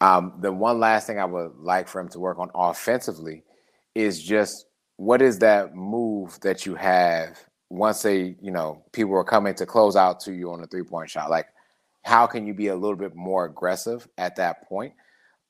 Um, 0.00 0.34
the 0.40 0.52
one 0.52 0.78
last 0.78 1.08
thing 1.08 1.18
I 1.18 1.24
would 1.24 1.56
like 1.56 1.88
for 1.88 2.00
him 2.00 2.08
to 2.10 2.20
work 2.20 2.38
on 2.38 2.50
offensively 2.54 3.42
is 3.96 4.22
just 4.22 4.66
what 4.96 5.20
is 5.20 5.40
that 5.40 5.74
move 5.74 6.38
that 6.40 6.66
you 6.66 6.76
have 6.76 7.36
once 7.68 8.02
they, 8.02 8.36
you 8.40 8.52
know, 8.52 8.84
people 8.92 9.14
are 9.16 9.24
coming 9.24 9.54
to 9.54 9.66
close 9.66 9.96
out 9.96 10.20
to 10.20 10.32
you 10.32 10.52
on 10.52 10.62
a 10.62 10.66
three 10.68 10.84
point 10.84 11.10
shot? 11.10 11.28
Like, 11.28 11.48
how 12.04 12.28
can 12.28 12.46
you 12.46 12.54
be 12.54 12.68
a 12.68 12.76
little 12.76 12.96
bit 12.96 13.16
more 13.16 13.44
aggressive 13.44 14.08
at 14.18 14.36
that 14.36 14.68
point? 14.68 14.94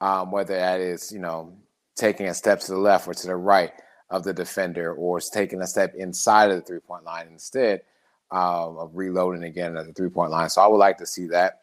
Um, 0.01 0.31
whether 0.31 0.57
that 0.57 0.81
is, 0.81 1.12
you 1.12 1.18
know, 1.18 1.53
taking 1.94 2.27
a 2.27 2.35
step 2.35 2.61
to 2.61 2.73
the 2.73 2.79
left 2.79 3.07
or 3.07 3.12
to 3.12 3.27
the 3.27 3.37
right 3.37 3.73
of 4.09 4.25
the 4.25 4.33
defender, 4.33 4.94
or 4.94 5.21
taking 5.21 5.61
a 5.61 5.66
step 5.66 5.94
inside 5.94 6.51
of 6.51 6.57
the 6.57 6.62
three 6.62 6.79
point 6.79 7.05
line 7.05 7.29
instead 7.31 7.83
um, 8.31 8.79
of 8.79 8.91
reloading 8.95 9.45
again 9.45 9.77
at 9.77 9.87
the 9.87 9.93
three 9.93 10.11
point 10.11 10.31
line. 10.31 10.49
So 10.51 10.62
I 10.62 10.67
would 10.67 10.79
like 10.79 10.99
to 10.99 11.07
see 11.07 11.27
that. 11.29 11.62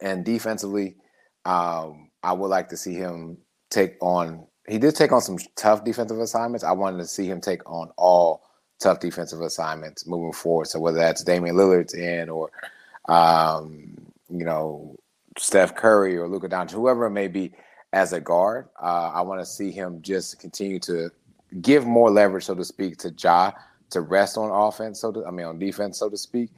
And 0.00 0.24
defensively, 0.24 0.96
um, 1.44 2.10
I 2.22 2.32
would 2.32 2.48
like 2.48 2.68
to 2.68 2.76
see 2.76 2.94
him 2.94 3.38
take 3.70 3.96
on. 4.00 4.46
He 4.68 4.78
did 4.78 4.94
take 4.94 5.12
on 5.12 5.20
some 5.20 5.38
tough 5.56 5.84
defensive 5.84 6.18
assignments. 6.18 6.64
I 6.64 6.72
wanted 6.72 6.98
to 6.98 7.06
see 7.06 7.26
him 7.26 7.40
take 7.40 7.68
on 7.70 7.90
all 7.96 8.42
tough 8.80 9.00
defensive 9.00 9.40
assignments 9.40 10.06
moving 10.06 10.32
forward. 10.32 10.66
So 10.66 10.80
whether 10.80 10.98
that's 10.98 11.22
Damian 11.22 11.56
Lillard's 11.56 11.94
in 11.94 12.28
or, 12.28 12.50
um, 13.08 13.96
you 14.28 14.44
know, 14.44 14.96
Steph 15.38 15.74
Curry 15.76 16.16
or 16.16 16.28
Luka 16.28 16.48
Doncic, 16.48 16.72
whoever 16.72 17.06
it 17.06 17.10
may 17.10 17.28
be, 17.28 17.52
as 17.92 18.12
a 18.12 18.20
guard, 18.20 18.68
uh, 18.82 19.10
I 19.14 19.22
want 19.22 19.40
to 19.40 19.46
see 19.46 19.70
him 19.70 20.02
just 20.02 20.38
continue 20.38 20.78
to 20.80 21.10
give 21.62 21.86
more 21.86 22.10
leverage, 22.10 22.44
so 22.44 22.54
to 22.54 22.64
speak, 22.64 22.98
to 22.98 23.14
Ja 23.16 23.52
to 23.90 24.00
rest 24.00 24.36
on 24.36 24.50
offense. 24.50 25.00
So 25.00 25.12
to, 25.12 25.24
I 25.26 25.30
mean, 25.30 25.46
on 25.46 25.58
defense, 25.58 25.98
so 25.98 26.08
to 26.08 26.16
speak. 26.16 26.50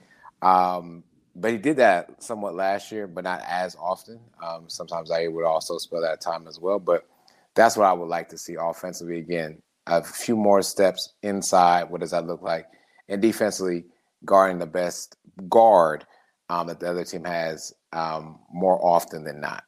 Um, 0.43 1.05
but 1.35 1.53
he 1.53 1.59
did 1.59 1.77
that 1.77 2.23
somewhat 2.23 2.55
last 2.55 2.91
year, 2.91 3.07
but 3.07 3.25
not 3.25 3.43
as 3.47 3.77
often. 3.77 4.19
Um, 4.45 4.65
sometimes 4.69 5.11
I 5.11 5.29
would 5.29 5.45
also 5.45 5.79
spell 5.79 6.01
that 6.03 6.21
time 6.21 6.49
as 6.49 6.59
well. 6.59 6.79
But 6.79 7.07
that's 7.55 7.77
what 7.77 7.87
I 7.87 7.93
would 7.93 8.09
like 8.09 8.29
to 8.31 8.39
see 8.39 8.57
offensively 8.59 9.19
again. 9.19 9.63
A 9.87 10.03
few 10.03 10.37
more 10.37 10.63
steps 10.63 11.15
inside. 11.23 11.91
What 11.91 12.01
does 12.01 12.11
that 12.11 12.27
look 12.27 12.43
like? 12.43 12.67
And 13.09 13.23
defensively, 13.23 13.85
guarding 14.25 14.59
the 14.59 14.67
best 14.67 15.17
guard 15.49 16.05
um, 16.49 16.67
that 16.67 16.81
the 16.81 16.91
other 16.91 17.05
team 17.05 17.25
has 17.25 17.73
um, 17.93 18.39
more 18.53 18.79
often 18.85 19.25
than 19.25 19.41
not. 19.41 19.65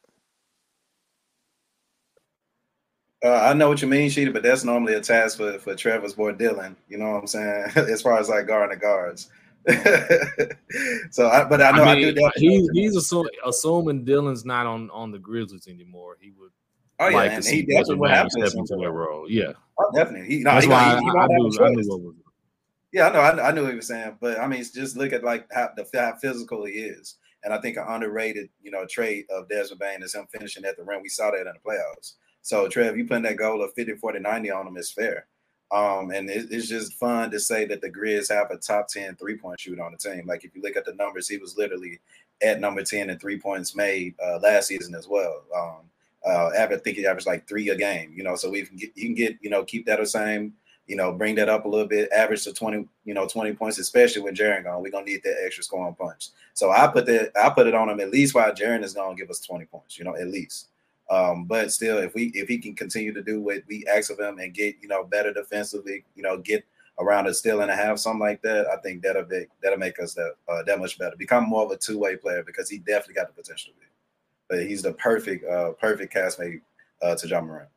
Uh, 3.23 3.35
I 3.35 3.53
know 3.53 3.69
what 3.69 3.83
you 3.83 3.89
mean, 3.89 4.09
Sheeta, 4.09 4.31
but 4.31 4.43
that's 4.43 4.65
normally 4.65 4.95
a 4.95 5.01
task 5.01 5.37
for, 5.37 5.59
for 5.59 5.75
Travis 5.75 6.15
Boy 6.15 6.33
Dillon. 6.33 6.75
You 6.89 6.99
know 6.99 7.11
what 7.11 7.21
I'm 7.21 7.27
saying? 7.27 7.67
as 7.77 8.01
far 8.01 8.19
as 8.19 8.29
like 8.29 8.47
guarding 8.47 8.79
the 8.79 8.81
guards. 8.81 9.29
so, 11.11 11.29
I, 11.29 11.45
but 11.45 11.61
I 11.61 11.71
know 11.73 11.85
I, 11.85 11.95
mean, 11.97 12.09
I 12.09 12.13
do. 12.13 12.31
He's 12.37 12.71
he's 12.73 12.97
assuming, 12.97 13.33
assuming 13.45 14.05
Dillon's 14.07 14.47
not 14.47 14.67
on 14.67 14.91
on 14.91 15.13
the 15.13 15.19
Grizzlies 15.19 15.69
anymore. 15.69 16.17
He 16.19 16.31
would. 16.31 16.51
Oh 16.99 17.09
yeah, 17.09 17.17
like 17.17 17.33
and 17.33 17.45
he 17.45 17.63
definitely 17.63 17.97
would 17.97 18.11
have 18.11 18.31
step 18.31 18.53
into 18.55 18.77
that 18.77 18.91
role. 18.91 19.31
Yeah, 19.31 19.53
oh, 19.79 19.91
definitely. 19.95 20.29
He, 20.29 20.43
no, 20.43 20.53
That's 20.53 20.65
he, 20.65 20.71
why 20.71 20.85
he, 20.85 20.91
I, 20.91 20.97
I, 20.97 21.27
knew, 21.27 21.59
I 21.63 21.69
knew 21.71 21.89
what 21.89 22.01
was. 22.01 22.15
Yeah, 22.93 23.09
I 23.09 23.13
know. 23.13 23.21
I, 23.21 23.49
I, 23.49 23.53
knew 23.53 23.63
what 23.63 23.71
he 23.71 23.77
was 23.77 23.87
saying, 23.87 24.17
but 24.19 24.39
I 24.41 24.47
mean, 24.47 24.65
just 24.65 24.97
look 24.97 25.13
at 25.13 25.23
like 25.23 25.47
how 25.53 25.69
the 25.77 25.87
how 25.95 26.17
physical 26.21 26.65
he 26.65 26.73
is, 26.73 27.17
and 27.45 27.53
I 27.53 27.61
think 27.61 27.77
an 27.77 27.85
underrated, 27.87 28.49
you 28.63 28.71
know, 28.71 28.87
trait 28.87 29.27
of 29.31 29.49
Desmond 29.51 29.79
Bane 29.79 30.03
is 30.03 30.15
him 30.15 30.27
finishing 30.33 30.65
at 30.65 30.79
the 30.79 30.85
rim. 30.85 31.03
We 31.03 31.11
saw 31.11 31.31
that 31.31 31.41
in 31.41 31.47
the 31.47 31.71
playoffs. 31.71 32.15
So, 32.43 32.69
Trev, 32.69 32.97
you 32.97 33.07
putting 33.07 33.25
that 33.25 33.37
goal 33.37 33.63
of 33.63 33.73
50, 33.75 33.95
40, 33.97 34.19
90 34.21 34.51
on 34.51 34.67
him 34.67 34.77
is 34.77 34.91
fair. 34.91 35.27
Um, 35.73 36.11
and 36.11 36.29
it, 36.29 36.49
it's 36.51 36.69
just 36.69 36.95
fun 36.95 37.31
to 37.31 37.39
say 37.39 37.65
that 37.67 37.81
the 37.81 37.91
Grizz 37.91 38.29
have 38.35 38.51
a 38.51 38.57
top 38.57 38.89
10 38.89 39.17
three 39.17 39.37
point 39.37 39.61
shoot 39.61 39.79
on 39.79 39.93
the 39.93 39.99
team. 39.99 40.27
Like 40.27 40.45
if 40.45 40.55
you 40.55 40.63
look 40.63 40.77
at 40.77 40.85
the 40.85 40.95
numbers, 40.95 41.29
he 41.29 41.37
was 41.37 41.57
literally 41.57 42.01
at 42.43 42.61
number 42.61 42.83
10 42.83 43.11
in 43.11 43.19
three 43.19 43.39
points 43.39 43.77
made 43.77 44.15
uh, 44.25 44.39
last 44.43 44.69
season 44.69 44.95
as 44.95 45.07
well. 45.07 45.43
Um, 45.57 45.91
Uh, 46.23 46.51
I 46.53 46.67
think 46.67 46.97
he 46.97 47.07
averaged 47.07 47.27
like 47.27 47.49
three 47.49 47.71
a 47.71 47.77
game. 47.77 48.13
You 48.15 48.25
know, 48.25 48.37
so 48.37 48.51
we 48.51 48.63
can 48.63 48.77
get 48.77 48.91
you 48.95 49.07
can 49.07 49.15
get 49.15 49.39
you 49.41 49.51
know 49.51 49.65
keep 49.65 49.87
that 49.87 49.99
the 49.99 50.07
same. 50.07 50.53
You 50.87 50.97
know, 50.97 51.13
bring 51.13 51.37
that 51.37 51.49
up 51.49 51.65
a 51.65 51.69
little 51.69 51.87
bit, 51.87 52.11
average 52.13 52.45
to 52.45 52.53
twenty. 52.53 52.87
You 53.05 53.15
know, 53.15 53.27
twenty 53.27 53.55
points, 53.55 53.79
especially 53.79 54.23
when 54.23 54.35
Jaren 54.35 54.65
gone. 54.65 54.83
We're 54.83 54.91
gonna 54.91 55.07
need 55.07 55.23
that 55.23 55.43
extra 55.45 55.65
scoring 55.65 55.95
punch. 55.95 56.29
So 56.53 56.71
I 56.71 56.87
put 56.89 57.07
that 57.07 57.33
I 57.41 57.49
put 57.51 57.69
it 57.69 57.75
on 57.75 57.89
him 57.89 58.01
at 58.01 58.11
least 58.11 58.35
while 58.35 58.53
Jaren 58.53 58.85
is 58.85 58.93
gonna 58.93 59.15
give 59.17 59.31
us 59.31 59.41
twenty 59.41 59.65
points. 59.65 59.99
You 59.99 60.05
know, 60.05 60.17
at 60.17 60.29
least. 60.29 60.69
Um, 61.11 61.45
but 61.45 61.73
still, 61.73 61.99
if 61.99 62.15
we 62.15 62.27
if 62.35 62.49
he 62.49 62.59
can 62.59 62.77
continue 62.77 63.13
to 63.13 63.23
do 63.23 63.41
what 63.41 63.63
we 63.69 63.85
ask 63.93 64.11
of 64.11 64.21
him 64.21 64.39
and 64.39 64.55
get 64.55 64.77
you 64.81 64.87
know 64.87 65.03
better 65.05 65.33
defensively, 65.33 66.05
you 66.15 66.23
know, 66.23 66.39
get 66.39 66.65
around 67.01 67.27
a 67.27 67.35
steal 67.35 67.63
and 67.63 67.71
a 67.71 67.77
half, 67.77 67.99
something 67.99 68.21
like 68.21 68.43
that, 68.43 68.67
I 68.69 68.77
think 68.77 69.03
that'll 69.03 69.25
be, 69.25 69.47
that'll 69.63 69.79
make 69.79 69.99
us 69.99 70.15
that 70.15 70.35
uh, 70.49 70.63
that 70.63 70.79
much 70.79 70.99
better. 70.99 71.17
Become 71.17 71.49
more 71.49 71.65
of 71.65 71.71
a 71.73 71.77
two 71.77 71.99
way 71.99 72.17
player 72.17 72.45
because 72.45 72.71
he 72.71 72.79
definitely 72.79 73.15
got 73.15 73.27
the 73.27 73.43
potential 73.43 73.73
to 73.73 73.81
be. 73.81 73.87
But 74.49 74.69
he's 74.69 74.83
the 74.83 74.93
perfect 74.93 75.45
uh, 75.49 75.73
perfect 75.73 76.15
castmate 76.15 76.61
uh, 77.03 77.17
to 77.17 77.27
Ja 77.29 77.41
Morant. 77.41 77.69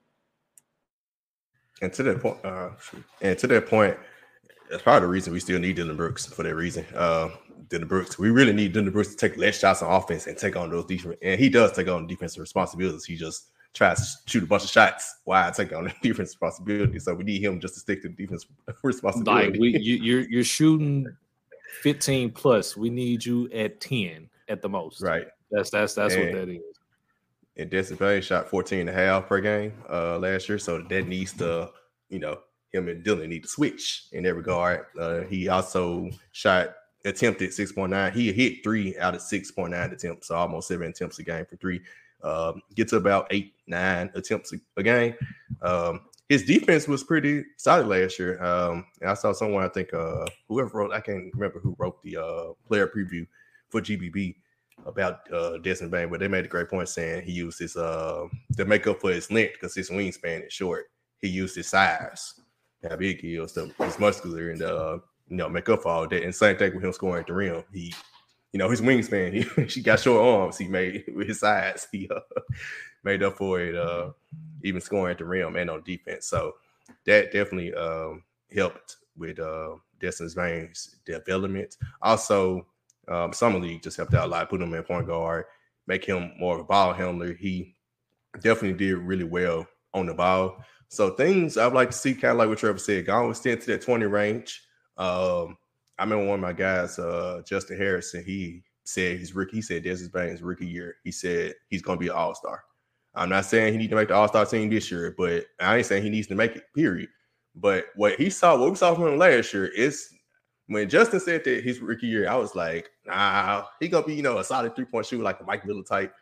And 1.81 1.91
to 1.93 2.03
that 2.03 2.21
point, 2.21 2.37
uh, 2.45 2.69
and 3.21 3.37
to 3.39 3.47
that 3.47 3.67
point, 3.67 3.97
that's 4.69 4.83
probably 4.83 5.01
the 5.01 5.07
reason 5.07 5.33
we 5.33 5.39
still 5.39 5.59
need 5.59 5.75
Dillon 5.75 5.97
Brooks 5.97 6.27
for 6.27 6.43
that 6.43 6.55
reason. 6.55 6.85
Uh, 6.93 7.29
Dillon 7.73 7.87
Brooks, 7.87 8.19
we 8.19 8.29
really 8.29 8.53
need 8.53 8.71
Dillon 8.71 8.91
Brooks 8.91 9.09
to 9.09 9.17
take 9.17 9.35
less 9.35 9.57
shots 9.57 9.81
on 9.81 9.91
offense 9.91 10.27
and 10.27 10.37
take 10.37 10.55
on 10.55 10.69
those 10.69 10.85
defense. 10.85 11.15
And 11.23 11.39
he 11.39 11.49
does 11.49 11.71
take 11.71 11.87
on 11.87 12.05
defensive 12.05 12.39
responsibilities. 12.39 13.03
He 13.03 13.15
just 13.15 13.49
tries 13.73 13.97
to 13.97 14.29
shoot 14.29 14.43
a 14.43 14.45
bunch 14.45 14.63
of 14.63 14.69
shots 14.69 15.21
while 15.23 15.47
I 15.47 15.49
take 15.49 15.73
on 15.73 15.85
the 15.85 15.93
defense 16.03 16.29
responsibility. 16.29 16.99
So 16.99 17.15
we 17.15 17.23
need 17.23 17.43
him 17.43 17.59
just 17.59 17.73
to 17.73 17.79
stick 17.79 18.03
to 18.03 18.09
defense 18.09 18.45
responsibility. 18.83 19.49
Like 19.49 19.59
we, 19.59 19.75
you, 19.79 19.95
you're 19.95 20.29
you're 20.29 20.43
shooting 20.43 21.07
15 21.81 22.29
plus. 22.33 22.77
We 22.77 22.91
need 22.91 23.25
you 23.25 23.49
at 23.51 23.81
10 23.81 24.29
at 24.49 24.61
the 24.61 24.69
most. 24.69 25.01
Right. 25.01 25.25
That's 25.49 25.71
that's 25.71 25.95
that's 25.95 26.13
and, 26.13 26.25
what 26.25 26.33
that 26.33 26.49
is. 26.49 26.61
And 27.57 27.71
Desmond 27.71 27.99
Bane 27.99 28.21
shot 28.21 28.49
14 28.49 28.81
and 28.81 28.89
a 28.89 28.93
half 28.93 29.27
per 29.27 29.41
game 29.41 29.73
uh, 29.89 30.19
last 30.19 30.47
year. 30.47 30.59
So 30.59 30.79
that 30.79 31.07
needs 31.07 31.33
to, 31.33 31.71
you 32.09 32.19
know, 32.19 32.37
him 32.71 32.87
and 32.87 33.03
Dillon 33.03 33.31
need 33.31 33.43
to 33.43 33.49
switch 33.49 34.09
in 34.11 34.25
that 34.25 34.35
regard. 34.35 34.85
Uh, 34.99 35.21
he 35.21 35.49
also 35.49 36.11
shot 36.33 36.75
attempted 37.05 37.51
6.9. 37.51 38.13
He 38.13 38.31
hit 38.31 38.63
three 38.63 38.97
out 38.97 39.15
of 39.15 39.21
6.9 39.21 39.91
attempts, 39.91 40.27
so 40.27 40.35
almost 40.35 40.67
seven 40.67 40.89
attempts 40.89 41.19
a 41.19 41.23
game 41.23 41.45
for 41.45 41.55
three. 41.57 41.81
Um, 42.23 42.61
get 42.75 42.87
to 42.89 42.95
about 42.95 43.27
eight, 43.31 43.53
nine 43.67 44.09
attempts 44.15 44.53
a, 44.53 44.57
a 44.77 44.83
game. 44.83 45.15
Um, 45.61 46.01
his 46.29 46.43
defense 46.45 46.87
was 46.87 47.03
pretty 47.03 47.43
solid 47.57 47.87
last 47.87 48.17
year. 48.17 48.41
Um, 48.41 48.85
and 49.01 49.09
I 49.09 49.13
saw 49.13 49.33
someone, 49.33 49.63
I 49.63 49.67
think, 49.67 49.93
uh, 49.93 50.25
whoever 50.47 50.79
wrote, 50.79 50.93
I 50.93 51.01
can't 51.01 51.33
remember 51.33 51.59
who 51.59 51.75
wrote 51.77 52.01
the 52.01 52.17
uh, 52.17 52.53
player 52.65 52.87
preview 52.87 53.27
for 53.69 53.81
GBB 53.81 54.35
about 54.85 55.31
uh, 55.31 55.57
Desmond 55.57 55.91
Bane, 55.91 56.09
but 56.09 56.19
they 56.19 56.27
made 56.27 56.45
a 56.45 56.49
great 56.49 56.69
point 56.69 56.89
saying 56.89 57.23
he 57.23 57.31
used 57.31 57.59
his 57.59 57.75
uh, 57.75 58.25
to 58.57 58.65
make 58.65 58.87
up 58.87 59.01
for 59.01 59.11
his 59.11 59.29
length 59.31 59.53
because 59.53 59.75
his 59.75 59.89
wingspan 59.89 60.47
is 60.47 60.53
short. 60.53 60.85
He 61.19 61.27
used 61.27 61.55
his 61.55 61.67
size, 61.67 62.39
how 62.87 62.95
big 62.95 63.21
he 63.21 63.35
is, 63.35 63.57
he's 63.77 63.99
muscular, 63.99 64.49
and 64.49 64.61
uh, 64.61 64.99
you 65.27 65.37
know 65.37 65.49
make 65.49 65.69
up 65.69 65.83
for 65.83 65.89
all 65.89 66.07
that. 66.07 66.23
And 66.23 66.33
same 66.33 66.57
thing 66.57 66.75
with 66.75 66.83
him 66.83 66.93
scoring 66.93 67.21
at 67.21 67.27
the 67.27 67.33
rim. 67.33 67.63
He 67.71 67.93
you 68.53 68.59
know, 68.59 68.69
his 68.69 68.81
wingspan. 68.81 69.33
He, 69.55 69.63
he 69.65 69.81
got 69.81 69.99
short 69.99 70.25
arms. 70.25 70.57
He 70.57 70.67
made 70.67 71.03
with 71.13 71.27
his 71.27 71.41
size. 71.41 71.87
He 71.91 72.07
uh, 72.09 72.19
made 73.03 73.23
up 73.23 73.37
for 73.37 73.59
it, 73.59 73.75
uh, 73.75 74.11
even 74.63 74.79
scoring 74.79 75.11
at 75.11 75.17
the 75.17 75.25
rim 75.25 75.57
and 75.57 75.69
on 75.69 75.83
defense. 75.83 76.27
So 76.27 76.53
that 77.05 77.33
definitely 77.33 77.73
um, 77.73 78.23
helped 78.55 78.97
with 79.17 79.39
uh, 79.39 79.75
Desmond 79.99 80.35
Bane's 80.35 80.95
development. 81.05 81.77
Also, 82.01 82.65
um, 83.09 83.33
summer 83.33 83.59
league 83.59 83.83
just 83.83 83.97
helped 83.97 84.13
out 84.13 84.27
a 84.27 84.31
lot. 84.31 84.49
Put 84.49 84.61
him 84.61 84.73
in 84.73 84.83
point 84.83 85.07
guard, 85.07 85.45
make 85.87 86.05
him 86.05 86.31
more 86.39 86.55
of 86.55 86.61
a 86.61 86.63
ball 86.63 86.93
handler. 86.93 87.33
He 87.33 87.75
definitely 88.41 88.77
did 88.77 88.97
really 88.99 89.25
well 89.25 89.67
on 89.93 90.05
the 90.05 90.13
ball. 90.13 90.63
So 90.87 91.09
things 91.09 91.57
I'd 91.57 91.73
like 91.73 91.89
to 91.89 91.97
see, 91.97 92.13
kind 92.13 92.33
of 92.33 92.37
like 92.37 92.49
what 92.49 92.59
Trevor 92.59 92.77
said, 92.77 93.07
go 93.07 93.29
extend 93.29 93.61
to 93.61 93.67
that 93.67 93.81
20 93.81 94.05
range. 94.05 94.61
Um, 94.97 95.57
I 95.97 96.03
remember 96.03 96.25
one 96.25 96.35
of 96.35 96.41
my 96.41 96.53
guys, 96.53 96.99
uh, 96.99 97.41
Justin 97.45 97.77
Harrison, 97.77 98.23
he 98.23 98.63
said 98.83 99.17
he's 99.17 99.35
rookie. 99.35 99.57
He 99.57 99.61
said 99.61 99.83
this 99.83 100.01
is 100.01 100.09
Bane's 100.09 100.41
rookie 100.41 100.67
year. 100.67 100.95
He 101.03 101.11
said 101.11 101.53
he's 101.69 101.81
going 101.81 101.97
to 101.97 102.03
be 102.03 102.09
an 102.09 102.15
all 102.15 102.35
star. 102.35 102.63
I'm 103.15 103.29
not 103.29 103.45
saying 103.45 103.73
he 103.73 103.77
needs 103.77 103.91
to 103.91 103.95
make 103.95 104.07
the 104.07 104.15
all 104.15 104.27
star 104.27 104.45
team 104.45 104.69
this 104.69 104.91
year, 104.91 105.13
but 105.17 105.45
I 105.59 105.77
ain't 105.77 105.85
saying 105.85 106.03
he 106.03 106.09
needs 106.09 106.27
to 106.27 106.35
make 106.35 106.55
it, 106.55 106.63
period. 106.75 107.09
But 107.55 107.85
what 107.95 108.15
he 108.15 108.29
saw, 108.29 108.57
what 108.57 108.71
we 108.71 108.75
saw 108.75 108.95
from 108.95 109.07
him 109.07 109.19
last 109.19 109.53
year 109.53 109.67
is 109.67 110.09
when 110.67 110.89
Justin 110.89 111.19
said 111.19 111.43
that 111.43 111.63
his 111.63 111.79
rookie 111.79 112.07
year, 112.07 112.27
I 112.27 112.35
was 112.35 112.55
like, 112.55 112.89
nah, 113.05 113.65
he 113.79 113.87
gonna 113.87 114.05
be, 114.05 114.15
you 114.15 114.23
know, 114.23 114.39
a 114.39 114.43
solid 114.43 114.75
three 114.75 114.85
point 114.85 115.05
shooter 115.05 115.23
like 115.23 115.39
a 115.39 115.43
Mike 115.43 115.65
Miller 115.65 115.83
type. 115.83 116.13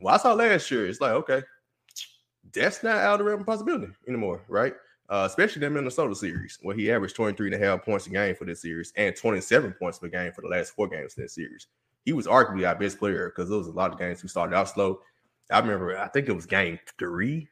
Well, 0.00 0.14
I 0.14 0.18
saw 0.18 0.34
last 0.34 0.70
year, 0.70 0.86
it's 0.86 1.00
like, 1.00 1.12
okay, 1.12 1.42
that's 2.52 2.82
not 2.82 2.96
out 2.96 3.14
of 3.14 3.18
the 3.20 3.24
realm 3.24 3.40
of 3.40 3.46
possibility 3.46 3.92
anymore, 4.06 4.42
right? 4.48 4.74
Uh, 5.10 5.24
especially 5.26 5.60
the 5.60 5.68
Minnesota 5.68 6.14
series, 6.14 6.58
where 6.62 6.74
he 6.74 6.90
averaged 6.90 7.14
23 7.14 7.52
and 7.52 7.62
a 7.62 7.66
half 7.66 7.84
points 7.84 8.06
a 8.06 8.10
game 8.10 8.34
for 8.34 8.46
this 8.46 8.62
series 8.62 8.92
and 8.96 9.14
27 9.14 9.72
points 9.74 9.98
per 9.98 10.08
game 10.08 10.32
for 10.32 10.40
the 10.40 10.48
last 10.48 10.74
four 10.74 10.88
games 10.88 11.14
in 11.16 11.22
that 11.22 11.30
series. 11.30 11.66
He 12.06 12.14
was 12.14 12.26
arguably 12.26 12.66
our 12.66 12.74
best 12.74 12.98
player 12.98 13.30
because 13.30 13.50
there 13.50 13.58
was 13.58 13.68
a 13.68 13.72
lot 13.72 13.92
of 13.92 13.98
games 13.98 14.22
we 14.22 14.28
started 14.30 14.56
out 14.56 14.68
slow. 14.68 15.00
I 15.50 15.58
remember, 15.58 15.98
I 15.98 16.08
think 16.08 16.28
it 16.28 16.34
was 16.34 16.46
game 16.46 16.78
three, 16.98 17.48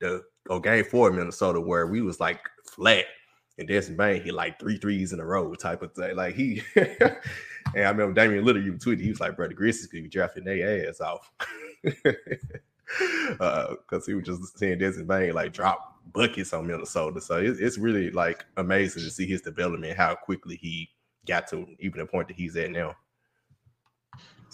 the 0.00 0.22
or 0.48 0.60
game 0.60 0.84
four 0.84 1.10
in 1.10 1.16
Minnesota, 1.16 1.60
where 1.60 1.86
we 1.86 2.00
was 2.02 2.20
like 2.20 2.40
flat. 2.64 3.04
And 3.58 3.66
Desmond 3.66 3.96
Bane 3.96 4.22
hit 4.22 4.34
like 4.34 4.58
three 4.58 4.76
threes 4.76 5.12
in 5.12 5.20
a 5.20 5.24
row, 5.24 5.54
type 5.54 5.82
of 5.82 5.92
thing. 5.92 6.14
Like 6.14 6.34
he, 6.34 6.62
and 6.76 7.16
I 7.74 7.90
remember 7.90 8.12
Damian 8.12 8.44
Lillard 8.44 8.66
even 8.66 8.78
tweeted, 8.78 9.00
he 9.00 9.08
was 9.08 9.20
like, 9.20 9.34
"Bro, 9.34 9.48
the 9.48 9.54
Grizzlies 9.54 9.86
could 9.86 10.02
be 10.02 10.08
drafting 10.08 10.44
their 10.44 10.88
ass 10.88 11.00
off," 11.00 11.30
because 12.98 13.38
uh, 13.92 14.06
he 14.06 14.14
was 14.14 14.24
just 14.24 14.58
seeing 14.58 14.78
Desmond 14.78 15.08
Bane 15.08 15.34
like 15.34 15.52
drop 15.52 15.96
buckets 16.12 16.52
on 16.52 16.66
Minnesota. 16.66 17.20
So 17.20 17.36
it's, 17.36 17.58
it's 17.58 17.78
really 17.78 18.10
like 18.10 18.44
amazing 18.56 19.02
to 19.02 19.10
see 19.10 19.26
his 19.26 19.42
development, 19.42 19.96
how 19.96 20.14
quickly 20.14 20.56
he 20.56 20.88
got 21.26 21.48
to 21.48 21.66
even 21.80 22.00
the 22.00 22.06
point 22.06 22.28
that 22.28 22.36
he's 22.36 22.56
at 22.56 22.70
now. 22.70 22.94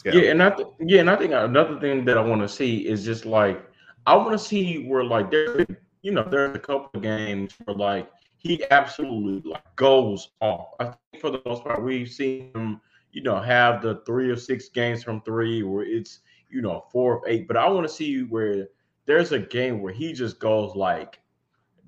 Yeah, 0.04 0.30
and 0.30 0.42
I 0.42 0.50
th- 0.50 0.68
yeah, 0.80 1.00
and 1.00 1.10
I 1.10 1.16
think 1.16 1.32
another 1.32 1.78
thing 1.78 2.04
that 2.06 2.18
I 2.18 2.22
want 2.22 2.40
to 2.40 2.48
see 2.48 2.88
is 2.88 3.04
just 3.04 3.24
like 3.24 3.62
I 4.06 4.16
want 4.16 4.32
to 4.32 4.38
see 4.38 4.86
where 4.86 5.04
like 5.04 5.30
there, 5.30 5.64
you 6.00 6.10
know, 6.10 6.26
there's 6.28 6.56
a 6.56 6.58
couple 6.58 6.90
of 6.94 7.02
games 7.02 7.54
where 7.64 7.76
like 7.76 8.10
he 8.38 8.64
absolutely 8.70 9.48
like 9.48 9.76
goes 9.76 10.30
off. 10.40 10.70
I 10.80 10.84
think 10.84 11.20
for 11.20 11.30
the 11.30 11.40
most 11.46 11.62
part 11.62 11.84
we've 11.84 12.10
seen 12.10 12.50
him, 12.54 12.80
you 13.12 13.22
know, 13.22 13.38
have 13.38 13.82
the 13.82 14.02
three 14.06 14.28
or 14.28 14.36
six 14.36 14.68
games 14.70 15.04
from 15.04 15.20
three 15.20 15.62
where 15.62 15.84
it's 15.84 16.20
you 16.52 16.62
know 16.62 16.84
four 16.92 17.16
of 17.16 17.22
eight. 17.26 17.48
But 17.48 17.56
I 17.56 17.68
want 17.68 17.86
to 17.86 17.92
see 17.92 18.22
where 18.22 18.68
there's 19.06 19.32
a 19.32 19.38
game 19.38 19.82
where 19.82 19.92
he 19.92 20.12
just 20.12 20.38
goes 20.38 20.76
like 20.76 21.18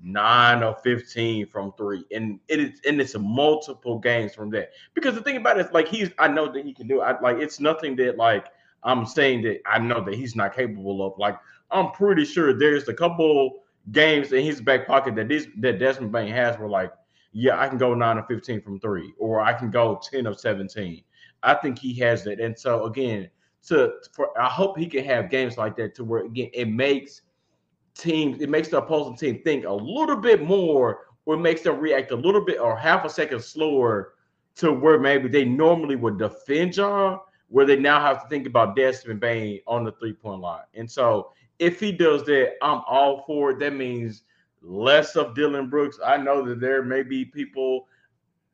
nine 0.01 0.63
or 0.63 0.75
15 0.83 1.47
from 1.47 1.73
three. 1.73 2.05
And 2.11 2.39
it 2.47 2.59
is 2.59 2.81
and 2.85 2.99
it's 2.99 3.15
multiple 3.17 3.99
games 3.99 4.33
from 4.33 4.49
that. 4.51 4.71
Because 4.93 5.15
the 5.15 5.21
thing 5.21 5.37
about 5.37 5.59
it 5.59 5.67
is 5.67 5.71
like 5.73 5.87
he's 5.87 6.09
I 6.19 6.27
know 6.27 6.51
that 6.51 6.65
he 6.65 6.73
can 6.73 6.87
do 6.87 7.01
it. 7.01 7.05
I, 7.05 7.19
like 7.21 7.37
it's 7.37 7.59
nothing 7.59 7.95
that 7.97 8.17
like 8.17 8.47
I'm 8.83 9.05
saying 9.05 9.43
that 9.43 9.61
I 9.65 9.79
know 9.79 10.03
that 10.03 10.13
he's 10.13 10.35
not 10.35 10.55
capable 10.55 11.05
of. 11.05 11.17
Like 11.17 11.37
I'm 11.71 11.91
pretty 11.91 12.25
sure 12.25 12.53
there's 12.53 12.87
a 12.87 12.93
couple 12.93 13.63
games 13.91 14.31
in 14.31 14.43
his 14.43 14.61
back 14.61 14.87
pocket 14.87 15.15
that 15.15 15.27
this 15.27 15.47
that 15.57 15.79
Desmond 15.79 16.11
Bane 16.11 16.31
has 16.31 16.57
where 16.57 16.69
like, 16.69 16.91
yeah, 17.33 17.59
I 17.59 17.67
can 17.67 17.77
go 17.77 17.93
nine 17.93 18.17
or 18.17 18.23
15 18.23 18.61
from 18.61 18.79
three, 18.79 19.13
or 19.19 19.41
I 19.41 19.53
can 19.53 19.69
go 19.69 19.99
10 20.09 20.25
of 20.25 20.39
17. 20.39 21.03
I 21.43 21.53
think 21.55 21.77
he 21.77 21.93
has 21.95 22.23
that. 22.23 22.39
And 22.39 22.57
so 22.57 22.85
again, 22.85 23.29
to 23.67 23.93
for 24.11 24.29
I 24.39 24.47
hope 24.47 24.77
he 24.77 24.87
can 24.87 25.03
have 25.05 25.29
games 25.29 25.57
like 25.57 25.75
that 25.77 25.95
to 25.95 26.03
where 26.03 26.25
again 26.25 26.49
it 26.53 26.69
makes 26.69 27.21
teams, 27.95 28.41
it 28.41 28.49
makes 28.49 28.67
the 28.67 28.77
opposing 28.77 29.15
team 29.15 29.41
think 29.43 29.65
a 29.65 29.73
little 29.73 30.17
bit 30.17 30.43
more, 30.43 31.07
or 31.25 31.37
makes 31.37 31.61
them 31.61 31.79
react 31.79 32.11
a 32.11 32.15
little 32.15 32.43
bit 32.43 32.59
or 32.59 32.77
half 32.77 33.05
a 33.05 33.09
second 33.09 33.41
slower 33.41 34.13
to 34.55 34.71
where 34.71 34.99
maybe 34.99 35.27
they 35.27 35.45
normally 35.45 35.95
would 35.95 36.17
defend 36.17 36.77
y'all, 36.77 37.21
where 37.49 37.65
they 37.65 37.75
now 37.75 37.99
have 37.99 38.23
to 38.23 38.29
think 38.29 38.45
about 38.47 38.75
Desmond 38.75 39.19
Bane 39.19 39.59
on 39.67 39.83
the 39.83 39.91
three 39.93 40.13
point 40.13 40.41
line. 40.41 40.63
And 40.73 40.89
so 40.89 41.31
if 41.59 41.79
he 41.79 41.91
does 41.91 42.23
that, 42.25 42.53
I'm 42.61 42.81
all 42.87 43.23
for 43.25 43.51
it. 43.51 43.59
That 43.59 43.73
means 43.73 44.23
less 44.61 45.15
of 45.15 45.35
Dillon 45.35 45.69
Brooks. 45.69 45.99
I 46.05 46.17
know 46.17 46.45
that 46.45 46.59
there 46.59 46.83
may 46.83 47.03
be 47.03 47.25
people, 47.25 47.87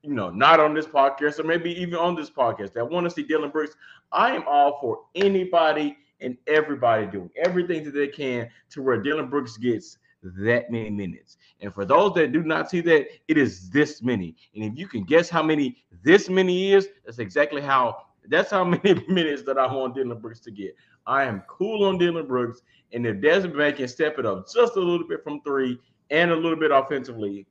you 0.03 0.13
know, 0.13 0.29
not 0.29 0.59
on 0.59 0.73
this 0.73 0.85
podcast 0.85 1.39
or 1.39 1.43
maybe 1.43 1.71
even 1.79 1.95
on 1.95 2.15
this 2.15 2.29
podcast 2.29 2.73
that 2.73 2.89
want 2.89 3.05
to 3.05 3.09
see 3.09 3.23
Dillon 3.23 3.51
Brooks. 3.51 3.75
I 4.11 4.35
am 4.35 4.43
all 4.47 4.79
for 4.81 5.03
anybody 5.15 5.97
and 6.21 6.37
everybody 6.47 7.07
doing 7.07 7.29
everything 7.35 7.83
that 7.83 7.93
they 7.93 8.07
can 8.07 8.49
to 8.71 8.81
where 8.81 9.01
Dillon 9.01 9.29
Brooks 9.29 9.57
gets 9.57 9.97
that 10.23 10.71
many 10.71 10.89
minutes. 10.89 11.37
And 11.61 11.73
for 11.73 11.85
those 11.85 12.13
that 12.15 12.31
do 12.31 12.43
not 12.43 12.69
see 12.69 12.81
that, 12.81 13.07
it 13.27 13.37
is 13.37 13.69
this 13.69 14.01
many. 14.01 14.35
And 14.55 14.63
if 14.63 14.77
you 14.77 14.87
can 14.87 15.03
guess 15.03 15.29
how 15.29 15.43
many 15.43 15.77
this 16.03 16.29
many 16.29 16.73
is, 16.73 16.89
that's 17.05 17.19
exactly 17.19 17.61
how 17.61 18.05
that's 18.27 18.51
how 18.51 18.63
many 18.83 19.03
minutes 19.07 19.43
that 19.43 19.57
I 19.57 19.71
want 19.71 19.95
Dillon 19.95 20.19
Brooks 20.19 20.39
to 20.41 20.51
get. 20.51 20.75
I 21.05 21.23
am 21.23 21.43
cool 21.47 21.85
on 21.85 21.97
Dillon 21.97 22.27
Brooks. 22.27 22.61
And 22.93 23.05
if 23.07 23.21
Desmond 23.21 23.57
Bane 23.57 23.75
can 23.75 23.87
step 23.87 24.19
it 24.19 24.25
up 24.25 24.51
just 24.51 24.75
a 24.75 24.79
little 24.79 25.07
bit 25.07 25.23
from 25.23 25.41
three 25.41 25.79
and 26.09 26.31
a 26.31 26.35
little 26.35 26.57
bit 26.57 26.71
offensively, 26.71 27.47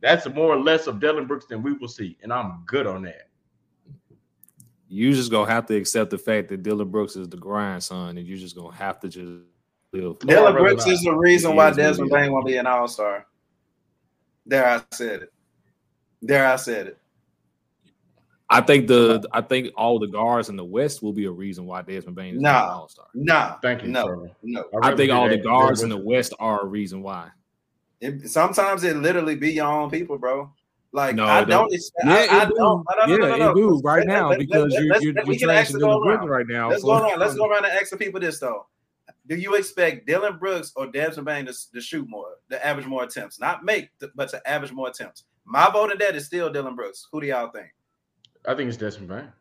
that's 0.00 0.26
more 0.28 0.54
or 0.54 0.60
less 0.60 0.86
of 0.86 1.00
Dillon 1.00 1.26
Brooks 1.26 1.46
than 1.46 1.62
we 1.62 1.72
will 1.72 1.88
see. 1.88 2.16
And 2.22 2.32
I'm 2.32 2.62
good 2.66 2.86
on 2.86 3.02
that 3.02 3.26
you 4.88 5.12
just 5.12 5.30
gonna 5.30 5.50
have 5.50 5.66
to 5.66 5.76
accept 5.76 6.10
the 6.10 6.18
fact 6.18 6.48
that 6.48 6.62
Dillon 6.62 6.88
Brooks 6.88 7.16
is 7.16 7.28
the 7.28 7.36
grandson, 7.36 8.18
and 8.18 8.26
you're 8.26 8.38
just 8.38 8.56
gonna 8.56 8.74
have 8.74 9.00
to 9.00 9.08
just 9.08 9.28
live. 9.92 10.18
Dillon 10.20 10.54
rather 10.54 10.58
Brooks 10.60 10.86
is 10.86 11.02
the 11.02 11.14
reason 11.14 11.56
why 11.56 11.68
is 11.70 11.76
what 11.76 11.82
he 11.82 11.82
Desmond. 11.88 12.10
Bane 12.10 12.32
won't 12.32 12.46
be 12.46 12.56
an 12.56 12.66
All 12.66 12.88
Star. 12.88 13.26
There, 14.44 14.66
I 14.66 14.82
said 14.92 15.22
it. 15.22 15.32
There, 16.22 16.46
I 16.46 16.56
said 16.56 16.86
it. 16.88 16.98
I 18.48 18.60
think 18.60 18.86
the 18.86 19.26
I 19.32 19.40
think 19.40 19.72
all 19.76 19.98
the 19.98 20.06
guards 20.06 20.48
in 20.48 20.56
the 20.56 20.64
West 20.64 21.02
will 21.02 21.12
be 21.12 21.24
a 21.24 21.32
reason 21.32 21.66
why 21.66 21.82
Desmond 21.82 22.14
Bane 22.14 22.36
is 22.36 22.40
Nah. 22.40 22.52
not 22.52 22.64
an 22.64 22.70
All 22.74 22.88
Star. 22.88 23.06
Nah, 23.14 23.56
Thank 23.60 23.82
you, 23.82 23.88
no, 23.88 24.06
Trevor. 24.06 24.30
no. 24.44 24.64
I 24.82 24.94
think 24.94 25.10
all 25.10 25.28
the 25.28 25.38
guards 25.38 25.82
in 25.82 25.88
the 25.88 25.98
the 25.98 26.04
West 26.04 26.32
are 26.38 26.62
a 26.62 26.66
reason 26.66 27.02
why. 27.02 27.30
It, 28.00 28.28
sometimes 28.28 28.84
it 28.84 28.96
literally 28.96 29.36
be 29.36 29.52
your 29.52 29.66
own 29.66 29.90
people, 29.90 30.18
bro. 30.18 30.50
Like 30.92 31.16
No, 31.16 31.24
I 31.24 31.44
don't. 31.44 31.70
don't. 31.70 31.72
Yeah, 32.04 32.12
I, 32.12 32.26
I 32.40 32.42
it 32.44 32.48
do. 32.48 32.54
don't. 32.54 32.84
No, 32.98 33.06
no, 33.06 33.12
yeah, 33.12 33.16
no, 33.16 33.28
no, 33.28 33.36
no. 33.36 33.50
it 33.50 33.54
do 33.54 33.80
right 33.84 33.98
Let- 33.98 34.06
now 34.06 34.28
let- 34.30 34.38
because 34.38 34.72
let- 34.72 34.82
you 34.82 34.88
let's- 34.90 35.02
you 35.04 35.12
let- 35.12 35.24
you're 35.26 35.32
we 35.34 35.38
can 35.38 35.50
ask 35.50 35.70
trashing 35.70 35.80
go 35.80 35.86
Dillon 35.88 36.02
Brooks 36.02 36.20
around. 36.20 36.28
right 36.28 36.46
now. 36.48 36.68
Let's 36.70 36.82
for- 36.82 36.98
go 37.00 37.06
around. 37.08 37.18
Let's 37.20 37.34
go 37.34 37.46
around 37.48 37.64
and 37.64 37.72
ask 37.74 37.90
the 37.90 37.96
people 37.96 38.20
this 38.20 38.38
though. 38.38 38.66
Do 39.26 39.34
you 39.36 39.56
expect 39.56 40.06
Dillon 40.06 40.38
Brooks 40.38 40.72
or 40.76 40.86
Desmond 40.86 41.26
Bane 41.26 41.46
to, 41.46 41.54
to 41.74 41.80
shoot 41.80 42.08
more, 42.08 42.26
to 42.50 42.64
average 42.64 42.86
more 42.86 43.02
attempts, 43.02 43.40
not 43.40 43.64
make, 43.64 43.88
but 44.14 44.28
to 44.30 44.48
average 44.48 44.72
more 44.72 44.88
attempts? 44.88 45.24
My 45.44 45.68
vote 45.70 45.90
in 45.92 45.98
that 45.98 46.14
is 46.14 46.26
still 46.26 46.48
Dillon 46.50 46.76
Brooks. 46.76 47.08
Who 47.12 47.20
do 47.20 47.26
y'all 47.26 47.50
think? 47.50 47.66
I 48.46 48.54
think 48.54 48.68
it's 48.68 48.76
Desmond 48.76 49.08
Bane. 49.08 49.32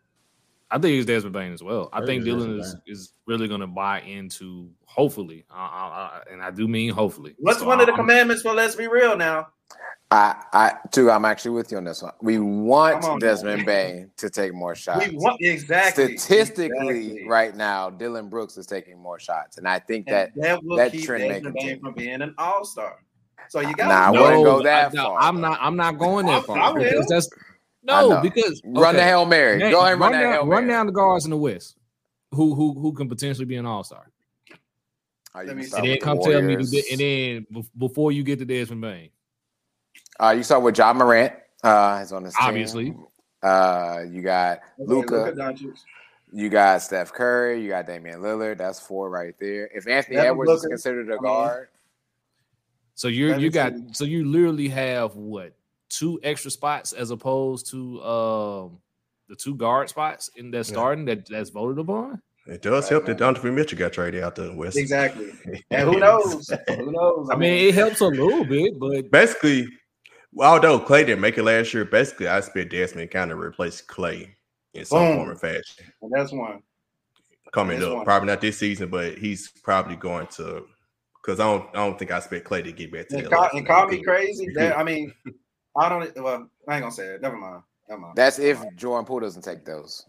I 0.75 0.77
think 0.77 0.97
it's 0.97 1.05
Desmond 1.05 1.31
Bane 1.33 1.53
as 1.53 1.63
well. 1.63 1.88
I 1.93 1.97
I 1.97 1.99
think 2.05 2.23
think 2.23 2.25
Dillon 2.25 2.59
is, 2.59 2.75
is 2.85 3.13
really 3.25 3.47
going 3.47 3.61
to 3.61 3.67
buy 3.67 4.01
into, 4.01 4.69
hopefully, 4.85 5.45
uh, 5.49 5.53
uh, 5.57 6.19
and 6.29 6.41
I 6.43 6.51
do 6.51 6.67
mean 6.67 6.91
hopefully. 6.91 7.33
What's 7.39 7.59
So 7.59 7.65
one 7.65 7.79
of 7.79 7.85
the 7.85 7.93
I'm- 7.93 8.01
commandments 8.01 8.41
for 8.41 8.53
let's 8.53 8.75
be 8.75 8.88
real 8.88 9.15
now? 9.15 9.47
I, 10.11 10.35
I, 10.53 10.73
too, 10.91 11.09
I'm 11.09 11.23
actually 11.23 11.51
with 11.51 11.71
you 11.71 11.77
on 11.77 11.83
this 11.85 12.01
one. 12.03 12.11
We 12.21 12.39
want 12.39 13.05
on, 13.05 13.19
Desmond 13.19 13.59
man. 13.59 13.65
Bane 13.65 14.11
to 14.17 14.29
take 14.29 14.53
more 14.53 14.75
shots. 14.75 15.07
We 15.07 15.15
want 15.17 15.38
exactly 15.41 16.17
Statistically, 16.17 16.67
exactly. 17.11 17.27
right 17.27 17.55
now, 17.55 17.89
Dillon 17.89 18.27
Brooks 18.29 18.57
is 18.57 18.67
taking 18.67 18.99
more 18.99 19.17
shots, 19.19 19.57
and 19.57 19.67
I 19.67 19.79
think 19.79 20.07
And 20.07 20.15
that 20.15 20.31
that 20.35 20.63
will 20.63 20.75
that 20.77 20.91
keep 20.91 21.05
trend 21.05 21.23
may 21.23 21.29
Desmond 21.35 21.55
Bane 21.55 21.79
from 21.79 21.93
being 21.93 22.21
an 22.21 22.35
all 22.38 22.65
star. 22.65 22.97
So 23.49 23.61
you 23.61 23.73
got 23.75 23.88
Nah, 23.88 24.09
I 24.09 24.11
no, 24.11 24.21
wouldn't 24.23 24.43
go 24.43 24.63
that 24.63 24.91
I, 24.91 24.95
no, 24.95 25.03
far, 25.05 25.19
I'm 25.21 25.39
not. 25.41 25.57
I'm 25.61 25.75
not 25.77 25.97
going 25.97 26.27
I- 26.27 26.31
that 26.33 26.45
far 26.45 26.57
I 26.59 26.71
will. 26.71 27.03
that's 27.07 27.29
I 27.31 27.38
no 27.86 28.10
know. 28.10 28.21
because 28.21 28.62
run 28.65 28.95
the 28.95 29.02
okay, 29.02 29.10
hail 29.10 29.26
mary. 29.26 29.58
name- 29.58 29.71
Go 29.71 29.80
ahead 29.82 29.93
and 29.93 30.02
run, 30.02 30.12
that 30.13 30.21
down, 30.21 30.34
hail 30.34 30.45
run 30.48 30.67
down 30.67 30.86
the 30.88 30.91
guards 30.91 31.26
in 31.26 31.32
the 31.32 31.38
West, 31.38 31.78
who 32.32 32.54
who 32.56 32.74
who 32.80 32.93
can 32.93 33.08
potentially 33.10 33.45
be 33.45 33.56
an 33.56 33.65
all 33.65 33.84
star, 33.84 34.10
Let 35.34 35.45
me 35.48 35.52
and 35.52 35.60
then 35.71 35.82
with 35.82 35.91
the 35.91 35.98
come 36.00 36.19
tell 36.19 36.28
me, 36.28 36.39
who 36.41 36.48
Warriors. 36.48 36.71
did- 36.71 36.86
and 36.91 37.00
then 37.56 37.63
before 37.78 38.12
you 38.12 38.24
get 38.24 38.39
to 38.39 38.45
Desmond 38.45 38.82
Bane, 38.82 39.10
Uh, 40.19 40.34
you 40.38 40.43
start 40.43 40.63
with 40.63 40.78
Ja 40.78 40.93
Morant. 40.93 41.34
Uh, 41.63 42.00
he's 42.00 42.12
on 42.12 42.24
this 42.24 42.34
team. 42.36 42.45
Obviously. 42.48 42.95
Uh, 43.43 44.04
you 44.10 44.21
got 44.21 44.60
Luka. 44.80 45.34
You 46.32 46.50
got 46.50 46.82
Steph 46.82 47.13
Curry. 47.13 47.62
You 47.62 47.69
got 47.69 47.86
Damian 47.86 48.19
Lillard. 48.19 48.58
That's 48.58 48.80
four 48.80 49.10
right 49.10 49.34
there. 49.39 49.69
If 49.74 49.88
Anthony 49.88 50.15
Devin 50.15 50.32
Edwards 50.32 50.52
is 50.52 50.58
Booker. 50.62 50.69
considered 50.69 51.10
a 51.10 51.13
I 51.13 51.15
mean, 51.15 51.24
guard, 51.24 51.67
so 52.95 53.08
you 53.08 53.30
Let 53.30 53.41
you 53.41 53.50
got 53.52 53.74
so 53.91 54.04
you 54.06 54.26
literally 54.26 54.67
have 54.69 55.15
what 55.15 55.54
two 55.97 56.19
extra 56.23 56.51
spots 56.51 56.93
as 56.93 57.12
opposed 57.12 57.69
to 57.71 58.01
um 58.03 58.79
the 59.29 59.36
two 59.36 59.55
guard 59.55 59.89
spots 59.89 60.29
in 60.36 60.51
that 60.51 60.65
starting 60.65 61.05
that 61.05 61.27
that's 61.27 61.49
voted 61.49 61.79
upon. 61.79 62.21
It 62.47 62.62
does 62.62 62.84
Right, 62.86 62.91
help 62.91 63.05
that 63.05 63.13
man. 63.19 63.34
Donovan 63.34 63.55
Mitchell 63.55 63.79
got 63.79 63.93
traded 63.93 64.23
out 64.23 64.36
to 64.36 64.43
the 64.43 64.53
West. 64.55 64.77
Exactly. 64.77 65.31
And 65.71 65.89
who 65.89 65.99
knows? 65.99 66.51
Who 66.67 66.91
knows? 66.91 67.29
I 67.31 67.36
mean, 67.36 67.67
it 67.69 67.73
helps 67.73 68.01
a 68.01 68.05
little 68.08 68.45
bit, 68.45 68.77
but 68.79 69.10
basically, 69.10 69.67
although 70.38 70.79
Clay 70.79 71.05
didn't 71.05 71.21
make 71.21 71.38
it 71.39 71.43
last 71.43 71.73
year, 71.73 71.86
basically 71.86 72.27
I 72.27 72.38
expect 72.38 72.71
Desmond 72.71 73.10
kind 73.10 73.31
of 73.31 73.39
replace 73.39 73.81
Clay 73.81 74.36
in 74.75 74.86
some 74.86 74.99
Boom. 74.99 75.15
form 75.17 75.29
or 75.31 75.36
fashion 75.38 75.86
And 76.03 76.12
that's 76.13 76.31
one. 76.31 76.62
coming 77.51 77.79
That's 77.79 77.89
up. 77.89 77.95
one. 77.97 78.05
Probably 78.05 78.27
not 78.27 78.41
this 78.41 78.60
season, 78.60 78.89
but 78.89 79.17
he's 79.17 79.49
probably 79.63 79.95
going 79.95 80.27
to. 80.38 80.65
Because 81.23 81.39
I 81.39 81.45
don't, 81.45 81.67
I 81.75 81.77
don't 81.88 81.97
think 81.97 82.12
I 82.12 82.17
expect 82.17 82.45
Clay 82.45 82.62
to 82.62 82.71
get 82.71 82.91
back 82.91 83.08
to 83.08 83.15
And 83.15 83.25
that. 83.25 83.31
call, 83.31 83.41
level. 83.43 83.58
and 83.58 83.67
call 83.67 83.88
me 83.88 84.03
crazy. 84.03 84.47
That. 84.53 84.77
I 84.77 84.84
mean, 84.84 85.12
I 85.77 85.89
don't. 85.89 86.23
Well, 86.23 86.49
I 86.67 86.75
ain't 86.75 86.83
gonna 86.83 86.91
say 86.91 87.05
it. 87.07 87.21
Never 87.21 87.38
mind. 87.38 87.61
Never 87.89 88.01
mind. 88.01 88.15
that's 88.15 88.39
if 88.39 88.63
Jordan 88.75 89.05
Poole 89.05 89.19
doesn't 89.19 89.43
take 89.43 89.65
those. 89.65 90.05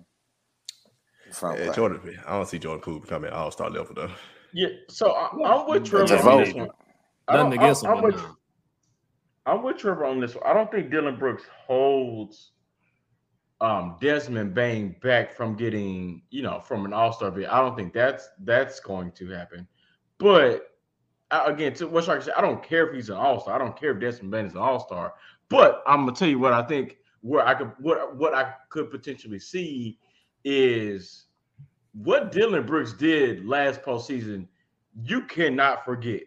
From 1.33 1.57
Yeah, 1.59 1.73
Jordan, 1.73 2.19
I 2.27 2.33
don't 2.37 2.49
see 2.49 2.59
Jordan 2.59 2.81
Poole 2.81 3.01
becoming 3.01 3.31
an 3.31 3.37
All 3.37 3.51
Star 3.51 3.69
level 3.69 3.95
though. 3.95 4.11
Yeah, 4.53 4.69
so 4.89 5.11
I, 5.11 5.29
I'm 5.45 5.69
with 5.69 5.85
Trevor 5.85 6.17
on 6.17 6.23
vote. 6.23 6.45
this 6.45 6.55
one. 6.55 6.71
I 7.29 7.47
against 7.49 7.85
I'm, 7.85 7.91
him. 7.91 7.97
I'm 7.97 8.03
but 8.03 8.15
with. 8.15 8.25
I'm 9.47 9.63
with 9.63 9.77
Trevor 9.79 10.05
on 10.05 10.21
this 10.21 10.35
one. 10.35 10.45
I 10.47 10.55
don't 10.55 10.71
think 10.71 10.91
Dillon 10.91 11.17
Brooks 11.17 11.45
holds 11.67 12.53
um, 13.61 13.97
Desmond 14.01 14.55
Bane 14.55 14.97
back 15.03 15.33
from 15.33 15.57
getting, 15.57 16.23
you 16.31 16.43
know, 16.43 16.61
from 16.61 16.85
an 16.85 16.93
All 16.93 17.13
Star 17.13 17.31
bid. 17.31 17.47
I 17.47 17.61
don't 17.61 17.77
think 17.77 17.93
that's 17.93 18.29
that's 18.45 18.81
going 18.81 19.13
to 19.13 19.29
happen. 19.29 19.67
But 20.19 20.71
uh, 21.31 21.45
again, 21.47 21.75
to 21.75 21.87
what 21.87 22.09
I 22.09 22.21
said, 22.21 22.35
I 22.37 22.41
don't 22.41 22.63
care 22.63 22.89
if 22.89 22.95
he's 22.95 23.09
an 23.09 23.17
All 23.17 23.41
Star. 23.41 23.55
I 23.55 23.59
don't 23.59 23.79
care 23.79 23.93
if 23.93 24.01
Desmond 24.01 24.31
Bane 24.31 24.47
is 24.47 24.55
an 24.55 24.61
All 24.61 24.81
Star. 24.81 25.15
But 25.49 25.83
I'm 25.87 26.05
gonna 26.05 26.17
tell 26.17 26.29
you 26.29 26.39
what 26.39 26.53
I 26.53 26.63
think. 26.63 26.97
Where 27.21 27.47
I 27.47 27.55
could 27.55 27.73
what 27.79 28.17
what 28.17 28.35
I 28.35 28.53
could 28.69 28.91
potentially 28.91 29.39
see 29.39 29.99
is 30.45 31.27
what 31.93 32.31
Dillon 32.31 32.67
Brooks 32.67 32.93
did 32.93 33.47
last 33.47 33.83
postseason. 33.83 34.47
You 35.03 35.23
cannot 35.23 35.85
forget. 35.85 36.23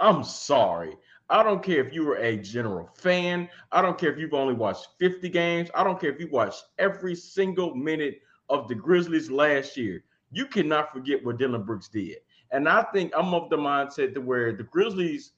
I'm 0.00 0.24
sorry. 0.24 0.96
I 1.30 1.42
don't 1.42 1.62
care 1.62 1.84
if 1.84 1.92
you 1.94 2.04
were 2.04 2.16
a 2.16 2.36
general 2.36 2.90
fan. 2.94 3.48
I 3.72 3.80
don't 3.80 3.96
care 3.96 4.12
if 4.12 4.18
you've 4.18 4.34
only 4.34 4.54
watched 4.54 4.88
50 4.98 5.28
games. 5.30 5.70
I 5.74 5.82
don't 5.82 5.98
care 5.98 6.12
if 6.12 6.20
you 6.20 6.28
watched 6.30 6.64
every 6.78 7.14
single 7.14 7.74
minute 7.74 8.20
of 8.50 8.68
the 8.68 8.74
Grizzlies 8.74 9.30
last 9.30 9.76
year. 9.76 10.04
You 10.32 10.46
cannot 10.46 10.92
forget 10.92 11.24
what 11.24 11.38
Dillon 11.38 11.62
Brooks 11.62 11.88
did. 11.88 12.18
And 12.50 12.68
I 12.68 12.82
think 12.92 13.12
I'm 13.16 13.32
of 13.32 13.48
the 13.48 13.56
mindset 13.56 14.14
to 14.14 14.20
where 14.20 14.52
the 14.52 14.64
Grizzlies, 14.64 15.32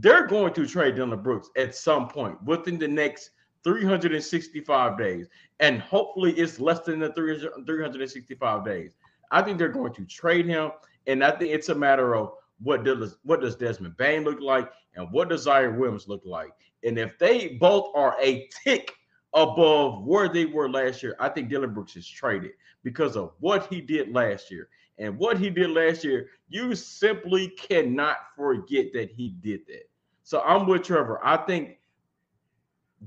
they're 0.00 0.26
going 0.26 0.52
to 0.54 0.66
trade 0.66 0.96
Dillon 0.96 1.20
Brooks 1.22 1.48
at 1.56 1.74
some 1.74 2.08
point 2.08 2.42
within 2.42 2.78
the 2.78 2.88
next 2.88 3.30
365 3.62 4.98
days. 4.98 5.28
And 5.60 5.80
hopefully 5.80 6.32
it's 6.32 6.58
less 6.58 6.80
than 6.80 6.98
the 6.98 7.12
365 7.12 8.64
days. 8.64 8.96
I 9.30 9.42
think 9.42 9.58
they're 9.58 9.68
going 9.68 9.94
to 9.94 10.04
trade 10.04 10.46
him. 10.46 10.72
And 11.06 11.22
I 11.22 11.30
think 11.30 11.52
it's 11.52 11.68
a 11.68 11.74
matter 11.74 12.14
of 12.14 12.32
what 12.62 12.84
does 12.84 13.16
what 13.22 13.40
does 13.40 13.56
Desmond 13.56 13.96
Bane 13.96 14.24
look 14.24 14.40
like 14.40 14.70
and 14.94 15.10
what 15.10 15.28
does 15.28 15.46
Ziaire 15.46 15.76
Williams 15.76 16.08
look 16.08 16.22
like. 16.24 16.50
And 16.82 16.98
if 16.98 17.18
they 17.18 17.56
both 17.60 17.90
are 17.94 18.16
a 18.20 18.48
tick 18.64 18.92
above 19.32 20.04
where 20.04 20.28
they 20.28 20.44
were 20.44 20.68
last 20.68 21.02
year, 21.02 21.16
I 21.20 21.28
think 21.28 21.48
Dillon 21.48 21.74
Brooks 21.74 21.96
is 21.96 22.08
traded 22.08 22.52
because 22.82 23.16
of 23.16 23.32
what 23.40 23.66
he 23.66 23.80
did 23.80 24.12
last 24.12 24.50
year. 24.50 24.68
And 24.98 25.18
what 25.18 25.38
he 25.38 25.50
did 25.50 25.70
last 25.70 26.04
year, 26.04 26.28
you 26.48 26.74
simply 26.74 27.48
cannot 27.48 28.16
forget 28.36 28.92
that 28.92 29.10
he 29.10 29.30
did 29.40 29.66
that. 29.66 29.88
So 30.22 30.40
I'm 30.42 30.66
with 30.66 30.84
Trevor. 30.84 31.20
I 31.24 31.36
think 31.38 31.78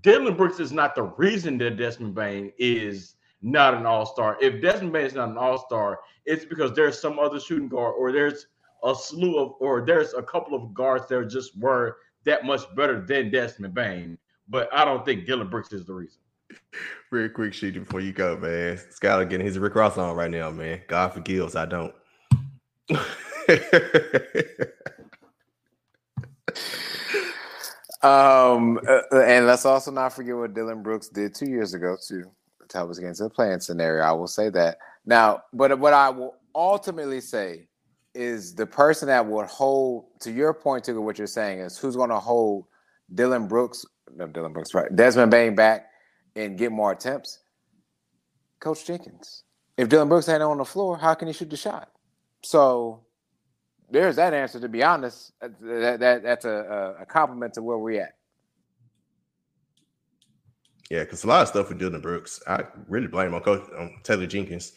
Dillon 0.02 0.36
Brooks 0.36 0.60
is 0.60 0.72
not 0.72 0.96
the 0.96 1.04
reason 1.04 1.58
that 1.60 1.78
Desmond 1.78 2.14
Bane 2.14 2.52
is 2.58 3.16
not 3.42 3.74
an 3.74 3.86
all-star. 3.86 4.38
If 4.42 4.62
Desmond 4.62 4.94
Bane 4.94 5.06
is 5.06 5.14
not 5.14 5.30
an 5.30 5.38
all-star, 5.38 6.00
it's 6.26 6.46
because 6.46 6.74
there's 6.74 7.00
some 7.00 7.20
other 7.20 7.40
shooting 7.40 7.70
guard 7.70 7.96
or 7.98 8.12
there's 8.12 8.48
a 8.84 8.94
slew 8.94 9.40
of 9.40 9.54
or 9.60 9.86
there's 9.86 10.14
a 10.14 10.22
couple 10.22 10.56
of 10.56 10.74
guards 10.74 11.08
that 11.08 11.30
just 11.30 11.58
were 11.58 11.98
that 12.26 12.46
much 12.46 12.64
better 12.76 13.02
than 13.06 13.32
Desmond 13.32 13.74
Bane. 13.74 14.18
But 14.50 14.70
I 14.74 14.86
don't 14.86 15.06
think 15.06 15.26
Dillon 15.26 15.50
Brooks 15.50 15.74
is 15.74 15.86
the 15.86 15.94
reason. 15.94 16.20
Real 17.12 17.30
quick, 17.30 17.54
shooting 17.54 17.84
before 17.84 18.02
you 18.02 18.14
go, 18.14 18.38
man. 18.38 18.80
Skylar 18.92 19.30
getting 19.30 19.46
his 19.46 19.58
Rick 19.60 19.76
Ross 19.76 19.98
on 19.98 20.16
right 20.16 20.32
now, 20.32 20.50
man. 20.52 20.82
God 20.88 21.14
forgives, 21.14 21.56
I 21.56 21.66
don't. 21.66 21.94
Um, 28.04 28.80
uh, 28.88 29.02
and 29.22 29.48
let's 29.48 29.66
also 29.66 29.90
not 29.90 30.14
forget 30.14 30.36
what 30.36 30.54
Dillon 30.54 30.84
Brooks 30.84 31.10
did 31.10 31.34
two 31.34 31.50
years 31.50 31.74
ago 31.74 31.98
too 32.00 32.32
us 32.76 33.00
get 33.00 33.08
into 33.08 33.24
the 33.24 33.30
playing 33.30 33.60
scenario. 33.60 34.04
I 34.04 34.12
will 34.12 34.28
say 34.28 34.50
that 34.50 34.78
now, 35.06 35.42
but 35.54 35.78
what 35.80 35.94
I 35.94 36.10
will 36.10 36.36
ultimately 36.54 37.22
say 37.22 37.68
is 38.14 38.56
the 38.56 38.66
person 38.66 39.08
that 39.08 39.26
would 39.26 39.46
hold 39.48 40.06
to 40.22 40.32
your 40.32 40.54
point 40.54 40.84
to 40.86 41.00
what 41.02 41.18
you're 41.18 41.28
saying 41.28 41.60
is 41.60 41.78
who's 41.78 41.96
going 41.96 42.10
to 42.10 42.20
hold 42.20 42.66
Dillon 43.14 43.48
Brooks, 43.48 43.86
no, 44.16 44.28
Dillon 44.28 44.54
Brooks, 44.54 44.74
right? 44.74 44.94
Desmond 44.96 45.32
Bane 45.32 45.56
back 45.56 45.88
and 46.38 46.58
get 46.58 46.72
more 46.72 46.92
attempts. 46.92 47.40
Coach 48.60 48.86
Jenkins. 48.86 49.44
If 49.76 49.90
Dillon 49.90 50.08
Brooks 50.08 50.30
ain't 50.30 50.42
on 50.42 50.58
the 50.58 50.66
floor, 50.66 50.98
how 50.98 51.14
can 51.14 51.28
he 51.28 51.34
shoot 51.34 51.50
the 51.50 51.58
shot? 51.58 51.92
So 52.42 53.02
there's 53.90 54.16
that 54.16 54.34
answer. 54.34 54.60
To 54.60 54.70
be 54.70 54.84
honest, 54.84 55.34
that, 55.42 56.00
that 56.00 56.24
that's 56.24 56.46
a, 56.46 56.96
a 57.02 57.06
compliment 57.06 57.54
to 57.56 57.62
where 57.62 57.78
we're 57.78 58.02
at. 58.02 58.14
Yeah, 60.90 61.04
because 61.04 61.24
a 61.24 61.28
lot 61.28 61.42
of 61.42 61.50
stuff 61.50 61.70
with 61.70 61.80
Dillon 61.80 62.00
Brooks, 62.00 62.42
I 62.48 62.64
really 62.88 63.08
blame 63.08 63.34
on 63.34 63.42
Coach 63.42 63.70
Taylor 64.04 64.26
Jenkins. 64.26 64.74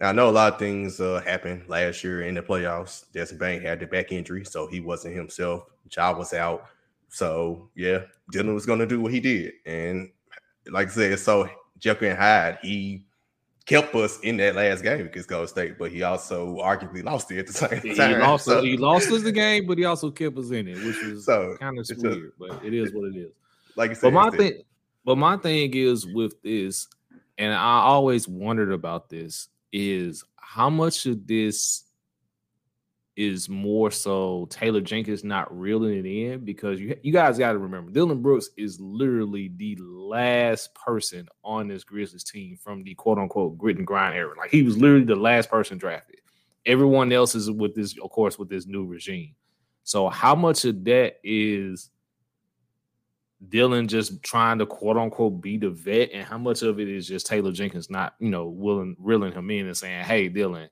I 0.00 0.12
know 0.12 0.28
a 0.28 0.30
lot 0.30 0.52
of 0.52 0.58
things 0.58 1.00
uh, 1.00 1.22
happened 1.24 1.64
last 1.68 2.04
year 2.04 2.22
in 2.22 2.34
the 2.34 2.42
playoffs. 2.42 3.10
Desmond 3.12 3.40
Bane 3.40 3.62
had 3.62 3.80
the 3.80 3.86
back 3.86 4.12
injury, 4.12 4.44
so 4.44 4.68
he 4.68 4.80
wasn't 4.80 5.16
himself. 5.16 5.64
Ja 5.90 6.16
was 6.16 6.34
out, 6.34 6.66
so 7.08 7.70
yeah, 7.74 8.02
Dillon 8.30 8.54
was 8.54 8.66
going 8.66 8.78
to 8.78 8.86
do 8.86 9.00
what 9.00 9.12
he 9.12 9.20
did, 9.20 9.54
and 9.66 10.10
like 10.70 10.88
I 10.88 10.90
said, 10.90 11.18
so 11.18 11.48
Jekyll 11.78 12.10
and 12.10 12.18
Hyde, 12.18 12.58
he 12.62 13.04
kept 13.66 13.94
us 13.94 14.18
in 14.20 14.36
that 14.38 14.54
last 14.56 14.82
game 14.82 15.06
against 15.06 15.28
Golden 15.28 15.46
State, 15.48 15.78
but 15.78 15.90
he 15.90 16.02
also 16.02 16.56
arguably 16.56 17.04
lost 17.04 17.30
it 17.30 17.38
at 17.40 17.46
the 17.46 17.52
same 17.52 17.80
He 17.82 17.94
time. 17.94 18.18
lost, 18.20 18.46
So- 18.46 18.62
he 18.62 18.76
lost 18.76 19.10
us 19.10 19.22
the 19.22 19.32
game, 19.32 19.66
but 19.66 19.76
he 19.78 19.84
also 19.84 20.10
kept 20.10 20.38
us 20.38 20.50
in 20.50 20.68
it, 20.68 20.76
which 20.84 20.96
was 21.04 21.24
So, 21.26 21.56
kind 21.60 21.78
of 21.78 21.86
weird. 21.98 22.32
But 22.38 22.64
it 22.64 22.72
is 22.74 22.92
what 22.94 23.14
it 23.14 23.16
is. 23.16 23.32
like 23.76 23.90
you 23.90 23.94
said, 23.94 24.12
But 24.12 24.30
my 24.30 24.30
thing, 24.36 24.62
but 25.04 25.16
my 25.16 25.36
thing 25.36 25.74
is 25.74 26.06
with 26.06 26.40
this, 26.42 26.88
and 27.36 27.52
I 27.52 27.80
always 27.82 28.26
wondered 28.26 28.72
about 28.72 29.10
this, 29.10 29.48
is 29.72 30.24
how 30.36 30.70
much 30.70 31.04
of 31.06 31.26
this 31.26 31.84
is 33.18 33.48
more 33.48 33.90
so 33.90 34.46
Taylor 34.48 34.80
Jenkins 34.80 35.24
not 35.24 35.52
reeling 35.58 35.98
it 35.98 36.06
in 36.06 36.44
because 36.44 36.80
you 36.80 36.96
you 37.02 37.12
guys 37.12 37.36
got 37.36 37.50
to 37.50 37.58
remember 37.58 37.90
Dillon 37.90 38.22
Brooks 38.22 38.50
is 38.56 38.78
literally 38.80 39.50
the 39.56 39.74
last 39.80 40.72
person 40.76 41.28
on 41.42 41.66
this 41.66 41.82
Grizzlies 41.82 42.22
team 42.22 42.56
from 42.56 42.84
the 42.84 42.94
quote 42.94 43.18
unquote 43.18 43.58
grit 43.58 43.76
and 43.76 43.84
grind 43.84 44.14
era. 44.14 44.34
Like 44.38 44.50
he 44.50 44.62
was 44.62 44.78
literally 44.78 45.04
the 45.04 45.16
last 45.16 45.50
person 45.50 45.78
drafted. 45.78 46.20
Everyone 46.64 47.10
else 47.10 47.34
is 47.34 47.50
with 47.50 47.74
this, 47.74 47.98
of 48.00 48.08
course, 48.10 48.38
with 48.38 48.48
this 48.48 48.66
new 48.66 48.86
regime. 48.86 49.34
So 49.82 50.08
how 50.08 50.36
much 50.36 50.64
of 50.64 50.84
that 50.84 51.16
is 51.24 51.90
Dillon 53.48 53.88
just 53.88 54.22
trying 54.22 54.60
to 54.60 54.66
quote 54.66 54.96
unquote 54.96 55.40
be 55.40 55.56
the 55.56 55.70
vet, 55.70 56.10
and 56.12 56.24
how 56.24 56.38
much 56.38 56.62
of 56.62 56.78
it 56.78 56.88
is 56.88 57.08
just 57.08 57.26
Taylor 57.26 57.50
Jenkins 57.50 57.90
not, 57.90 58.14
you 58.20 58.30
know, 58.30 58.46
willing 58.46 58.94
reeling 59.00 59.32
him 59.32 59.50
in 59.50 59.66
and 59.66 59.76
saying, 59.76 60.04
"Hey, 60.04 60.28
Dillon, 60.28 60.68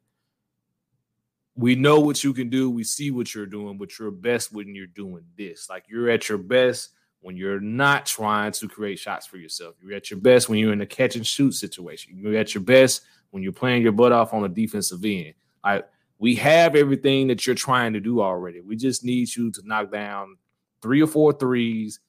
we 1.57 1.75
know 1.75 2.01
what 2.01 2.23
you 2.23 2.35
can 2.35 2.51
do. 2.51 2.69
We 2.71 2.85
see 2.85 3.11
what 3.11 3.35
you're 3.35 3.47
doing, 3.47 3.79
but 3.79 3.99
you're 3.99 4.11
best 4.11 4.53
when 4.53 4.75
you're 4.75 4.87
doing 4.87 5.25
this. 5.37 5.69
Like 5.71 5.85
you're 5.89 6.11
at 6.11 6.29
your 6.29 6.39
best 6.39 6.91
when 7.21 7.37
you're 7.37 7.61
not 7.61 8.05
trying 8.05 8.53
to 8.53 8.69
create 8.69 8.99
shots 8.99 9.27
for 9.27 9.39
yourself. 9.39 9.75
You're 9.83 9.97
at 9.97 10.11
your 10.11 10.21
best 10.21 10.49
when 10.49 10.59
you're 10.59 10.73
in 10.73 10.83
a 10.83 10.87
catch 10.87 11.17
and 11.17 11.27
shoot 11.27 11.53
situation. 11.53 12.19
You're 12.19 12.37
at 12.37 12.55
your 12.55 12.63
best 12.63 13.03
when 13.31 13.43
you're 13.43 13.53
playing 13.53 13.83
your 13.83 13.93
butt 13.93 14.13
off 14.13 14.35
on 14.35 14.45
a 14.45 14.49
defensive 14.49 15.03
end. 15.05 15.35
Like 15.65 15.89
we 16.19 16.35
have 16.37 16.77
everything 16.77 17.29
that 17.29 17.47
you're 17.47 17.57
trying 17.57 17.95
to 17.95 18.01
do 18.01 18.21
already. 18.21 18.61
We 18.61 18.77
just 18.77 19.03
need 19.03 19.35
you 19.35 19.51
to 19.53 19.63
knock 19.65 19.91
down 19.91 20.37
three 20.83 21.03
or 21.03 21.07
four 21.07 21.33
threes, 21.33 22.01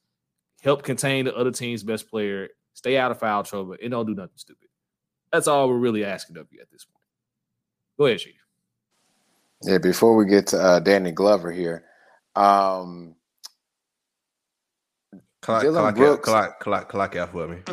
help 0.61 0.83
contain 0.83 1.25
the 1.25 1.35
other 1.35 1.51
team's 1.51 1.83
best 1.83 2.09
player, 2.09 2.49
stay 2.73 2.97
out 2.97 3.11
of 3.11 3.19
foul 3.19 3.43
trouble, 3.43 3.75
and 3.81 3.91
don't 3.91 4.05
do 4.05 4.13
nothing 4.13 4.31
stupid. 4.35 4.67
That's 5.31 5.47
all 5.47 5.69
we're 5.69 5.77
really 5.77 6.03
asking 6.03 6.37
of 6.37 6.47
you 6.51 6.59
at 6.61 6.69
this 6.69 6.83
point. 6.85 7.03
Go 7.97 8.05
ahead, 8.05 8.19
Chief. 8.19 8.46
Yeah, 9.63 9.79
before 9.79 10.15
we 10.15 10.25
get 10.25 10.47
to 10.47 10.59
uh, 10.59 10.79
Danny 10.79 11.11
Glover 11.11 11.51
here, 11.51 11.83
um, 12.35 13.15
clock, 15.41 15.61
Dillon 15.63 15.81
clock, 15.81 15.93
out, 15.93 15.97
Brooks- 15.97 16.25
clock, 16.29 16.59
clock, 16.59 16.89
clock 16.89 17.15
out 17.15 17.31
for 17.31 17.47
me. 17.47 17.57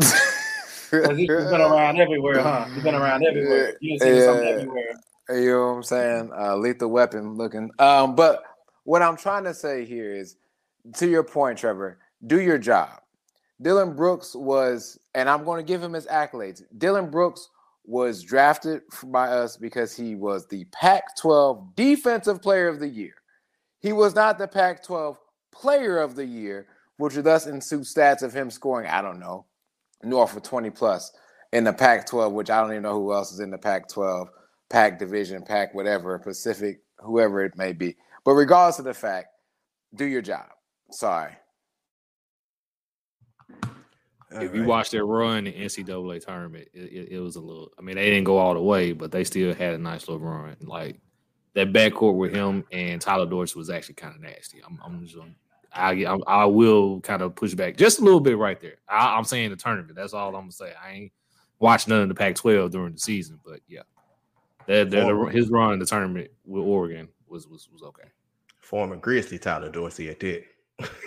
'Cause 0.91 1.17
he- 1.17 1.27
He's 1.27 1.29
been 1.29 1.61
around 1.61 1.99
everywhere, 2.01 2.41
huh? 2.41 2.67
He's 2.73 2.83
been 2.85 2.95
around 2.95 3.25
everywhere. 3.27 3.77
You 3.81 3.99
Yeah. 4.01 4.07
everywhere. 4.07 4.95
You 5.31 5.51
know 5.53 5.67
what 5.67 5.73
I'm 5.77 5.83
saying? 5.83 6.31
Uh, 6.39 6.57
lethal 6.57 6.89
weapon 6.91 7.35
looking. 7.37 7.71
Um, 7.79 8.15
but 8.15 8.43
what 8.85 9.03
I'm 9.03 9.17
trying 9.17 9.45
to 9.45 9.55
say 9.55 9.85
here 9.85 10.13
is, 10.15 10.37
to 10.97 11.09
your 11.09 11.25
point, 11.25 11.59
Trevor, 11.59 11.99
do 12.27 12.41
your 12.41 12.59
job. 12.59 13.01
Dillon 13.61 13.95
Brooks 13.97 14.35
was, 14.37 14.99
and 15.15 15.29
I'm 15.29 15.45
going 15.45 15.65
to 15.65 15.67
give 15.67 15.83
him 15.83 15.95
his 15.95 16.07
accolades. 16.07 16.63
Dillon 16.79 17.11
Brooks 17.11 17.49
was 17.85 18.23
drafted 18.23 18.83
by 19.05 19.29
us 19.29 19.57
because 19.57 19.95
he 19.97 20.15
was 20.15 20.47
the 20.47 20.65
Pac-12 20.73 21.75
Defensive 21.77 22.41
Player 22.41 22.69
of 22.69 22.81
the 22.81 22.89
Year. 22.89 23.15
He 23.81 23.93
was 23.93 24.15
not 24.15 24.39
the 24.39 24.49
Pac-12 24.49 25.17
Player 25.53 25.99
of 25.99 26.17
the 26.17 26.25
Year, 26.25 26.67
which 26.97 27.15
would 27.17 27.25
thus 27.25 27.47
ensue 27.47 27.81
stats 27.81 28.23
of 28.23 28.33
him 28.33 28.51
scoring, 28.51 28.89
I 28.89 29.03
don't 29.03 29.21
know, 29.21 29.47
north 30.03 30.37
of 30.37 30.43
20 30.43 30.71
plus 30.71 31.13
in 31.53 31.65
the 31.65 31.73
Pac-12, 31.73 32.33
which 32.33 32.51
I 32.51 32.61
don't 32.61 32.71
even 32.71 32.83
know 32.83 32.95
who 32.95 33.13
else 33.13 33.33
is 33.33 33.41
in 33.41 33.51
the 33.51 33.59
Pac-12. 33.59 34.29
Pac 34.71 34.99
division, 34.99 35.43
Pac 35.43 35.75
whatever, 35.75 36.19
Pacific, 36.19 36.81
whoever 36.99 37.45
it 37.45 37.57
may 37.57 37.73
be. 37.73 37.97
But 38.25 38.33
regardless 38.33 38.79
of 38.79 38.87
the 38.87 38.95
fact, 38.95 39.29
do 39.95 40.05
your 40.07 40.23
job. 40.23 40.47
Sorry. 40.91 41.33
If 44.43 44.55
you 44.55 44.65
watch 44.65 44.91
their 44.91 45.07
run 45.07 45.47
in 45.47 45.53
the 45.53 45.53
NCAA 45.53 46.25
tournament, 46.25 46.69
it, 46.73 46.93
it, 46.93 47.09
it 47.13 47.21
was 47.21 47.37
a 47.37 47.41
little. 47.41 47.73
I 47.79 47.83
mean, 47.83 47.97
they 47.97 48.11
didn't 48.11 48.25
go 48.25 48.39
all 48.39 48.55
the 48.55 48.61
way, 48.61 48.93
but 48.93 49.11
they 49.11 49.25
still 49.25 49.55
had 49.55 49.75
a 49.75 49.79
nice 49.79 50.09
little 50.09 50.25
run. 50.25 50.57
Like 50.61 51.01
that 51.55 51.73
backcourt 51.73 52.17
with 52.17 52.35
him 52.35 52.65
and 52.73 53.01
Tyler 53.01 53.27
Dorsey 53.27 53.59
was 53.59 53.71
actually 53.71 53.95
kind 53.95 54.15
of 54.15 54.21
nasty. 54.21 54.61
I'm, 54.67 54.79
I'm 54.85 55.05
just, 55.05 55.17
I, 55.73 56.05
I, 56.05 56.19
I 56.27 56.45
will 56.45 57.01
kind 57.01 57.23
of 57.23 57.35
push 57.35 57.55
back 57.55 57.77
just 57.77 58.01
a 58.01 58.05
little 58.05 58.21
bit 58.21 58.37
right 58.37 58.61
there. 58.61 58.77
I, 58.89 59.17
I'm 59.17 59.25
saying 59.25 59.51
the 59.51 59.57
tournament. 59.57 59.97
That's 59.97 60.13
all 60.13 60.29
I'm 60.29 60.43
gonna 60.43 60.53
say. 60.53 60.73
I 60.83 60.93
ain't 60.93 61.13
watched 61.59 61.89
none 61.89 62.03
of 62.03 62.09
the 62.09 62.15
Pac-12 62.15 62.71
during 62.71 62.93
the 62.93 62.99
season, 62.99 63.39
but 63.45 63.61
yeah, 63.69 63.83
that, 64.67 64.91
that 64.91 65.31
his 65.33 65.49
run 65.49 65.75
in 65.75 65.79
the 65.79 65.87
tournament 65.87 66.31
with 66.45 66.63
Oregon 66.63 67.09
was 67.29 67.47
was 67.49 67.69
was 67.73 67.83
okay. 67.83 68.09
Former 68.61 68.97
Grizzly 68.97 69.39
Tyler 69.39 69.71
Dorsey 69.71 70.09
at 70.09 70.21
that. 70.21 70.45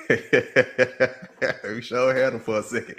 We 0.09 1.81
sure 1.81 2.15
had 2.15 2.33
him 2.33 2.39
for 2.39 2.59
a 2.59 2.63
second. 2.63 2.95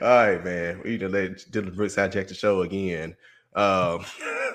All 0.00 0.08
right, 0.08 0.44
man. 0.44 0.80
We 0.84 0.90
need 0.90 1.00
to 1.00 1.08
let 1.08 1.50
Dillon 1.50 1.74
Brooks 1.74 1.96
hijack 1.96 2.28
the 2.28 2.34
show 2.34 2.62
again. 2.62 3.16
Um, 3.54 4.04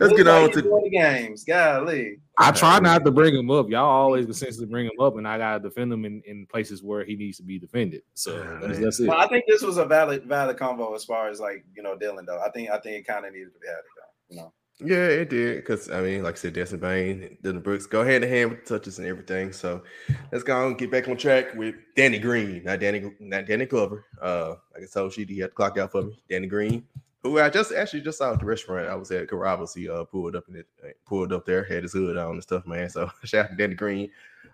let's 0.00 0.14
get 0.14 0.28
on 0.28 0.50
to 0.52 0.62
the 0.62 0.90
games. 0.90 1.44
Golly. 1.44 2.20
I 2.38 2.52
try 2.52 2.78
not 2.78 3.04
to 3.04 3.10
bring 3.10 3.34
him 3.34 3.50
up. 3.50 3.68
Y'all 3.68 3.84
always 3.84 4.24
consistently 4.24 4.70
bring 4.70 4.86
him 4.86 5.00
up, 5.00 5.16
and 5.16 5.26
I 5.26 5.38
gotta 5.38 5.60
defend 5.60 5.92
him 5.92 6.04
in, 6.04 6.22
in 6.26 6.46
places 6.46 6.82
where 6.82 7.04
he 7.04 7.16
needs 7.16 7.36
to 7.38 7.42
be 7.42 7.58
defended. 7.58 8.02
So 8.14 8.36
Yeah, 8.36 8.58
that's, 8.62 8.78
that's 8.78 9.00
it. 9.00 9.08
Well, 9.08 9.18
I 9.18 9.26
think 9.28 9.44
this 9.48 9.62
was 9.62 9.76
a 9.78 9.84
valid 9.84 10.24
valid 10.24 10.56
combo 10.56 10.94
as 10.94 11.04
far 11.04 11.28
as 11.28 11.40
like 11.40 11.64
you 11.74 11.82
know 11.82 11.96
Dillon 11.96 12.26
though. 12.26 12.40
I 12.40 12.50
think 12.50 12.70
I 12.70 12.78
think 12.78 12.96
it 12.96 13.06
kind 13.06 13.26
of 13.26 13.32
needed 13.32 13.52
to 13.54 13.60
be 13.60 13.66
had 13.66 13.76
though. 13.76 14.34
You 14.34 14.36
know. 14.42 14.52
Yeah, 14.80 15.06
it 15.08 15.30
did. 15.30 15.56
Because 15.56 15.90
I 15.90 16.00
mean, 16.02 16.22
like 16.22 16.34
I 16.34 16.38
said, 16.38 16.52
Destin 16.52 16.78
Bane, 16.78 17.36
Dillon 17.42 17.60
Brooks 17.60 17.86
go 17.86 18.04
hand 18.04 18.22
in 18.22 18.30
hand 18.30 18.50
with 18.50 18.64
touches 18.64 18.98
and 18.98 19.08
everything. 19.08 19.52
So 19.52 19.82
let's 20.30 20.44
go 20.44 20.68
and 20.68 20.78
get 20.78 20.90
back 20.90 21.08
on 21.08 21.16
track 21.16 21.54
with 21.54 21.74
Danny 21.96 22.18
Green, 22.18 22.62
not 22.62 22.78
Danny, 22.78 23.10
not 23.18 23.46
Danny 23.46 23.66
Glover. 23.66 24.04
Uh, 24.22 24.54
like 24.72 24.84
I 24.84 24.86
told 24.92 25.16
you, 25.16 25.26
he 25.26 25.40
had 25.40 25.50
to 25.50 25.54
clock 25.54 25.78
out 25.78 25.90
for 25.90 26.02
me. 26.02 26.22
Danny 26.30 26.46
Green, 26.46 26.86
who 27.24 27.40
I 27.40 27.50
just 27.50 27.72
actually 27.72 28.02
just 28.02 28.18
saw 28.18 28.32
at 28.32 28.38
the 28.38 28.46
restaurant. 28.46 28.88
I 28.88 28.94
was 28.94 29.10
at 29.10 29.26
Carrabba's. 29.26 29.74
He 29.74 29.88
uh 29.88 30.04
pulled 30.04 30.36
up 30.36 30.44
in 30.48 30.56
it, 30.56 30.66
uh, 30.84 30.90
pulled 31.04 31.32
up 31.32 31.44
there, 31.44 31.64
had 31.64 31.82
his 31.82 31.92
hood 31.92 32.16
on 32.16 32.32
and 32.32 32.42
stuff, 32.42 32.64
man. 32.64 32.88
So 32.88 33.10
shout 33.24 33.46
out 33.46 33.50
to 33.50 33.56
Danny 33.56 33.74
Green, 33.74 34.10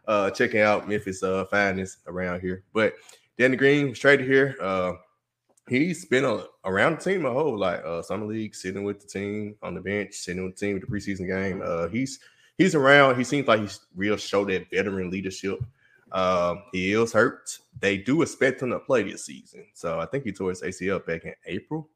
uh, 0.08 0.30
checking 0.30 0.60
out 0.60 0.88
Memphis 0.88 1.22
uh 1.22 1.44
finest 1.46 1.98
around 2.06 2.40
here. 2.40 2.64
But 2.72 2.94
Danny 3.36 3.58
Green 3.58 3.90
was 3.90 3.98
traded 3.98 4.26
here. 4.26 4.56
Uh, 4.58 4.94
he's 5.68 6.04
been 6.04 6.24
a, 6.24 6.44
around 6.64 6.98
the 6.98 7.04
team 7.10 7.24
a 7.24 7.32
whole 7.32 7.58
like 7.58 7.84
Uh, 7.84 8.02
summer 8.02 8.26
league, 8.26 8.54
sitting 8.54 8.84
with 8.84 9.00
the 9.00 9.06
team 9.06 9.56
on 9.62 9.74
the 9.74 9.80
bench, 9.80 10.14
sitting 10.14 10.44
with 10.44 10.56
the 10.56 10.66
team 10.66 10.74
with 10.74 10.88
the 10.88 10.88
preseason 10.88 11.26
game. 11.26 11.62
Uh, 11.64 11.88
he's 11.88 12.20
he's 12.58 12.74
around. 12.74 13.16
He 13.16 13.24
seems 13.24 13.48
like 13.48 13.60
he's 13.60 13.80
real 13.94 14.16
show 14.16 14.44
that 14.44 14.70
veteran 14.70 15.10
leadership. 15.10 15.58
Um, 16.12 16.62
he 16.72 16.92
is 16.92 17.12
hurt. 17.12 17.58
They 17.80 17.98
do 17.98 18.22
expect 18.22 18.62
him 18.62 18.70
to 18.70 18.78
play 18.78 19.02
this 19.02 19.26
season, 19.26 19.66
so 19.74 19.98
I 20.00 20.06
think 20.06 20.24
he 20.24 20.32
tore 20.32 20.50
his 20.50 20.62
ACL 20.62 21.04
back 21.04 21.24
in 21.24 21.34
April. 21.46 21.88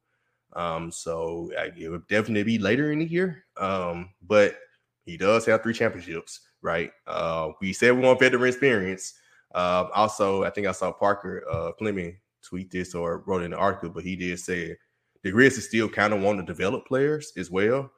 Um, 0.54 0.90
so 0.90 1.52
I, 1.58 1.70
it 1.76 1.88
would 1.88 2.06
definitely 2.08 2.42
be 2.42 2.58
later 2.58 2.90
in 2.90 3.00
the 3.00 3.04
year. 3.04 3.44
Um, 3.58 4.10
but 4.26 4.56
he 5.04 5.16
does 5.16 5.46
have 5.46 5.62
three 5.62 5.74
championships, 5.74 6.40
right? 6.62 6.90
Uh, 7.06 7.50
we 7.60 7.72
said 7.72 7.94
we 7.94 8.00
want 8.00 8.18
veteran 8.18 8.48
experience. 8.48 9.14
Uh, 9.54 9.88
also, 9.94 10.42
I 10.42 10.50
think 10.50 10.66
I 10.66 10.72
saw 10.72 10.90
Parker 10.90 11.44
uh, 11.50 11.72
Fleming 11.78 12.18
tweet 12.42 12.70
this 12.70 12.94
or 12.94 13.22
wrote 13.26 13.42
in 13.42 13.50
the 13.50 13.56
article, 13.56 13.90
but 13.90 14.04
he 14.04 14.16
did 14.16 14.38
say 14.38 14.76
the 15.22 15.30
Grizzlies 15.30 15.68
still 15.68 15.88
kind 15.88 16.12
of 16.12 16.20
want 16.20 16.38
to 16.38 16.44
develop 16.44 16.86
players 16.86 17.32
as 17.36 17.50
well. 17.50 17.90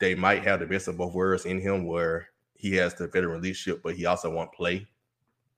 They 0.00 0.14
might 0.14 0.44
have 0.44 0.60
the 0.60 0.66
best 0.66 0.88
of 0.88 0.98
both 0.98 1.14
worlds 1.14 1.46
in 1.46 1.60
him, 1.60 1.86
where 1.86 2.28
he 2.54 2.74
has 2.76 2.94
the 2.94 3.08
veteran 3.08 3.42
leadership, 3.42 3.80
but 3.82 3.94
he 3.94 4.06
also 4.06 4.30
want 4.30 4.52
play 4.52 4.86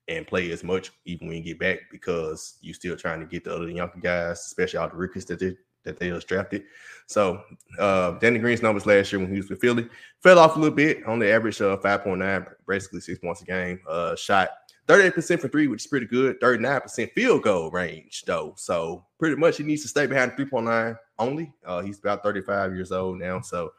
and 0.08 0.26
play 0.26 0.50
as 0.52 0.62
much 0.62 0.92
even 1.04 1.26
when 1.26 1.38
you 1.38 1.42
get 1.42 1.58
back 1.58 1.78
because 1.90 2.58
you're 2.60 2.74
still 2.74 2.96
trying 2.96 3.20
to 3.20 3.26
get 3.26 3.44
the 3.44 3.54
other 3.54 3.68
younger 3.68 3.98
guys, 4.00 4.40
especially 4.40 4.78
all 4.78 4.88
the 4.88 4.96
rookies 4.96 5.24
that 5.26 5.40
they 5.40 5.56
that 5.84 5.98
they 5.98 6.08
just 6.10 6.26
drafted. 6.28 6.64
So 7.06 7.42
uh 7.78 8.12
Danny 8.12 8.38
Green's 8.38 8.62
numbers 8.62 8.86
last 8.86 9.12
year 9.12 9.20
when 9.20 9.30
he 9.30 9.38
was 9.38 9.48
with 9.48 9.60
Philly 9.60 9.88
fell 10.20 10.38
off 10.38 10.56
a 10.56 10.58
little 10.58 10.74
bit 10.74 11.04
on 11.06 11.18
the 11.18 11.30
average 11.30 11.60
of 11.60 11.80
5.9, 11.80 12.46
basically 12.66 13.00
six 13.00 13.18
points 13.18 13.42
a 13.42 13.44
game. 13.44 13.80
Uh 13.88 14.14
shot 14.16 14.50
38% 14.86 15.40
for 15.40 15.48
three, 15.48 15.66
which 15.66 15.82
is 15.82 15.86
pretty 15.86 16.06
good. 16.06 16.40
39% 16.40 17.12
field 17.12 17.42
goal 17.42 17.70
range, 17.70 18.22
though. 18.26 18.54
So 18.56 19.04
pretty 19.18 19.36
much 19.36 19.56
he 19.56 19.64
needs 19.64 19.82
to 19.82 19.88
stay 19.88 20.06
behind 20.06 20.32
3.9 20.32 20.96
only. 21.18 21.52
Uh, 21.64 21.80
he's 21.80 21.98
about 21.98 22.22
35 22.22 22.74
years 22.74 22.92
old 22.92 23.18
now. 23.18 23.40
So 23.40 23.72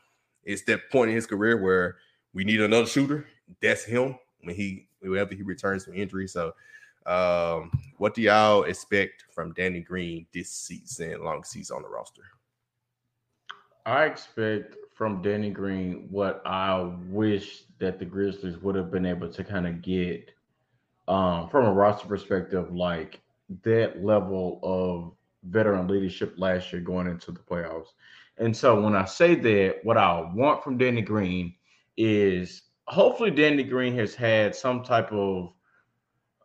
it's 0.44 0.64
that 0.64 0.90
point 0.92 1.10
in 1.10 1.16
his 1.16 1.26
career 1.26 1.62
where 1.62 1.98
we 2.34 2.44
need 2.44 2.62
another 2.62 2.88
shooter. 2.88 3.26
That's 3.62 3.84
him 3.84 4.18
when 4.42 4.56
he 4.56 4.88
whenever 5.00 5.34
he 5.34 5.44
returns 5.44 5.86
from 5.86 5.96
injury. 5.96 6.28
So 6.28 6.54
um, 7.06 7.72
what 7.98 8.14
do 8.14 8.22
y'all 8.22 8.64
expect 8.64 9.26
from 9.32 9.54
Danny 9.54 9.80
Green 9.80 10.26
this 10.34 10.50
season, 10.50 11.24
long 11.24 11.44
season 11.44 11.78
on 11.78 11.84
the 11.84 11.90
roster? 11.90 12.24
I 13.86 14.06
expect 14.06 14.76
from 14.94 15.22
Danny 15.22 15.50
Green 15.50 16.08
what 16.10 16.42
I 16.46 16.92
wish 17.08 17.64
that 17.80 18.00
the 18.00 18.06
Grizzlies 18.06 18.58
would 18.58 18.76
have 18.76 18.92
been 18.92 19.06
able 19.06 19.32
to 19.32 19.44
kind 19.44 19.66
of 19.66 19.82
get 19.82 20.32
um, 21.08 21.50
from 21.50 21.66
a 21.66 21.74
roster 21.74 22.08
perspective, 22.08 22.74
like 22.74 23.22
that 23.64 24.04
level 24.04 24.60
of 24.64 25.14
veteran 25.50 25.88
leadership 25.88 26.34
last 26.38 26.72
year 26.74 26.82
going 26.82 27.08
into 27.08 27.32
the 27.32 27.40
playoffs. 27.40 27.88
And 28.38 28.56
so 28.56 28.80
when 28.82 28.96
I 28.96 29.06
say 29.06 29.36
that, 29.36 29.78
what 29.84 29.98
I 29.98 30.30
want 30.34 30.64
from 30.64 30.78
Danny 30.78 31.02
Green 31.02 31.56
is 31.96 32.64
hopefully 32.86 33.32
Danny 33.32 33.64
Green 33.64 33.96
has 33.96 34.14
had 34.14 34.56
some 34.56 34.84
type 34.84 35.12
of 35.12 35.54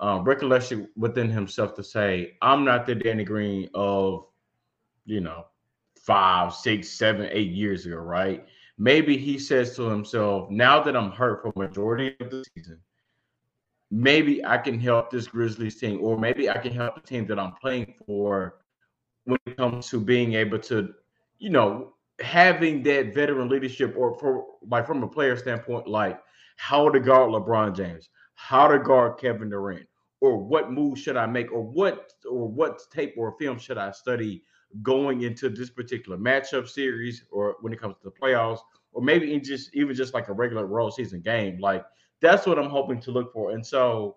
uh, 0.00 0.20
recollection 0.22 0.88
within 0.96 1.28
himself 1.28 1.74
to 1.74 1.84
say, 1.84 2.36
I'm 2.42 2.64
not 2.64 2.86
the 2.86 2.94
Danny 2.94 3.24
Green 3.24 3.68
of, 3.74 4.26
you 5.04 5.20
know, 5.20 5.46
five, 5.96 6.54
six, 6.54 6.88
seven, 6.90 7.28
eight 7.30 7.50
years 7.50 7.86
ago, 7.86 7.96
right? 7.96 8.46
Maybe 8.78 9.16
he 9.16 9.38
says 9.38 9.76
to 9.76 9.82
himself, 9.82 10.50
now 10.50 10.82
that 10.82 10.96
I'm 10.96 11.12
hurt 11.12 11.42
for 11.42 11.52
majority 11.54 12.16
of 12.20 12.30
the 12.30 12.44
season, 12.56 12.80
maybe 13.92 14.42
I 14.42 14.56
can 14.56 14.80
help 14.80 15.10
this 15.10 15.28
Grizzlies 15.28 15.78
team, 15.78 15.98
or 16.02 16.18
maybe 16.18 16.48
I 16.48 16.56
can 16.56 16.72
help 16.72 16.94
the 16.94 17.02
team 17.02 17.26
that 17.26 17.38
I'm 17.38 17.52
playing 17.60 17.94
for 18.06 18.54
when 19.24 19.38
it 19.44 19.58
comes 19.58 19.90
to 19.90 20.00
being 20.00 20.32
able 20.32 20.58
to, 20.60 20.94
you 21.38 21.50
know, 21.50 21.92
having 22.18 22.82
that 22.84 23.14
veteran 23.14 23.50
leadership, 23.50 23.94
or 23.96 24.18
for 24.18 24.46
like 24.66 24.86
from 24.86 25.02
a 25.02 25.08
player 25.08 25.36
standpoint, 25.36 25.86
like 25.86 26.18
how 26.56 26.88
to 26.88 26.98
guard 26.98 27.30
LeBron 27.30 27.76
James, 27.76 28.08
how 28.34 28.66
to 28.66 28.78
guard 28.78 29.18
Kevin 29.18 29.50
Durant, 29.50 29.86
or 30.22 30.38
what 30.38 30.72
move 30.72 30.98
should 30.98 31.18
I 31.18 31.26
make, 31.26 31.52
or 31.52 31.60
what 31.62 32.14
or 32.28 32.48
what 32.48 32.80
tape 32.90 33.14
or 33.18 33.36
film 33.38 33.58
should 33.58 33.76
I 33.76 33.90
study 33.90 34.42
going 34.80 35.20
into 35.20 35.50
this 35.50 35.68
particular 35.68 36.16
matchup 36.16 36.66
series, 36.66 37.24
or 37.30 37.56
when 37.60 37.74
it 37.74 37.80
comes 37.80 37.96
to 37.96 38.04
the 38.04 38.10
playoffs, 38.10 38.60
or 38.92 39.02
maybe 39.02 39.34
in 39.34 39.44
just 39.44 39.74
even 39.74 39.94
just 39.94 40.14
like 40.14 40.28
a 40.28 40.32
regular 40.32 40.66
road 40.66 40.94
season 40.94 41.20
game, 41.20 41.58
like 41.60 41.84
that's 42.22 42.46
what 42.46 42.58
I'm 42.58 42.70
hoping 42.70 43.00
to 43.00 43.10
look 43.10 43.32
for. 43.32 43.50
And 43.50 43.66
so, 43.66 44.16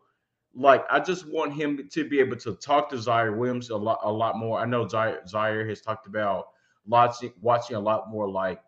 like, 0.53 0.85
I 0.89 0.99
just 0.99 1.27
want 1.27 1.53
him 1.53 1.89
to 1.91 2.07
be 2.07 2.19
able 2.19 2.37
to 2.37 2.53
talk 2.53 2.89
to 2.91 2.95
Ziaire 2.95 3.35
Williams 3.35 3.71
a 3.71 3.75
lot, 3.75 3.99
a 4.03 4.11
lot 4.11 4.37
more. 4.37 4.59
I 4.59 4.65
know 4.65 4.85
Ziaire, 4.85 5.29
Ziaire 5.29 5.67
has 5.67 5.81
talked 5.81 6.07
about 6.07 6.45
watching, 6.85 7.33
watching 7.41 7.75
a 7.75 7.79
lot 7.79 8.09
more 8.09 8.29
like 8.29 8.61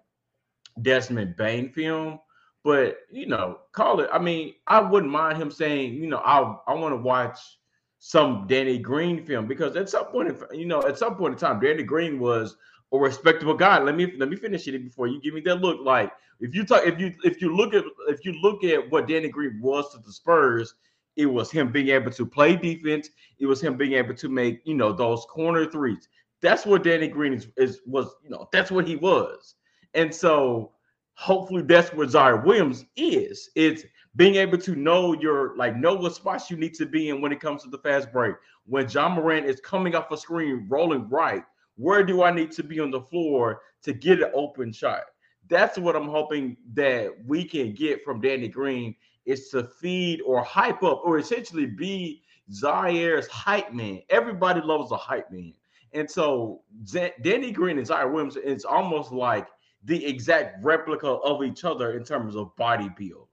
Desmond 0.81 1.35
Bane 1.37 1.69
film, 1.69 2.19
but 2.63 2.97
you 3.11 3.27
know, 3.27 3.59
call 3.71 4.01
it. 4.01 4.09
I 4.11 4.19
mean, 4.19 4.55
I 4.67 4.81
wouldn't 4.81 5.11
mind 5.11 5.41
him 5.41 5.51
saying, 5.51 5.93
you 5.93 6.07
know, 6.07 6.17
I 6.17 6.57
I 6.67 6.73
want 6.73 6.93
to 6.93 7.01
watch 7.01 7.39
some 7.99 8.45
Danny 8.47 8.77
Green 8.77 9.25
film 9.25 9.47
because 9.47 9.75
at 9.75 9.89
some 9.89 10.05
point, 10.05 10.29
in, 10.29 10.59
you 10.59 10.65
know, 10.65 10.81
at 10.83 10.97
some 10.97 11.15
point 11.15 11.33
in 11.33 11.39
time, 11.39 11.59
Danny 11.59 11.83
Green 11.83 12.19
was 12.19 12.57
a 12.93 12.97
respectable 12.97 13.53
guy. 13.53 13.79
Let 13.79 13.95
me 13.95 14.13
let 14.17 14.29
me 14.29 14.35
finish 14.35 14.67
it 14.67 14.83
before 14.83 15.07
you 15.07 15.21
give 15.21 15.33
me 15.33 15.41
that 15.41 15.61
look. 15.61 15.79
Like 15.81 16.11
if 16.39 16.55
you 16.55 16.65
talk, 16.65 16.85
if 16.85 16.99
you 16.99 17.13
if 17.23 17.41
you 17.41 17.55
look 17.55 17.73
at 17.73 17.83
if 18.07 18.25
you 18.25 18.33
look 18.41 18.63
at 18.63 18.89
what 18.89 19.07
Danny 19.07 19.29
Green 19.29 19.59
was 19.61 19.91
to 19.91 19.99
the 19.99 20.11
Spurs, 20.11 20.73
it 21.15 21.25
was 21.25 21.51
him 21.51 21.71
being 21.71 21.89
able 21.89 22.11
to 22.11 22.25
play 22.25 22.55
defense. 22.55 23.09
It 23.39 23.45
was 23.45 23.61
him 23.61 23.75
being 23.77 23.93
able 23.93 24.15
to 24.15 24.29
make 24.29 24.61
you 24.63 24.75
know 24.75 24.91
those 24.93 25.25
corner 25.29 25.69
threes. 25.69 26.07
That's 26.41 26.65
what 26.65 26.83
Danny 26.83 27.07
Green 27.07 27.33
is, 27.33 27.47
is 27.57 27.81
was. 27.85 28.15
You 28.23 28.29
know 28.29 28.47
that's 28.51 28.71
what 28.71 28.87
he 28.87 28.95
was. 28.95 29.55
And 29.93 30.13
so 30.13 30.71
hopefully 31.13 31.63
that's 31.63 31.91
what 31.93 32.09
Ziaire 32.09 32.45
Williams 32.45 32.85
is. 32.95 33.49
It's 33.55 33.83
being 34.15 34.35
able 34.35 34.57
to 34.59 34.75
know 34.75 35.13
your 35.13 35.57
like 35.57 35.75
know 35.75 35.95
what 35.95 36.15
spots 36.15 36.49
you 36.49 36.57
need 36.57 36.75
to 36.75 36.85
be 36.85 37.09
in 37.09 37.21
when 37.21 37.31
it 37.31 37.39
comes 37.39 37.63
to 37.63 37.69
the 37.69 37.79
fast 37.79 38.11
break. 38.11 38.35
When 38.65 38.89
Ja 38.89 39.09
Morant 39.09 39.45
is 39.45 39.59
coming 39.61 39.95
off 39.95 40.11
a 40.11 40.17
screen, 40.17 40.65
rolling 40.69 41.09
right 41.09 41.43
where 41.77 42.03
do 42.03 42.23
I 42.23 42.31
need 42.31 42.51
to 42.53 42.63
be 42.63 42.79
on 42.79 42.91
the 42.91 43.01
floor 43.01 43.61
to 43.83 43.93
get 43.93 44.21
an 44.21 44.31
open 44.33 44.73
shot? 44.73 45.01
That's 45.47 45.77
what 45.77 45.95
I'm 45.95 46.09
hoping 46.09 46.57
that 46.73 47.11
we 47.25 47.45
can 47.45 47.73
get 47.73 48.03
from 48.03 48.19
Danny 48.19 48.49
Green 48.49 48.95
is 49.25 49.49
to 49.49 49.63
feed 49.63 50.21
or 50.21 50.43
hype 50.43 50.83
up 50.83 51.01
or 51.05 51.19
essentially 51.19 51.65
be 51.65 52.23
Ziaire's 52.51 53.27
hype 53.27 53.73
man. 53.73 54.01
Everybody 54.09 54.61
loves 54.61 54.91
a 54.91 54.97
hype 54.97 55.31
man. 55.31 55.53
And 55.93 56.09
so 56.09 56.61
Z- 56.85 57.11
Danny 57.21 57.51
Green 57.51 57.77
and 57.77 57.87
Ziaire 57.87 58.11
Williams 58.11 58.35
is 58.37 58.65
almost 58.65 59.11
like 59.11 59.47
the 59.83 60.05
exact 60.05 60.63
replica 60.63 61.07
of 61.07 61.43
each 61.43 61.63
other 61.63 61.97
in 61.97 62.03
terms 62.03 62.35
of 62.35 62.55
body 62.55 62.89
build. 62.97 63.27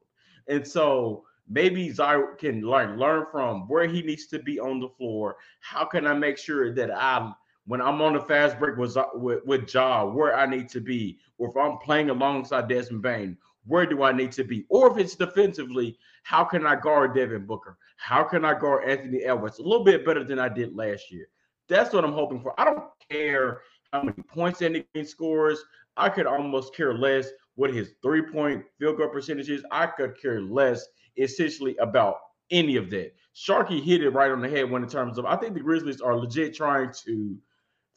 And 0.49 0.66
so 0.66 1.24
maybe 1.49 1.88
Ziaire 1.88 2.38
can 2.38 2.62
learn 2.62 2.99
learn 2.99 3.26
from 3.30 3.68
where 3.68 3.86
he 3.86 4.03
needs 4.03 4.26
to 4.28 4.38
be 4.38 4.61
on 4.61 4.80
the 4.80 4.88
floor. 4.88 5.36
How 5.61 5.84
can 5.84 6.07
I 6.07 6.14
make 6.14 6.38
sure 6.38 6.72
that 6.74 6.90
I'm 6.97 7.34
when 7.67 7.81
I'm 7.81 8.03
on 8.03 8.12
the 8.12 8.21
fast 8.21 8.59
break 8.59 8.77
with 8.77 8.97
with, 9.15 9.45
with 9.45 9.73
Ja, 9.73 10.05
where 10.05 10.37
I 10.37 10.47
need 10.47 10.69
to 10.71 10.81
be, 10.81 11.19
or 11.39 11.51
if 11.51 11.57
I'm 11.57 11.79
playing 11.79 12.11
alongside 12.11 12.69
Desmond 12.69 13.03
Bane, 13.03 13.37
where 13.67 13.87
do 13.87 14.03
I 14.03 14.12
need 14.12 14.33
to 14.33 14.45
be? 14.45 14.67
Or 14.69 14.91
if 14.91 14.99
it's 14.99 15.15
defensively, 15.15 15.99
how 16.23 16.45
can 16.45 16.67
I 16.67 16.77
guard 16.77 17.15
Devin 17.15 17.47
Booker? 17.47 17.79
How 17.97 18.23
can 18.25 18.45
I 18.45 18.59
guard 18.59 18.89
Anthony 18.89 19.23
Edwards? 19.23 19.59
A 19.59 19.62
little 19.62 19.85
bit 19.85 20.05
better 20.05 20.25
than 20.25 20.39
I 20.39 20.49
did 20.49 20.77
last 20.77 21.11
year. 21.11 21.29
That's 21.69 21.95
what 21.95 22.05
I'm 22.05 22.12
hoping 22.12 22.41
for. 22.41 22.59
I 22.61 22.65
don't 22.65 22.85
care 23.11 23.62
how 23.93 24.03
many 24.03 24.23
points 24.23 24.61
Anthony 24.61 25.05
scores. 25.05 25.65
I 25.97 26.09
could 26.09 26.27
almost 26.27 26.75
care 26.75 26.93
less 26.93 27.29
what 27.55 27.73
his 27.73 27.93
three-point 28.03 28.65
field 28.79 28.99
goal 28.99 29.09
percentage 29.09 29.49
is. 29.49 29.65
I 29.71 29.87
could 29.87 30.21
care 30.21 30.43
less 30.43 30.87
essentially 31.17 31.77
about 31.79 32.17
any 32.51 32.77
of 32.77 32.91
that. 32.91 33.15
Sharky 33.35 33.83
hit 33.83 34.03
it 34.03 34.11
right 34.11 34.31
on 34.31 34.43
the 34.43 34.49
head 34.49 34.71
when 34.71 34.83
in 34.83 34.89
terms 34.89 35.19
of 35.19 35.25
I 35.25 35.37
think 35.37 35.55
the 35.55 35.61
Grizzlies 35.61 36.01
are 36.01 36.17
legit 36.17 36.55
trying 36.55 36.93
to 37.05 37.37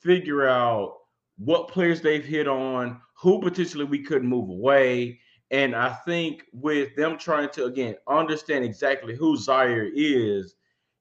figure 0.01 0.47
out 0.47 0.95
what 1.37 1.67
players 1.67 2.01
they've 2.01 2.25
hit 2.25 2.47
on, 2.47 2.99
who 3.13 3.39
potentially 3.41 3.85
we 3.85 4.03
could 4.03 4.23
move 4.23 4.49
away. 4.49 5.19
And 5.51 5.75
I 5.75 5.93
think 6.05 6.43
with 6.51 6.95
them 6.95 7.17
trying 7.17 7.49
to 7.51 7.65
again 7.65 7.95
understand 8.07 8.65
exactly 8.65 9.15
who 9.15 9.37
Ziaire 9.37 9.89
is, 9.93 10.55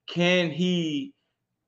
can 0.07 0.51
he 0.51 1.15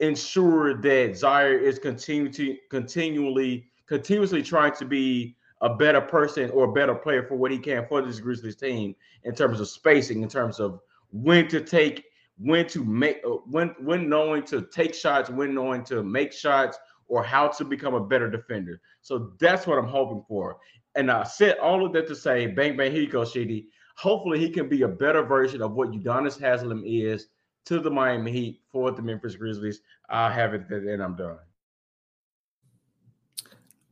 ensure 0.00 0.80
that 0.80 1.10
Ziaire 1.10 1.60
is 1.60 1.78
continue 1.78 2.32
to 2.32 2.56
continually 2.70 3.68
continuously 3.88 4.42
trying 4.42 4.74
to 4.74 4.84
be 4.84 5.36
a 5.60 5.74
better 5.74 6.00
person 6.00 6.50
or 6.50 6.64
a 6.64 6.72
better 6.72 6.94
player 6.94 7.24
for 7.24 7.36
what 7.36 7.50
he 7.50 7.58
can 7.58 7.84
for 7.88 8.00
this 8.02 8.20
Grizzlies 8.20 8.54
team 8.54 8.94
in 9.24 9.34
terms 9.34 9.60
of 9.60 9.68
spacing, 9.68 10.22
in 10.22 10.28
terms 10.28 10.60
of 10.60 10.80
when 11.10 11.48
to 11.48 11.60
take, 11.60 12.04
when 12.38 12.66
to 12.68 12.84
make, 12.84 13.20
uh, 13.26 13.30
when 13.50 13.74
when 13.80 14.08
knowing 14.08 14.44
to 14.44 14.62
take 14.62 14.94
shots, 14.94 15.30
when 15.30 15.54
knowing 15.54 15.82
to 15.84 16.04
make 16.04 16.32
shots, 16.32 16.78
or 17.08 17.22
how 17.22 17.48
to 17.48 17.64
become 17.64 17.94
a 17.94 18.04
better 18.04 18.30
defender. 18.30 18.80
So 19.00 19.32
that's 19.40 19.66
what 19.66 19.78
I'm 19.78 19.88
hoping 19.88 20.24
for. 20.28 20.58
And 20.94 21.10
I 21.10 21.24
said 21.24 21.58
all 21.58 21.84
of 21.84 21.92
that 21.94 22.06
to 22.08 22.14
say, 22.14 22.46
bang, 22.46 22.76
bang, 22.76 22.92
here 22.92 23.02
you 23.02 23.08
go, 23.08 23.24
Shady. 23.24 23.68
Hopefully 23.96 24.38
he 24.38 24.50
can 24.50 24.68
be 24.68 24.82
a 24.82 24.88
better 24.88 25.22
version 25.22 25.60
of 25.60 25.72
what 25.72 25.90
Udonis 25.90 26.38
Haslem 26.38 26.82
is 26.86 27.28
to 27.66 27.80
the 27.80 27.90
Miami 27.90 28.30
Heat 28.30 28.60
for 28.70 28.92
the 28.92 29.02
Memphis 29.02 29.36
Grizzlies. 29.36 29.80
I 30.08 30.32
have 30.32 30.54
it 30.54 30.70
and 30.70 31.02
I'm 31.02 31.16
done. 31.16 31.38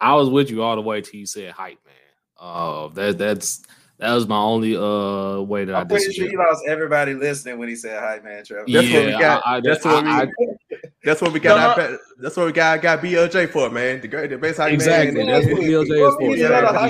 I 0.00 0.14
was 0.14 0.28
with 0.28 0.50
you 0.50 0.62
all 0.62 0.76
the 0.76 0.82
way 0.82 1.00
till 1.00 1.20
you 1.20 1.26
said 1.26 1.52
hype, 1.52 1.78
man. 1.84 1.94
Uh, 2.38 2.88
that 2.88 3.18
that's 3.18 3.62
that 3.98 4.12
was 4.12 4.28
my 4.28 4.38
only 4.38 4.76
uh 4.76 5.40
way 5.40 5.64
that 5.64 5.74
I'm 5.74 5.82
I 5.82 5.84
pretty 5.84 6.12
sure 6.12 6.28
he 6.28 6.36
lost 6.36 6.64
everybody 6.66 7.14
listening 7.14 7.58
when 7.58 7.68
he 7.68 7.76
said 7.76 7.98
"Hi, 7.98 8.20
man." 8.22 8.44
Trevor. 8.44 8.64
That's 8.68 8.86
yeah, 8.86 8.98
what 8.98 9.06
we 9.06 9.12
got. 9.12 9.46
I, 9.46 9.56
I, 9.56 9.60
that's 9.60 9.84
what 9.84 10.04
I, 10.04 10.24
we. 10.24 10.76
that's 11.04 11.22
what 11.22 11.32
we 11.32 11.40
got. 11.40 11.78
No, 11.78 11.98
that's 12.18 12.36
what 12.36 12.46
we 12.46 12.52
got. 12.52 12.82
Got 12.82 13.00
BLJ 13.00 13.50
for 13.50 13.70
man. 13.70 14.02
The 14.02 14.08
great, 14.08 14.28
the 14.28 14.36
best 14.36 14.58
hype 14.58 14.74
exactly. 14.74 15.24
man. 15.24 15.26
That's 15.26 15.46
what 15.46 15.62
BLJ 15.62 16.08
is 16.08 16.14
for. 16.16 16.36
Yeah, 16.36 16.86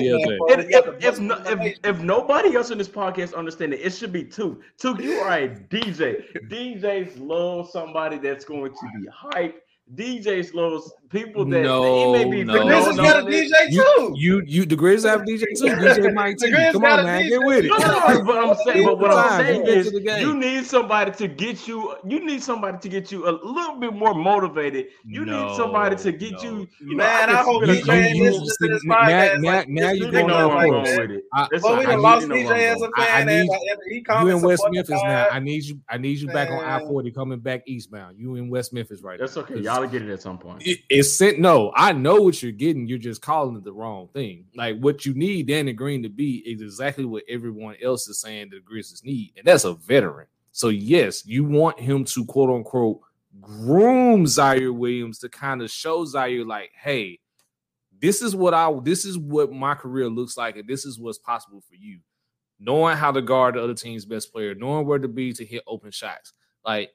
if, 0.48 0.68
if, 0.68 1.04
if, 1.04 1.20
no, 1.20 1.40
if, 1.46 1.78
if 1.84 2.00
nobody 2.00 2.56
else 2.56 2.70
in 2.70 2.78
this 2.78 2.88
podcast 2.88 3.34
understands 3.34 3.76
it, 3.76 3.86
it 3.86 3.90
should 3.90 4.12
be 4.12 4.24
two. 4.24 4.60
Two, 4.76 4.96
you 5.00 5.14
are 5.20 5.32
a 5.32 5.48
DJ. 5.48 6.24
DJs 6.48 7.20
love 7.20 7.70
somebody 7.70 8.18
that's 8.18 8.44
going 8.44 8.72
to 8.72 9.00
be 9.00 9.06
hype 9.12 9.62
DJs 9.94 10.54
loves 10.54 10.92
people 11.10 11.44
that 11.44 11.62
no, 11.62 12.12
may 12.12 12.24
be. 12.24 12.44
No, 12.44 12.52
the 12.54 12.64
Grizzlies 12.64 12.96
no, 12.96 13.02
got 13.02 13.22
a 13.22 13.26
DJ 13.26 13.70
too. 13.70 14.14
You, 14.16 14.42
you, 14.46 14.64
the 14.66 14.76
Grizzlies 14.76 15.10
have 15.10 15.22
DJ 15.22 15.44
too. 15.56 15.66
DJ 15.66 16.14
Mike 16.14 16.38
T. 16.38 16.50
Come 16.50 16.84
on, 16.84 17.04
man, 17.04 17.22
DJ. 17.22 17.28
get 17.30 17.44
with 17.44 17.64
it. 17.64 17.68
No, 17.68 18.24
but 18.24 18.38
I'm 18.38 18.56
saying, 18.64 18.84
but 18.84 18.98
what 18.98 19.10
I'm 19.10 19.44
saying 19.44 19.66
is, 19.66 19.92
you 19.92 20.34
need 20.34 20.66
somebody 20.66 21.12
to 21.12 21.28
get 21.28 21.66
you. 21.68 21.94
You 22.06 22.24
need 22.24 22.42
somebody 22.42 22.78
to 22.78 22.88
get 22.88 23.12
you 23.12 23.28
a 23.28 23.32
little 23.32 23.76
bit 23.76 23.92
more 23.92 24.14
motivated. 24.14 24.86
You 25.04 25.24
no, 25.24 25.48
need 25.48 25.56
somebody 25.56 25.96
to 25.96 26.12
get 26.12 26.32
no. 26.32 26.42
you. 26.42 26.68
you 26.80 26.96
man, 26.96 27.30
I, 27.30 27.40
I 27.40 27.42
hope 27.42 27.66
you, 27.66 27.84
man 27.84 28.14
you, 28.14 28.24
listens 28.24 28.56
to 28.58 28.68
this 28.68 28.84
podcast. 28.84 29.40
Now, 29.40 29.56
like, 29.56 29.68
now 29.68 29.90
you're 29.90 30.10
going 30.10 30.30
off 30.30 30.62
with 30.62 31.10
it. 31.10 31.24
Well, 31.62 31.78
we 31.78 31.96
lost 31.96 32.28
DJ 32.28 32.74
as 32.74 32.82
a 32.82 32.90
fan. 32.96 33.46
You 34.26 34.36
in 34.36 34.42
West 34.42 34.64
Memphis 34.70 35.00
now. 35.02 35.28
I 35.30 35.38
need 35.40 35.64
you. 35.64 35.80
I 35.88 35.98
need 35.98 36.18
you 36.18 36.28
back 36.28 36.50
on 36.50 36.64
I 36.64 36.80
forty 36.80 37.10
coming 37.10 37.40
back 37.40 37.62
eastbound. 37.66 38.18
You 38.18 38.36
in 38.36 38.48
West 38.48 38.72
Memphis 38.72 39.02
right 39.02 39.18
That's 39.18 39.36
okay. 39.36 39.58
Y'all 39.58 39.86
get 39.86 40.02
it 40.02 40.10
at 40.10 40.22
some 40.22 40.38
point. 40.38 40.66
It's 40.98 41.14
sent. 41.14 41.38
No, 41.38 41.72
I 41.76 41.92
know 41.92 42.22
what 42.22 42.42
you're 42.42 42.52
getting. 42.52 42.86
You're 42.86 42.98
just 42.98 43.20
calling 43.20 43.56
it 43.56 43.64
the 43.64 43.72
wrong 43.72 44.08
thing. 44.14 44.46
Like 44.54 44.78
what 44.78 45.04
you 45.04 45.12
need 45.14 45.46
Danny 45.46 45.72
Green 45.72 46.02
to 46.02 46.08
be 46.08 46.36
is 46.38 46.62
exactly 46.62 47.04
what 47.04 47.24
everyone 47.28 47.76
else 47.82 48.08
is 48.08 48.20
saying 48.20 48.48
the 48.50 48.60
Grizzlies 48.60 49.04
need, 49.04 49.32
and 49.36 49.46
that's 49.46 49.64
a 49.64 49.74
veteran. 49.74 50.26
So 50.52 50.68
yes, 50.68 51.26
you 51.26 51.44
want 51.44 51.78
him 51.78 52.04
to 52.06 52.24
quote 52.24 52.48
unquote 52.50 53.00
groom 53.40 54.24
Ziaire 54.24 54.74
Williams 54.74 55.18
to 55.18 55.28
kind 55.28 55.60
of 55.60 55.70
show 55.70 56.06
Ziaire 56.06 56.46
like, 56.46 56.70
hey, 56.74 57.20
this 58.00 58.22
is 58.22 58.34
what 58.34 58.54
I 58.54 58.72
this 58.82 59.04
is 59.04 59.18
what 59.18 59.52
my 59.52 59.74
career 59.74 60.08
looks 60.08 60.36
like, 60.36 60.56
and 60.56 60.66
this 60.66 60.86
is 60.86 60.98
what's 60.98 61.18
possible 61.18 61.62
for 61.68 61.74
you. 61.74 61.98
Knowing 62.58 62.96
how 62.96 63.12
to 63.12 63.20
guard 63.20 63.54
the 63.54 63.62
other 63.62 63.74
team's 63.74 64.06
best 64.06 64.32
player, 64.32 64.54
knowing 64.54 64.86
where 64.86 64.98
to 64.98 65.08
be 65.08 65.34
to 65.34 65.44
hit 65.44 65.62
open 65.66 65.90
shots. 65.90 66.32
Like 66.64 66.90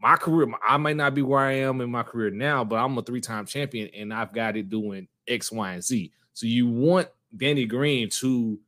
my 0.00 0.16
career, 0.16 0.46
I 0.66 0.76
might 0.78 0.96
not 0.96 1.14
be 1.14 1.22
where 1.22 1.40
I 1.40 1.52
am 1.52 1.80
in 1.80 1.90
my 1.90 2.02
career 2.02 2.30
now, 2.30 2.64
but 2.64 2.76
I'm 2.76 2.96
a 2.96 3.02
three-time 3.02 3.46
champion 3.46 3.90
and 3.94 4.14
I've 4.14 4.32
got 4.32 4.56
it 4.56 4.70
doing 4.70 5.08
X, 5.28 5.52
Y, 5.52 5.72
and 5.72 5.84
Z. 5.84 6.12
So 6.32 6.46
you 6.46 6.68
want 6.68 7.08
Danny 7.36 7.66
Green 7.66 8.08
to 8.10 8.58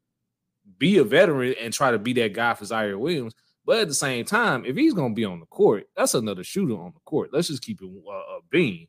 be 0.78 0.98
a 0.98 1.04
veteran 1.04 1.54
and 1.60 1.72
try 1.72 1.90
to 1.90 1.98
be 1.98 2.12
that 2.14 2.34
guy 2.34 2.54
for 2.54 2.64
Ziaire 2.64 2.98
Williams. 2.98 3.34
But 3.64 3.78
at 3.78 3.88
the 3.88 3.94
same 3.94 4.24
time, 4.24 4.64
if 4.64 4.76
he's 4.76 4.94
going 4.94 5.12
to 5.12 5.14
be 5.14 5.24
on 5.24 5.40
the 5.40 5.46
court, 5.46 5.88
that's 5.96 6.14
another 6.14 6.44
shooter 6.44 6.74
on 6.74 6.92
the 6.94 7.00
court. 7.04 7.30
Let's 7.32 7.48
just 7.48 7.62
keep 7.62 7.80
it 7.80 7.88
uh, 7.88 8.10
a 8.12 8.40
being. 8.50 8.88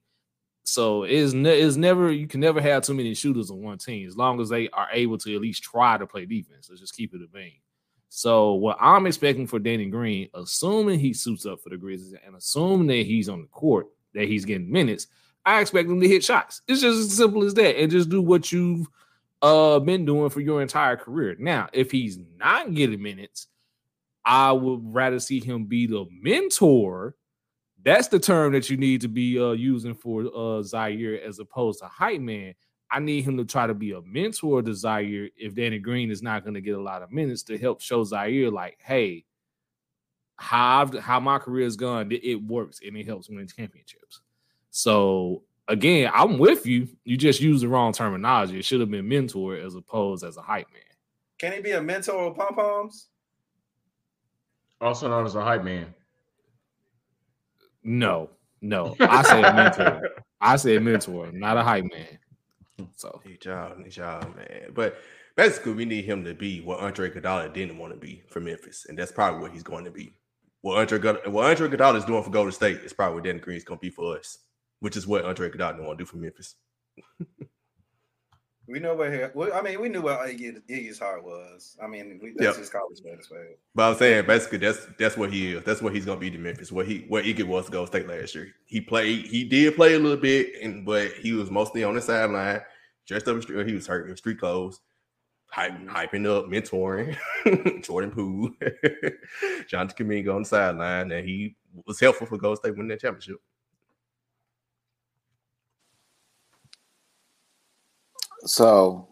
So 0.63 1.03
it's, 1.03 1.33
ne- 1.33 1.61
it's 1.61 1.75
never 1.75 2.11
you 2.11 2.27
can 2.27 2.39
never 2.39 2.59
have 2.61 2.83
too 2.83 2.93
many 2.93 3.13
shooters 3.13 3.51
on 3.51 3.61
one 3.61 3.77
team 3.77 4.07
as 4.07 4.17
long 4.17 4.39
as 4.41 4.49
they 4.49 4.69
are 4.69 4.87
able 4.91 5.17
to 5.19 5.35
at 5.35 5.41
least 5.41 5.63
try 5.63 5.97
to 5.97 6.07
play 6.07 6.25
defense. 6.25 6.67
Let's 6.69 6.81
just 6.81 6.95
keep 6.95 7.13
it 7.13 7.21
a 7.21 7.27
being. 7.27 7.59
So 8.15 8.53
what 8.53 8.77
I'm 8.79 9.07
expecting 9.07 9.47
for 9.47 9.57
Danny 9.57 9.87
Green, 9.87 10.29
assuming 10.35 10.99
he 10.99 11.13
suits 11.13 11.47
up 11.47 11.59
for 11.59 11.69
the 11.69 11.77
Grizzlies 11.77 12.13
and 12.23 12.35
assuming 12.35 12.85
that 12.85 13.07
he's 13.07 13.27
on 13.27 13.41
the 13.41 13.47
court, 13.47 13.87
that 14.13 14.27
he's 14.27 14.45
getting 14.45 14.71
minutes, 14.71 15.07
I 15.43 15.59
expect 15.59 15.89
him 15.89 15.99
to 15.99 16.07
hit 16.07 16.23
shots. 16.23 16.61
It's 16.67 16.81
just 16.81 16.99
as 16.99 17.17
simple 17.17 17.43
as 17.43 17.55
that, 17.55 17.75
and 17.75 17.91
just 17.91 18.09
do 18.09 18.21
what 18.21 18.51
you've 18.51 18.85
uh, 19.41 19.79
been 19.79 20.05
doing 20.05 20.29
for 20.29 20.41
your 20.41 20.61
entire 20.61 20.95
career. 20.95 21.35
Now, 21.39 21.69
if 21.73 21.89
he's 21.89 22.19
not 22.37 22.75
getting 22.75 23.01
minutes, 23.01 23.47
I 24.23 24.51
would 24.51 24.81
rather 24.93 25.19
see 25.19 25.39
him 25.39 25.65
be 25.65 25.87
the 25.87 26.05
mentor. 26.11 27.15
That's 27.83 28.09
the 28.09 28.19
term 28.19 28.53
that 28.53 28.69
you 28.69 28.77
need 28.77 29.01
to 29.01 29.07
be 29.07 29.39
uh, 29.39 29.53
using 29.53 29.95
for 29.95 30.21
uh, 30.21 30.61
Ziaire 30.61 31.19
as 31.19 31.39
opposed 31.39 31.79
to 31.79 31.85
hype 31.87 32.21
man. 32.21 32.53
I 32.93 32.99
need 32.99 33.23
him 33.23 33.37
to 33.37 33.45
try 33.45 33.65
to 33.65 33.73
be 33.73 33.93
a 33.93 34.01
mentor 34.01 34.61
to 34.61 34.69
Ziaire 34.69 35.31
if 35.35 35.55
Danny 35.55 35.79
Green 35.79 36.11
is 36.11 36.21
not 36.21 36.43
going 36.43 36.53
to 36.53 36.61
get 36.61 36.75
a 36.75 36.81
lot 36.81 37.01
of 37.01 37.11
minutes 37.11 37.41
to 37.43 37.57
help 37.57 37.81
show 37.81 38.03
Ziaire, 38.03 38.51
like, 38.51 38.77
hey, 38.83 39.25
how 40.35 40.81
I've, 40.81 40.99
how 40.99 41.19
my 41.19 41.39
career 41.39 41.63
has 41.63 41.75
gone, 41.75 42.11
it 42.11 42.35
works 42.43 42.81
and 42.85 42.95
it 42.95 43.07
helps 43.07 43.29
win 43.29 43.47
championships. 43.47 44.21
So 44.69 45.41
again, 45.67 46.11
I'm 46.13 46.37
with 46.37 46.67
you. 46.67 46.87
You 47.03 47.17
just 47.17 47.41
use 47.41 47.61
the 47.61 47.67
wrong 47.67 47.93
terminology. 47.93 48.59
It 48.59 48.65
should 48.65 48.79
have 48.79 48.91
been 48.91 49.07
mentor 49.07 49.55
as 49.55 49.73
opposed 49.73 50.23
as 50.23 50.37
a 50.37 50.41
hype 50.41 50.67
man. 50.71 50.81
Can 51.39 51.51
he 51.51 51.61
be 51.61 51.71
a 51.71 51.81
mentor 51.81 52.27
of 52.27 52.35
pom 52.35 52.53
poms? 52.53 53.07
Also 54.79 55.09
known 55.09 55.25
as 55.25 55.33
a 55.33 55.43
hype 55.43 55.63
man. 55.63 55.93
No, 57.83 58.29
no. 58.61 58.95
I 58.99 59.23
say 59.23 59.41
a 59.41 59.53
mentor. 59.53 60.09
I 60.41 60.57
say 60.57 60.75
a 60.75 60.81
mentor, 60.81 61.31
not 61.31 61.57
a 61.57 61.63
hype 61.63 61.85
man. 61.85 62.19
So 62.95 63.21
need 63.25 63.43
y'all, 63.45 63.77
need 63.77 63.95
y'all, 63.95 64.27
man. 64.35 64.71
But 64.73 64.97
basically, 65.35 65.73
we 65.73 65.85
need 65.85 66.05
him 66.05 66.23
to 66.25 66.33
be 66.33 66.61
what 66.61 66.79
Andre 66.79 67.09
Iguodala 67.09 67.53
didn't 67.53 67.77
want 67.77 67.93
to 67.93 67.99
be 67.99 68.23
for 68.29 68.39
Memphis, 68.39 68.85
and 68.87 68.97
that's 68.97 69.11
probably 69.11 69.41
what 69.41 69.51
he's 69.51 69.63
going 69.63 69.85
to 69.85 69.91
be. 69.91 70.15
What 70.61 70.79
Andre, 70.79 71.29
what 71.29 71.49
Andre 71.49 71.69
Iguodala 71.69 71.97
is 71.97 72.05
doing 72.05 72.23
for 72.23 72.29
Golden 72.29 72.51
State 72.51 72.77
is 72.77 72.93
probably 72.93 73.15
what 73.15 73.23
Danny 73.25 73.39
Green's 73.39 73.63
going 73.63 73.79
to 73.79 73.81
be 73.81 73.89
for 73.89 74.17
us, 74.17 74.39
which 74.79 74.97
is 74.97 75.05
what 75.05 75.25
Andre 75.25 75.49
Iguodala 75.49 75.73
didn't 75.73 75.85
want 75.85 75.99
to 75.99 76.03
do 76.03 76.09
for 76.09 76.17
Memphis. 76.17 76.55
We 78.67 78.79
know 78.79 78.95
where 78.95 79.11
he, 79.11 79.31
well, 79.33 79.51
I 79.53 79.61
mean, 79.61 79.81
we 79.81 79.89
knew 79.89 80.01
where 80.01 80.15
Iggy, 80.15 80.61
Iggy's 80.69 80.97
heart 80.97 81.23
was. 81.23 81.75
I 81.83 81.87
mean, 81.87 82.19
we, 82.23 82.33
that's 82.37 82.55
yep. 82.55 82.55
his 82.55 82.69
college 82.69 83.01
way. 83.03 83.17
But 83.75 83.91
I'm 83.91 83.97
saying 83.97 84.25
basically 84.25 84.59
that's 84.59 84.87
that's 84.97 85.17
what 85.17 85.33
he 85.33 85.53
is. 85.53 85.63
That's 85.63 85.81
what 85.81 85.93
he's 85.93 86.05
gonna 86.05 86.19
be 86.19 86.31
to 86.31 86.37
Memphis. 86.37 86.71
What 86.71 86.87
he 86.87 87.05
what 87.09 87.25
Iggy 87.25 87.43
was 87.43 87.65
to 87.65 87.71
go 87.71 87.85
state 87.85 88.07
last 88.07 88.35
year. 88.35 88.53
He 88.65 88.79
played. 88.79 89.25
He 89.25 89.43
did 89.43 89.75
play 89.75 89.95
a 89.95 89.99
little 89.99 90.17
bit, 90.17 90.61
and 90.61 90.85
but 90.85 91.11
he 91.13 91.33
was 91.33 91.51
mostly 91.51 91.83
on 91.83 91.95
the 91.95 92.01
sideline 92.01 92.61
dressed 93.05 93.27
up 93.27 93.35
in 93.35 93.41
street. 93.41 93.67
He 93.67 93.75
was 93.75 93.87
hurt 93.87 94.09
in 94.09 94.15
street 94.15 94.39
clothes, 94.39 94.79
hyping, 95.53 95.85
mm-hmm. 95.85 95.89
hyping 95.89 96.25
up, 96.25 96.45
mentoring 96.45 97.83
Jordan 97.83 98.11
Poole, 98.11 98.51
Jonathan 99.67 100.07
Kuminga 100.07 100.33
on 100.33 100.43
the 100.43 100.47
sideline, 100.47 101.11
and 101.11 101.27
he 101.27 101.55
was 101.85 101.99
helpful 101.99 102.27
for 102.27 102.37
Golden 102.37 102.57
State 102.57 102.71
winning 102.71 102.89
that 102.89 103.01
championship. 103.01 103.37
So, 108.45 109.09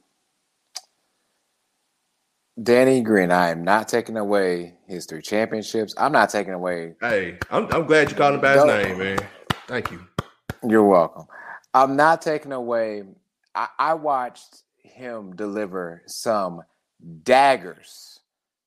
Danny 2.62 3.02
Green, 3.02 3.32
I 3.32 3.50
am 3.50 3.64
not 3.64 3.88
taking 3.88 4.18
away 4.18 4.76
his 4.88 5.06
three 5.06 5.22
championships. 5.22 5.96
I'm 5.98 6.12
not 6.12 6.30
taking 6.30 6.54
away. 6.54 6.96
Hey, 7.02 7.38
I'm, 7.50 7.72
I'm 7.72 7.86
glad 7.86 8.10
you 8.10 8.18
called 8.18 8.36
him 8.36 8.42
by 8.42 8.54
his 8.54 8.66
name, 8.66 8.98
man. 8.98 9.20
Thank 9.68 9.92
you. 9.92 10.06
You're 10.68 10.84
welcome. 10.84 11.26
I'm 11.74 11.96
not 11.96 12.22
taking 12.22 12.52
away 12.52 13.04
I, 13.56 13.68
I 13.78 13.94
watched 13.94 14.64
him 14.78 15.36
deliver 15.36 16.04
some 16.08 16.62
daggers 17.24 18.20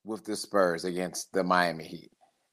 with 0.05 0.25
the 0.25 0.37
Spurs 0.37 0.85
against 0.85 1.33
the 1.33 1.45
Miami 1.45 1.85
Heat. 1.85 2.11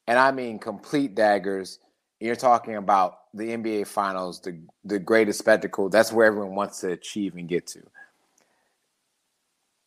And 0.08 0.18
I 0.18 0.32
mean 0.32 0.60
complete 0.60 1.16
daggers. 1.16 1.80
You're 2.20 2.36
talking 2.36 2.76
about 2.76 3.16
the 3.34 3.50
NBA 3.50 3.88
Finals, 3.88 4.42
the, 4.42 4.62
the 4.84 5.00
greatest 5.00 5.40
spectacle. 5.40 5.90
That's 5.90 6.12
where 6.12 6.28
everyone 6.28 6.56
wants 6.56 6.80
to 6.82 6.92
achieve 6.92 7.36
and 7.36 7.50
get 7.50 7.68
to. 7.68 7.82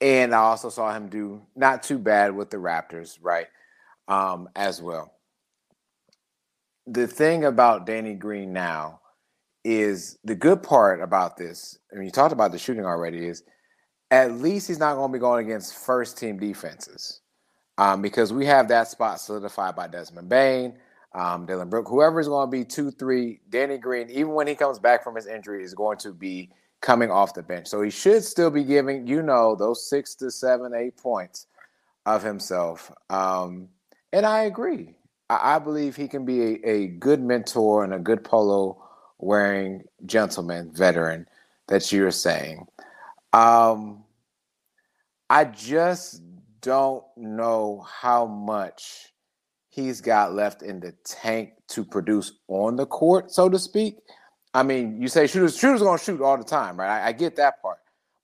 And 0.00 0.34
I 0.34 0.38
also 0.38 0.68
saw 0.68 0.92
him 0.92 1.08
do 1.08 1.42
not 1.54 1.82
too 1.82 1.98
bad 1.98 2.34
with 2.34 2.50
the 2.50 2.56
Raptors, 2.56 3.18
right? 3.22 3.46
Um, 4.08 4.48
as 4.54 4.82
well. 4.82 5.12
The 6.86 7.06
thing 7.06 7.44
about 7.44 7.86
Danny 7.86 8.14
Green 8.14 8.52
now 8.52 9.00
is 9.64 10.18
the 10.24 10.34
good 10.34 10.62
part 10.62 11.00
about 11.00 11.36
this, 11.36 11.78
I 11.90 11.96
mean, 11.96 12.04
you 12.04 12.10
talked 12.10 12.32
about 12.32 12.52
the 12.52 12.58
shooting 12.58 12.84
already, 12.84 13.26
is 13.26 13.42
at 14.10 14.32
least 14.32 14.68
he's 14.68 14.78
not 14.78 14.96
going 14.96 15.10
to 15.10 15.12
be 15.12 15.20
going 15.20 15.46
against 15.46 15.74
first 15.74 16.18
team 16.18 16.38
defenses 16.38 17.22
um, 17.78 18.02
because 18.02 18.32
we 18.32 18.46
have 18.46 18.68
that 18.68 18.88
spot 18.88 19.20
solidified 19.20 19.74
by 19.74 19.88
Desmond 19.88 20.28
Bane, 20.28 20.78
um, 21.14 21.46
Dillon 21.46 21.70
Brook, 21.70 21.88
whoever 21.88 22.20
is 22.20 22.28
going 22.28 22.46
to 22.46 22.50
be 22.50 22.64
two, 22.64 22.90
three, 22.90 23.40
Danny 23.48 23.78
Green, 23.78 24.10
even 24.10 24.32
when 24.34 24.46
he 24.46 24.54
comes 24.54 24.78
back 24.78 25.02
from 25.02 25.16
his 25.16 25.26
injury, 25.26 25.64
is 25.64 25.74
going 25.74 25.98
to 25.98 26.12
be 26.12 26.50
coming 26.84 27.10
off 27.10 27.32
the 27.32 27.42
bench. 27.42 27.66
So 27.66 27.80
he 27.80 27.88
should 27.88 28.22
still 28.22 28.50
be 28.50 28.62
giving, 28.62 29.06
you 29.06 29.22
know, 29.22 29.56
those 29.56 29.88
six 29.88 30.14
to 30.16 30.30
seven, 30.30 30.74
eight 30.74 30.98
points 30.98 31.46
of 32.04 32.22
himself. 32.22 32.92
Um, 33.08 33.70
and 34.12 34.26
I 34.26 34.42
agree. 34.42 34.94
I, 35.30 35.54
I, 35.54 35.58
believe 35.60 35.96
he 35.96 36.08
can 36.08 36.26
be 36.26 36.42
a, 36.42 36.68
a 36.68 36.86
good 36.88 37.22
mentor 37.22 37.84
and 37.84 37.94
a 37.94 37.98
good 37.98 38.22
polo 38.22 38.86
wearing 39.18 39.84
gentleman 40.04 40.72
veteran 40.74 41.26
that 41.68 41.90
you're 41.90 42.10
saying. 42.10 42.66
Um, 43.32 44.04
I 45.30 45.46
just 45.46 46.20
don't 46.60 47.04
know 47.16 47.86
how 47.90 48.26
much 48.26 49.14
he's 49.70 50.02
got 50.02 50.34
left 50.34 50.60
in 50.60 50.80
the 50.80 50.92
tank 51.02 51.54
to 51.68 51.82
produce 51.82 52.32
on 52.48 52.76
the 52.76 52.84
court, 52.84 53.30
so 53.30 53.48
to 53.48 53.58
speak. 53.58 53.96
I 54.54 54.62
mean, 54.62 55.02
you 55.02 55.08
say 55.08 55.26
shooters, 55.26 55.58
shooters 55.58 55.82
gonna 55.82 55.98
shoot 55.98 56.20
all 56.22 56.38
the 56.38 56.44
time, 56.44 56.78
right? 56.78 57.02
I, 57.02 57.08
I 57.08 57.12
get 57.12 57.36
that 57.36 57.60
part, 57.60 57.78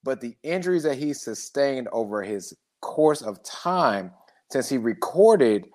but 0.05 0.20
the 0.20 0.37
injuries 0.45 0.85
that 0.85 0.97
he 0.97 1.12
sustained 1.12 1.89
over 1.93 2.22
his 2.22 2.55
course 2.81 3.20
of 3.22 3.43
time 3.43 4.12
since 4.51 4.68
he 4.68 4.78
recorded, 4.78 5.66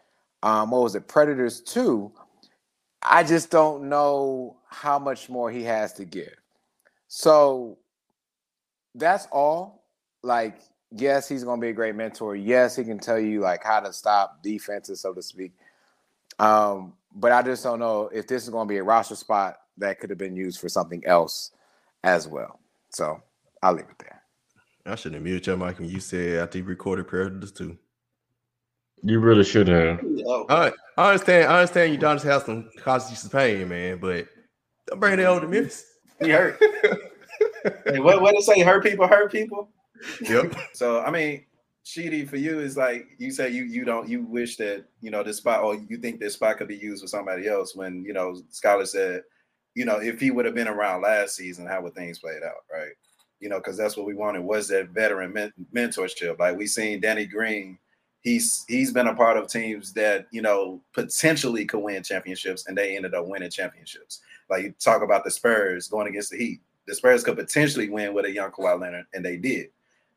um, 0.43 0.71
what 0.71 0.81
was 0.81 0.95
it, 0.95 1.07
Predators 1.09 1.61
Two, 1.61 2.11
I 3.03 3.23
just 3.23 3.51
don't 3.51 3.89
know 3.89 4.57
how 4.69 4.97
much 4.97 5.29
more 5.29 5.51
he 5.51 5.63
has 5.63 5.93
to 5.93 6.05
give. 6.05 6.33
So 7.07 7.77
that's 8.95 9.27
all. 9.31 9.83
Like, 10.23 10.59
yes, 10.91 11.27
he's 11.27 11.43
to 11.59 11.61
be 11.63 11.69
a 11.69 11.73
great 11.73 11.95
mentor. 11.95 12.35
Yes, 12.35 12.75
he 12.75 12.83
can 12.83 12.99
tell 12.99 13.19
you 13.19 13.41
like 13.41 13.63
how 13.63 13.81
to 13.81 13.93
stop 13.93 14.41
defenses, 14.41 15.01
so 15.01 15.13
to 15.13 15.21
speak. 15.21 15.53
Um, 16.39 16.93
but 17.13 17.31
I 17.31 17.41
just 17.43 17.63
don't 17.63 17.79
know 17.79 18.09
if 18.13 18.27
this 18.27 18.43
is 18.43 18.49
to 18.67 18.71
be 18.71 18.77
a 18.77 18.83
roster 18.83 19.15
spot 19.15 19.57
that 19.77 19.99
could 19.99 20.09
have 20.09 20.19
been 20.19 20.35
used 20.35 20.59
for 20.59 20.69
something 20.69 21.05
else 21.05 21.51
as 22.03 22.27
well. 22.27 22.59
So 22.89 23.21
I'll 23.61 23.73
leave 23.73 23.85
it 23.89 23.99
there. 23.99 24.21
I 24.85 24.95
shouldn't 24.95 25.15
have 25.15 25.23
muted 25.23 25.47
your 25.47 25.57
mic 25.57 25.79
when 25.79 25.89
you 25.89 25.99
said 25.99 26.39
after 26.39 26.59
you 26.59 26.63
recorded 26.63 27.07
Predators 27.07 27.51
too. 27.51 27.77
You 29.01 29.19
really 29.19 29.43
should 29.43 29.67
have. 29.67 29.99
Oh. 30.25 30.45
I, 30.49 30.71
I 30.97 31.11
understand. 31.11 31.51
I 31.51 31.59
understand 31.59 31.91
you 31.91 31.97
don't 31.97 32.21
have 32.21 32.43
some 32.43 32.69
causes 32.77 33.11
you 33.11 33.17
some 33.17 33.29
pain, 33.29 33.67
man, 33.67 33.99
but 33.99 34.27
don't 34.87 34.99
bring 34.99 35.19
it 35.19 35.23
over 35.23 35.41
to 35.41 35.47
Memphis. 35.47 35.85
He 36.21 36.29
hurt. 36.29 36.57
hey, 37.85 37.99
what 37.99 38.21
what 38.21 38.35
to 38.35 38.41
say? 38.41 38.61
Hurt 38.61 38.83
people, 38.83 39.07
hurt 39.07 39.31
people. 39.31 39.69
Yep. 40.21 40.55
so 40.73 41.01
I 41.01 41.11
mean, 41.11 41.45
Sheedy, 41.83 42.25
for 42.25 42.37
you 42.37 42.59
is 42.59 42.77
like 42.77 43.05
you 43.17 43.31
say 43.31 43.49
you 43.49 43.63
you 43.63 43.85
don't 43.85 44.09
you 44.09 44.23
wish 44.23 44.57
that 44.57 44.85
you 45.01 45.11
know 45.11 45.23
this 45.23 45.37
spot 45.37 45.63
or 45.63 45.75
you 45.75 45.97
think 45.97 46.19
this 46.19 46.33
spot 46.33 46.57
could 46.57 46.67
be 46.67 46.75
used 46.75 47.01
for 47.01 47.07
somebody 47.07 47.47
else 47.47 47.75
when 47.75 48.03
you 48.03 48.13
know 48.13 48.41
Scholar 48.49 48.85
said, 48.85 49.23
you 49.75 49.85
know, 49.85 49.97
if 50.01 50.19
he 50.19 50.31
would 50.31 50.45
have 50.45 50.55
been 50.55 50.67
around 50.67 51.03
last 51.03 51.35
season, 51.35 51.65
how 51.67 51.81
would 51.81 51.93
things 51.93 52.19
played 52.19 52.43
out, 52.43 52.63
right? 52.71 52.93
You 53.39 53.49
know, 53.49 53.57
because 53.57 53.77
that's 53.77 53.95
what 53.95 54.07
we 54.07 54.15
wanted 54.15 54.41
was 54.41 54.67
that 54.69 54.89
veteran 54.89 55.33
men- 55.33 55.53
mentorship. 55.73 56.39
Like 56.39 56.57
we 56.57 56.65
seen 56.65 57.01
Danny 57.01 57.25
Green 57.25 57.77
he's 58.25 58.65
he's 58.67 58.91
been 58.91 59.07
a 59.07 59.15
part 59.15 59.37
of 59.37 59.47
teams 59.47 59.93
that 59.93 60.25
you 60.31 60.41
know 60.41 60.81
potentially 60.93 61.63
could 61.63 61.79
win 61.79 62.03
championships 62.03 62.65
and 62.67 62.77
they 62.77 62.97
ended 62.97 63.13
up 63.13 63.27
winning 63.27 63.49
championships. 63.49 64.19
Like 64.49 64.63
you 64.63 64.73
talk 64.79 65.01
about 65.01 65.23
the 65.23 65.31
Spurs 65.31 65.87
going 65.87 66.07
against 66.07 66.31
the 66.31 66.37
Heat. 66.37 66.61
The 66.87 66.95
Spurs 66.95 67.23
could 67.23 67.37
potentially 67.37 67.89
win 67.89 68.13
with 68.13 68.25
a 68.25 68.31
young 68.31 68.51
Kawhi 68.51 68.79
Leonard, 68.79 69.05
and 69.13 69.23
they 69.23 69.37
did. 69.37 69.69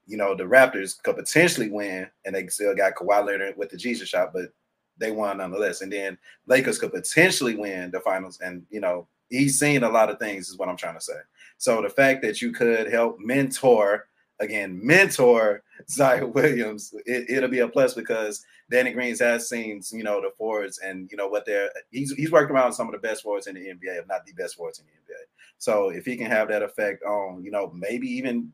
You 0.06 0.16
know, 0.16 0.34
the 0.34 0.44
Raptors 0.44 1.00
could 1.02 1.16
potentially 1.16 1.70
win, 1.70 2.08
and 2.24 2.34
they 2.34 2.46
still 2.48 2.74
got 2.74 2.94
Kawhi 2.94 3.24
Leonard 3.24 3.56
with 3.56 3.70
the 3.70 3.76
Jesus 3.76 4.08
shot, 4.08 4.32
but 4.32 4.52
they 4.98 5.10
won 5.10 5.38
nonetheless. 5.38 5.82
And 5.82 5.92
then 5.92 6.18
Lakers 6.46 6.78
could 6.78 6.92
potentially 6.92 7.54
win 7.54 7.90
the 7.90 8.00
finals. 8.00 8.40
And 8.40 8.64
you 8.70 8.80
know, 8.80 9.06
he's 9.28 9.58
seen 9.58 9.82
a 9.82 9.90
lot 9.90 10.10
of 10.10 10.18
things, 10.18 10.48
is 10.48 10.58
what 10.58 10.68
I'm 10.68 10.76
trying 10.76 10.94
to 10.94 11.00
say. 11.00 11.18
So 11.58 11.82
the 11.82 11.90
fact 11.90 12.22
that 12.22 12.40
you 12.40 12.52
could 12.52 12.90
help 12.90 13.18
mentor 13.18 14.08
again, 14.40 14.78
mentor 14.82 15.62
Zion 15.88 16.32
Williams, 16.32 16.94
it, 17.06 17.42
will 17.42 17.48
be 17.48 17.60
a 17.60 17.68
plus 17.68 17.94
because 17.94 18.44
Danny 18.70 18.92
Greens 18.92 19.20
has 19.20 19.48
seen, 19.48 19.82
you 19.92 20.02
know, 20.02 20.20
the 20.20 20.30
forwards 20.36 20.78
and 20.78 21.10
you 21.10 21.16
know 21.16 21.28
what 21.28 21.46
they're 21.46 21.70
he's 21.90 22.12
he's 22.12 22.30
worked 22.30 22.50
around 22.50 22.72
some 22.72 22.86
of 22.86 22.92
the 22.92 23.06
best 23.06 23.22
forwards 23.22 23.46
in 23.46 23.54
the 23.54 23.60
NBA, 23.60 23.98
if 23.98 24.08
not 24.08 24.26
the 24.26 24.32
best 24.32 24.56
forwards 24.56 24.78
in 24.78 24.86
the 24.86 24.92
NBA. 24.92 25.22
So 25.58 25.90
if 25.90 26.04
he 26.04 26.16
can 26.16 26.30
have 26.30 26.48
that 26.48 26.62
effect 26.62 27.02
on, 27.04 27.42
you 27.42 27.50
know, 27.50 27.72
maybe 27.74 28.06
even 28.08 28.52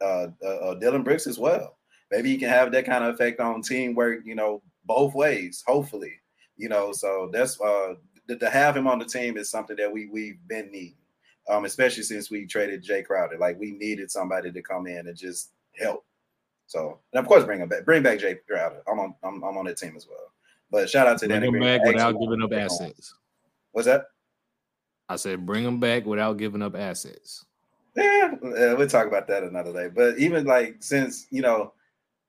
uh, 0.00 0.28
uh, 0.42 0.46
uh, 0.46 0.74
Dillon 0.74 1.02
Brooks 1.02 1.26
as 1.26 1.38
well, 1.38 1.78
maybe 2.10 2.30
he 2.30 2.36
can 2.36 2.48
have 2.48 2.72
that 2.72 2.84
kind 2.84 3.04
of 3.04 3.14
effect 3.14 3.40
on 3.40 3.62
teamwork, 3.62 4.20
you 4.24 4.34
know, 4.34 4.62
both 4.84 5.14
ways. 5.14 5.62
Hopefully, 5.66 6.12
you 6.56 6.68
know, 6.68 6.92
so 6.92 7.30
that's 7.32 7.60
uh 7.60 7.94
to 8.28 8.50
have 8.50 8.76
him 8.76 8.86
on 8.86 8.98
the 8.98 9.04
team 9.04 9.36
is 9.36 9.50
something 9.50 9.76
that 9.76 9.92
we 9.92 10.06
we've 10.06 10.38
been 10.48 10.70
needing 10.70 10.96
um, 11.48 11.64
especially 11.64 12.02
since 12.02 12.30
we 12.30 12.46
traded 12.46 12.84
Jae 12.84 13.04
Crowder. 13.04 13.38
Like 13.38 13.58
we 13.58 13.72
needed 13.72 14.10
somebody 14.10 14.52
to 14.52 14.62
come 14.62 14.86
in 14.86 15.06
and 15.08 15.16
just 15.16 15.50
help. 15.78 16.04
So, 16.66 17.00
and 17.12 17.20
of 17.20 17.26
course, 17.26 17.44
bring 17.44 17.60
him 17.60 17.68
back. 17.68 17.84
Bring 17.84 18.02
back 18.02 18.18
Jae 18.18 18.38
Crowder. 18.48 18.82
I'm 18.86 18.98
on. 18.98 19.14
I'm, 19.22 19.42
I'm 19.42 19.56
on 19.56 19.66
that 19.66 19.76
team 19.76 19.94
as 19.96 20.06
well. 20.08 20.32
But 20.70 20.88
shout 20.88 21.06
out 21.06 21.18
to 21.18 21.28
bring 21.28 21.40
Danny 21.40 21.56
him 21.56 21.60
back 21.60 21.84
without 21.84 22.12
giving 22.12 22.42
up 22.42 22.52
assets. 22.52 23.14
What's 23.72 23.86
that? 23.86 24.06
I 25.08 25.16
said 25.16 25.44
bring 25.44 25.64
him 25.64 25.80
back 25.80 26.06
without 26.06 26.38
giving 26.38 26.62
up 26.62 26.76
assets. 26.76 27.44
Yeah, 27.94 28.32
we'll 28.40 28.88
talk 28.88 29.06
about 29.06 29.26
that 29.28 29.42
another 29.42 29.72
day. 29.72 29.88
But 29.94 30.18
even 30.18 30.46
like 30.46 30.76
since 30.80 31.26
you 31.30 31.42
know, 31.42 31.74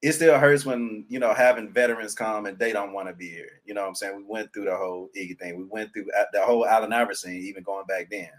it 0.04 0.12
still 0.12 0.38
hurts 0.38 0.66
when 0.66 1.06
you 1.08 1.18
know 1.18 1.34
having 1.34 1.72
veterans 1.72 2.14
come 2.14 2.45
and 2.45 2.60
they 2.60 2.74
don't 2.74 2.91
want 2.91 3.08
to 3.08 3.14
be 3.14 3.30
here. 3.30 3.62
You 3.64 3.74
know 3.74 3.84
what 3.84 3.88
I'm 3.88 3.95
saying? 3.95 4.18
We 4.18 4.24
went 4.28 4.54
through 4.54 4.66
the 4.66 4.76
whole 4.76 5.10
Iggy 5.18 5.39
thing. 5.39 5.58
We 5.58 5.64
went 5.64 5.93
through 5.93 6.08
the 6.34 6.43
whole 6.43 6.68
Allen 6.68 6.91
Iverson, 6.91 7.34
even 7.34 7.64
going 7.64 7.86
back 7.86 8.10
then. 8.12 8.30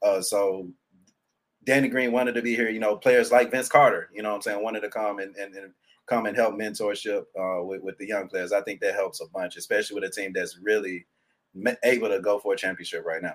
Uh, 0.00 0.22
so 0.22 0.68
Danny 1.64 1.88
Green 1.88 2.12
wanted 2.12 2.36
to 2.36 2.42
be 2.42 2.54
here. 2.54 2.68
You 2.70 2.78
know, 2.78 2.96
players 2.96 3.32
like 3.32 3.50
Vince 3.50 3.68
Carter, 3.68 4.10
you 4.14 4.22
know 4.22 4.28
what 4.28 4.36
I'm 4.36 4.42
saying, 4.42 4.62
wanted 4.62 4.80
to 4.82 4.90
come 4.90 5.18
and, 5.18 5.34
and, 5.34 5.52
and 5.56 5.72
come 6.06 6.26
and 6.26 6.36
help 6.36 6.54
mentorship 6.54 7.24
uh, 7.36 7.64
with, 7.64 7.82
with 7.82 7.98
the 7.98 8.06
young 8.06 8.28
players. 8.28 8.52
I 8.52 8.62
think 8.62 8.80
that 8.80 8.94
helps 8.94 9.20
a 9.20 9.26
bunch, 9.26 9.56
especially 9.56 9.96
with 9.96 10.08
a 10.08 10.14
team 10.14 10.32
that's 10.32 10.56
really 10.62 11.04
able 11.82 12.08
to 12.10 12.20
go 12.20 12.38
for 12.38 12.54
a 12.54 12.56
championship 12.56 13.04
right 13.04 13.22
now. 13.22 13.34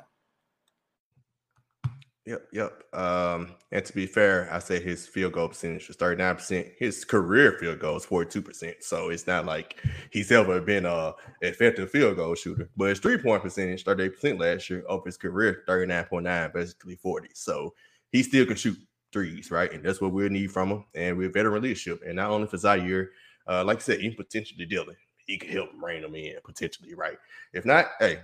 Yep, 2.25 2.47
yep. 2.53 2.83
Um, 2.93 3.55
and 3.73 3.83
to 3.83 3.93
be 3.93 4.05
fair, 4.05 4.47
I 4.51 4.59
say 4.59 4.81
his 4.81 5.05
field 5.05 5.33
goal 5.33 5.49
percentage 5.49 5.89
was 5.89 5.97
39%. 5.97 6.71
His 6.77 7.03
career 7.03 7.57
field 7.59 7.79
goal 7.79 7.97
is 7.97 8.05
42%. 8.05 8.75
So 8.81 9.09
it's 9.09 9.27
not 9.27 9.45
like 9.45 9.83
he's 10.09 10.31
ever 10.31 10.61
been 10.61 10.85
a 10.85 11.13
effective 11.41 11.91
field 11.91 12.15
goal 12.15 12.35
shooter. 12.35 12.69
But 12.77 12.89
his 12.89 12.99
three-point 12.99 13.43
percentage, 13.43 13.83
38% 13.83 14.39
last 14.39 14.69
year 14.69 14.83
of 14.87 15.03
his 15.03 15.17
career, 15.17 15.63
39.9, 15.67 16.53
basically 16.53 16.95
40. 16.95 17.27
So 17.33 17.73
he 18.13 18.23
still 18.23 18.45
can 18.45 18.55
shoot 18.55 18.77
threes, 19.11 19.51
right? 19.51 19.73
And 19.73 19.83
that's 19.83 19.99
what 19.99 20.13
we'll 20.13 20.29
need 20.29 20.51
from 20.51 20.69
him. 20.69 20.85
And 20.95 21.17
we're 21.17 21.29
veteran 21.29 21.61
leadership. 21.61 22.01
And 22.05 22.15
not 22.15 22.31
only 22.31 22.47
for 22.47 22.55
Ziaire, 22.57 23.07
uh, 23.49 23.65
like 23.65 23.77
I 23.77 23.81
said, 23.81 23.99
even 23.99 24.15
potentially 24.15 24.65
Dillon. 24.65 24.95
He 25.25 25.37
could 25.37 25.49
help 25.49 25.69
rein 25.81 26.01
them 26.01 26.15
in 26.15 26.35
potentially, 26.45 26.93
right? 26.95 27.17
If 27.53 27.65
not, 27.65 27.87
hey, 27.99 28.19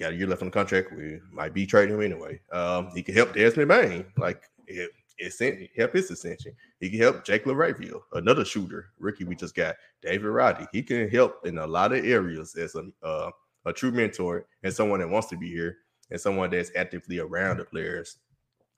got 0.00 0.12
a 0.12 0.16
year 0.16 0.26
left 0.26 0.42
on 0.42 0.48
the 0.48 0.52
contract. 0.52 0.92
We 0.92 1.20
might 1.30 1.54
be 1.54 1.66
trading 1.66 1.94
him 1.94 2.02
anyway. 2.02 2.40
Um, 2.52 2.90
he 2.94 3.02
can 3.02 3.14
help 3.14 3.34
Desmond 3.34 3.68
Bane, 3.68 4.06
like 4.16 4.42
it, 4.66 4.90
it 5.18 5.70
help 5.76 5.92
his 5.92 6.10
ascension. 6.10 6.52
He 6.80 6.88
can 6.90 6.98
help 6.98 7.24
Jake 7.24 7.44
LaRavia, 7.44 8.00
another 8.14 8.44
shooter, 8.44 8.90
rookie 8.98 9.24
we 9.24 9.36
just 9.36 9.54
got. 9.54 9.76
David 10.02 10.28
Roddy, 10.28 10.66
he 10.72 10.82
can 10.82 11.08
help 11.10 11.46
in 11.46 11.58
a 11.58 11.66
lot 11.66 11.92
of 11.92 12.04
areas 12.04 12.56
as 12.56 12.74
a 12.74 12.88
uh, 13.06 13.30
a 13.66 13.72
true 13.72 13.90
mentor 13.90 14.46
and 14.62 14.72
someone 14.72 15.00
that 15.00 15.08
wants 15.08 15.28
to 15.28 15.36
be 15.36 15.50
here 15.50 15.76
and 16.10 16.20
someone 16.20 16.50
that's 16.50 16.72
actively 16.74 17.18
around 17.18 17.58
the 17.58 17.64
players. 17.64 18.16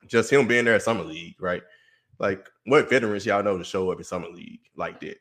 Just 0.07 0.29
him 0.29 0.45
being 0.45 0.65
there 0.65 0.75
at 0.75 0.81
summer 0.81 1.03
league, 1.03 1.41
right? 1.41 1.63
Like 2.19 2.49
what 2.65 2.89
veterans 2.89 3.25
y'all 3.25 3.41
know 3.41 3.57
to 3.57 3.63
show 3.63 3.89
up 3.91 3.97
in 3.97 4.03
summer 4.03 4.27
league 4.27 4.59
like 4.75 4.99
that? 4.99 5.17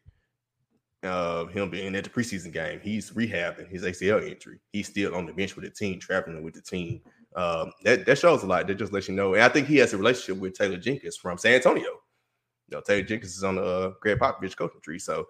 Uh, 1.03 1.47
him 1.47 1.71
being 1.71 1.95
at 1.95 2.05
the 2.05 2.11
preseason 2.11 2.53
game. 2.53 2.81
He's 2.81 3.11
rehabbing 3.11 3.69
his 3.69 3.83
ACL 3.83 4.27
injury. 4.27 4.61
He's 4.73 4.89
still 4.89 5.15
on 5.15 5.27
the 5.27 5.33
bench 5.33 5.57
with 5.57 5.65
the 5.65 5.71
team, 5.71 5.99
traveling 5.99 6.43
with 6.43 6.55
the 6.55 6.63
team. 6.63 7.01
Um, 7.35 7.73
that, 7.85 8.05
that 8.07 8.19
shows 8.19 8.43
a 8.43 8.47
lot. 8.47 8.67
That 8.67 8.79
just 8.79 8.93
lets 8.93 9.09
you 9.09 9.15
know. 9.15 9.35
And 9.35 9.43
I 9.43 9.49
think 9.49 9.67
he 9.67 9.77
has 9.77 9.93
a 9.93 9.99
relationship 9.99 10.41
with 10.41 10.55
Taylor 10.55 10.77
Jenkins 10.77 11.17
from 11.17 11.39
San 11.39 11.55
Antonio. 11.55 11.83
You 11.85 12.77
know, 12.77 12.81
Taylor 12.81 13.03
Jenkins 13.03 13.37
is 13.37 13.45
on 13.45 13.57
the 13.57 13.65
uh, 13.65 13.93
Gregg 14.01 14.19
Popovich 14.19 14.57
coaching 14.57 14.81
tree. 14.81 14.99
So 14.99 15.27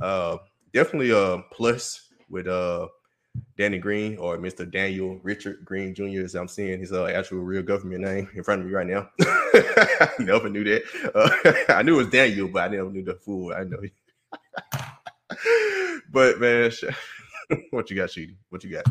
uh, 0.00 0.36
definitely 0.72 1.10
a 1.10 1.42
plus 1.52 2.10
with 2.28 2.46
uh, 2.46 2.88
Danny 3.56 3.78
Green 3.78 4.16
or 4.18 4.38
Mr. 4.38 4.70
Daniel 4.70 5.18
Richard 5.22 5.64
Green 5.64 5.94
Jr. 5.94 6.24
As 6.24 6.34
I'm 6.34 6.48
seeing 6.48 6.80
his 6.80 6.92
uh, 6.92 7.06
actual 7.06 7.38
real 7.38 7.62
government 7.62 8.02
name 8.02 8.28
in 8.34 8.42
front 8.42 8.60
of 8.60 8.66
me 8.66 8.72
right 8.72 8.86
now. 8.86 9.08
never 10.18 10.48
knew 10.48 10.64
that. 10.64 10.82
Uh, 11.14 11.62
I 11.72 11.82
knew 11.82 11.94
it 11.94 12.04
was 12.04 12.08
Daniel, 12.08 12.48
but 12.48 12.64
I 12.64 12.68
never 12.76 12.90
knew 12.90 13.04
the 13.04 13.14
full. 13.14 13.52
I 13.52 13.64
know. 13.64 13.80
but 16.10 16.40
man, 16.40 16.70
what 17.70 17.90
you 17.90 17.96
got, 17.96 18.10
Sheedy? 18.10 18.36
What 18.48 18.64
you 18.64 18.70
got? 18.70 18.84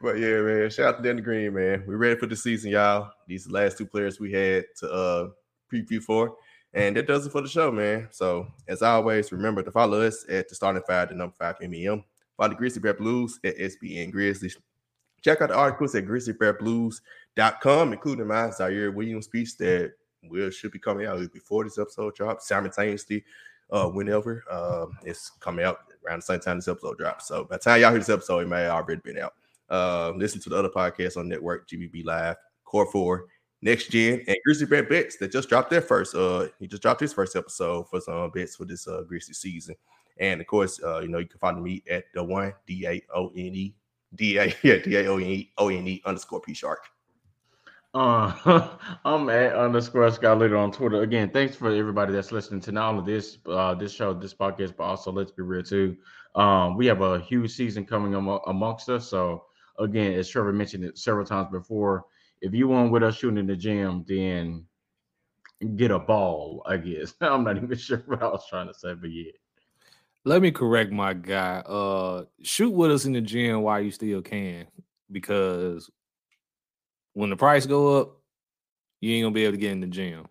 but 0.00 0.18
yeah, 0.18 0.40
man, 0.40 0.70
shout 0.70 0.94
out 0.94 1.02
to 1.02 1.08
Danny 1.08 1.22
Green, 1.22 1.54
man. 1.54 1.84
We 1.86 1.94
ready 1.94 2.18
for 2.18 2.26
the 2.26 2.36
season, 2.36 2.70
y'all. 2.70 3.10
These 3.26 3.50
last 3.50 3.78
two 3.78 3.86
players 3.86 4.18
we 4.20 4.32
had 4.32 4.64
to 4.78 4.90
uh 4.90 5.28
preview 5.72 6.02
for. 6.02 6.36
And 6.72 6.96
that 6.96 7.06
does 7.08 7.26
it 7.26 7.32
for 7.32 7.40
the 7.40 7.48
show, 7.48 7.72
man. 7.72 8.08
So 8.12 8.46
as 8.68 8.82
always, 8.82 9.32
remember 9.32 9.62
to 9.62 9.72
follow 9.72 10.02
us 10.02 10.24
at 10.28 10.48
the 10.48 10.54
starting 10.54 10.82
five, 10.86 11.08
the 11.08 11.16
number 11.16 11.34
five 11.36 11.56
MEM. 11.60 12.04
Follow 12.36 12.50
the 12.50 12.54
Grizzly 12.54 12.80
Bear 12.80 12.94
Blues 12.94 13.40
at 13.44 13.58
SBN 13.58 14.12
Grizzlies. 14.12 14.56
Check 15.22 15.42
out 15.42 15.50
the 15.50 15.56
articles 15.56 15.94
at 15.94 16.06
grizzlybearblues.com, 16.06 17.92
including 17.92 18.26
my 18.26 18.48
Ziaire 18.48 18.94
Williams 18.94 19.26
speech 19.26 19.56
that 19.58 19.92
will 20.24 20.50
should 20.50 20.72
be 20.72 20.78
coming 20.78 21.06
out 21.06 21.32
before 21.32 21.64
this 21.64 21.78
episode 21.78 22.14
drops 22.14 22.48
simultaneously. 22.48 23.24
Uh, 23.72 23.86
whenever 23.86 24.42
um, 24.50 24.98
it's 25.04 25.30
coming 25.38 25.64
out 25.64 25.78
around 26.04 26.18
the 26.18 26.22
same 26.22 26.40
time 26.40 26.58
this 26.58 26.66
episode 26.66 26.98
drops. 26.98 27.28
So 27.28 27.44
by 27.44 27.56
the 27.56 27.62
time 27.62 27.80
y'all 27.80 27.90
hear 27.90 28.00
this 28.00 28.08
episode, 28.08 28.40
it 28.40 28.48
may 28.48 28.62
have 28.62 28.72
already 28.72 29.00
been 29.00 29.18
out. 29.18 29.34
Uh, 29.68 30.10
listen 30.16 30.40
to 30.40 30.50
the 30.50 30.56
other 30.56 30.68
podcasts 30.68 31.16
on 31.16 31.28
network, 31.28 31.68
GBB 31.68 32.04
Live, 32.04 32.34
Core 32.64 32.90
Four, 32.90 33.26
Next 33.62 33.90
Gen, 33.90 34.24
and 34.26 34.36
Grizzly 34.44 34.66
Bear 34.66 34.82
Bets 34.82 35.18
that 35.18 35.30
just 35.30 35.48
dropped 35.48 35.70
their 35.70 35.82
first. 35.82 36.16
Uh, 36.16 36.48
he 36.58 36.66
just 36.66 36.82
dropped 36.82 37.00
his 37.00 37.12
first 37.12 37.36
episode 37.36 37.88
for 37.88 38.00
some 38.00 38.30
bets 38.30 38.56
for 38.56 38.64
this 38.64 38.88
uh 38.88 39.02
Grizzly 39.06 39.34
season. 39.34 39.76
And 40.18 40.40
of 40.40 40.46
course, 40.46 40.82
uh, 40.82 41.00
you 41.00 41.08
know, 41.08 41.18
you 41.18 41.26
can 41.26 41.38
follow 41.38 41.60
me 41.60 41.82
at 41.88 42.04
the 42.12 42.24
one 42.24 42.52
D 42.66 42.86
A 42.86 43.02
O 43.14 43.28
N 43.28 43.54
E 43.54 43.74
D 44.14 44.38
A 44.38 44.46
yeah 44.62 44.78
D 44.78 44.96
A 44.96 45.06
O 45.06 45.16
N 45.16 45.26
E 45.26 45.52
O 45.58 45.68
N 45.68 45.86
E 45.86 46.02
underscore 46.04 46.40
P 46.40 46.54
Shark. 46.54 46.88
Uh, 47.92 48.76
I'm 49.04 49.28
at 49.30 49.54
underscore 49.56 50.10
Scott 50.12 50.38
Leader 50.38 50.56
on 50.56 50.70
Twitter. 50.70 51.02
Again, 51.02 51.30
thanks 51.30 51.56
for 51.56 51.74
everybody 51.74 52.12
that's 52.12 52.30
listening 52.30 52.60
to 52.62 52.72
not 52.72 52.94
only 52.94 53.12
this 53.12 53.38
uh 53.46 53.74
this 53.74 53.92
show, 53.92 54.14
this 54.14 54.34
podcast, 54.34 54.76
but 54.76 54.84
also 54.84 55.10
let's 55.10 55.32
be 55.32 55.42
real 55.42 55.62
too. 55.62 55.96
Um, 56.36 56.76
we 56.76 56.86
have 56.86 57.00
a 57.00 57.18
huge 57.20 57.50
season 57.50 57.84
coming 57.84 58.14
am- 58.14 58.38
amongst 58.46 58.88
us. 58.88 59.08
So 59.08 59.44
again, 59.78 60.12
as 60.12 60.28
Trevor 60.28 60.52
mentioned 60.52 60.84
it 60.84 60.98
several 60.98 61.26
times 61.26 61.48
before, 61.50 62.04
if 62.40 62.54
you 62.54 62.68
want 62.68 62.92
with 62.92 63.02
us 63.02 63.16
shooting 63.16 63.38
in 63.38 63.46
the 63.46 63.56
gym, 63.56 64.04
then 64.06 64.64
get 65.74 65.90
a 65.90 65.98
ball. 65.98 66.62
I 66.66 66.76
guess 66.76 67.14
I'm 67.20 67.42
not 67.42 67.56
even 67.56 67.76
sure 67.76 68.04
what 68.06 68.22
I 68.22 68.28
was 68.28 68.46
trying 68.48 68.68
to 68.68 68.74
say, 68.74 68.94
but 68.94 69.10
yeah. 69.10 69.32
Let 70.24 70.42
me 70.42 70.52
correct 70.52 70.92
my 70.92 71.14
guy. 71.14 71.60
Uh, 71.60 72.26
shoot 72.42 72.70
with 72.70 72.92
us 72.92 73.06
in 73.06 73.14
the 73.14 73.22
gym 73.22 73.62
while 73.62 73.80
you 73.80 73.90
still 73.90 74.20
can, 74.20 74.66
because 75.10 75.90
when 77.14 77.30
the 77.30 77.36
price 77.36 77.66
go 77.66 78.00
up, 78.00 78.16
you 79.00 79.14
ain't 79.14 79.24
gonna 79.24 79.34
be 79.34 79.44
able 79.44 79.52
to 79.52 79.58
get 79.58 79.72
in 79.72 79.80
the 79.80 79.86
gym. 79.86 80.26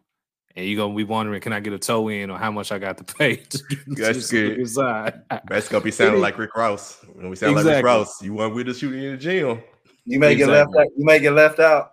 And 0.56 0.66
you're 0.66 0.78
gonna 0.78 0.96
be 0.96 1.04
wondering, 1.04 1.42
can 1.42 1.54
I 1.54 1.60
get 1.60 1.74
a 1.74 1.80
toe 1.80 2.10
in 2.10 2.30
or 2.30 2.38
how 2.38 2.52
much 2.52 2.72
I 2.72 2.80
got 2.80 2.98
to 2.98 3.04
pay 3.04 3.36
to 3.50 3.58
get 3.70 3.98
That's 3.98 4.30
good. 4.30 4.60
Inside. 4.60 5.22
That's 5.48 5.70
gonna 5.70 5.84
be 5.84 5.92
sounding 5.92 6.22
like 6.22 6.38
Rick 6.38 6.56
Ross. 6.56 7.04
When 7.14 7.30
we 7.30 7.36
sound 7.36 7.54
exactly. 7.54 7.74
like 7.74 7.84
Rick 7.84 7.86
Ross, 7.86 8.22
you 8.22 8.34
want 8.34 8.56
with 8.56 8.68
the 8.68 8.74
shooting 8.74 9.04
in 9.04 9.12
the 9.12 9.18
gym. 9.18 9.62
You 10.06 10.20
may 10.20 10.34
exactly. 10.34 10.54
get 10.56 10.60
left 10.60 10.76
out. 10.76 10.88
You 10.98 11.06
may 11.06 11.20
get 11.20 11.32
left 11.34 11.60
out. 11.60 11.90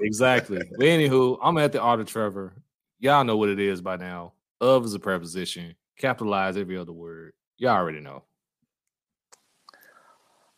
exactly. 0.00 0.58
But 0.78 0.86
anywho, 0.86 1.38
I'm 1.42 1.56
at 1.58 1.72
the 1.72 1.80
art 1.80 2.00
of 2.00 2.06
Trevor. 2.06 2.52
Y'all 3.00 3.24
know 3.24 3.36
what 3.36 3.48
it 3.48 3.58
is 3.58 3.80
by 3.80 3.96
now. 3.96 4.32
Of 4.60 4.84
is 4.84 4.94
a 4.94 4.98
preposition. 4.98 5.74
Capitalize 5.98 6.56
every 6.56 6.76
other 6.76 6.92
word. 6.92 7.32
Y'all 7.58 7.70
already 7.70 8.00
know. 8.00 8.24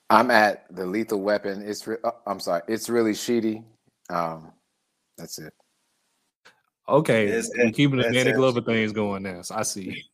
I'm 0.08 0.30
at 0.30 0.64
the 0.70 0.86
lethal 0.86 1.20
weapon. 1.20 1.62
It's 1.66 1.86
re- 1.86 1.96
uh, 2.04 2.12
I'm 2.26 2.40
sorry. 2.40 2.62
It's 2.68 2.88
really 2.88 3.14
sheedy. 3.14 3.64
Um, 4.08 4.52
that's 5.18 5.38
it. 5.38 5.52
Okay, 6.88 7.26
it's, 7.26 7.50
we're 7.56 7.72
keeping 7.72 7.96
the 7.96 8.10
Danny 8.10 8.30
Glover 8.32 8.60
things 8.60 8.92
going 8.92 9.24
now. 9.24 9.42
So 9.42 9.56
I 9.56 9.62
see. 9.62 10.04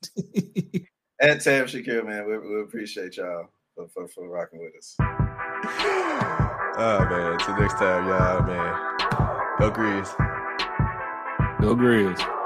and 1.21 1.39
Tam 1.41 1.67
Shakir, 1.67 2.07
man, 2.07 2.27
we, 2.27 2.39
we 2.39 2.63
appreciate 2.63 3.19
y'all 3.19 3.49
for, 3.75 3.89
for, 3.89 4.09
for 4.09 4.29
rocking 4.29 4.61
with 4.61 4.75
us. 4.79 4.97
Oh 6.75 7.07
man, 7.11 7.39
till 7.41 7.57
next 7.59 7.75
time, 7.75 8.09
y'all, 8.09 8.43
man. 8.43 8.75
Go 9.59 9.71
Grizz. 9.71 11.61
Go 11.61 11.77
Grizz. 11.77 12.42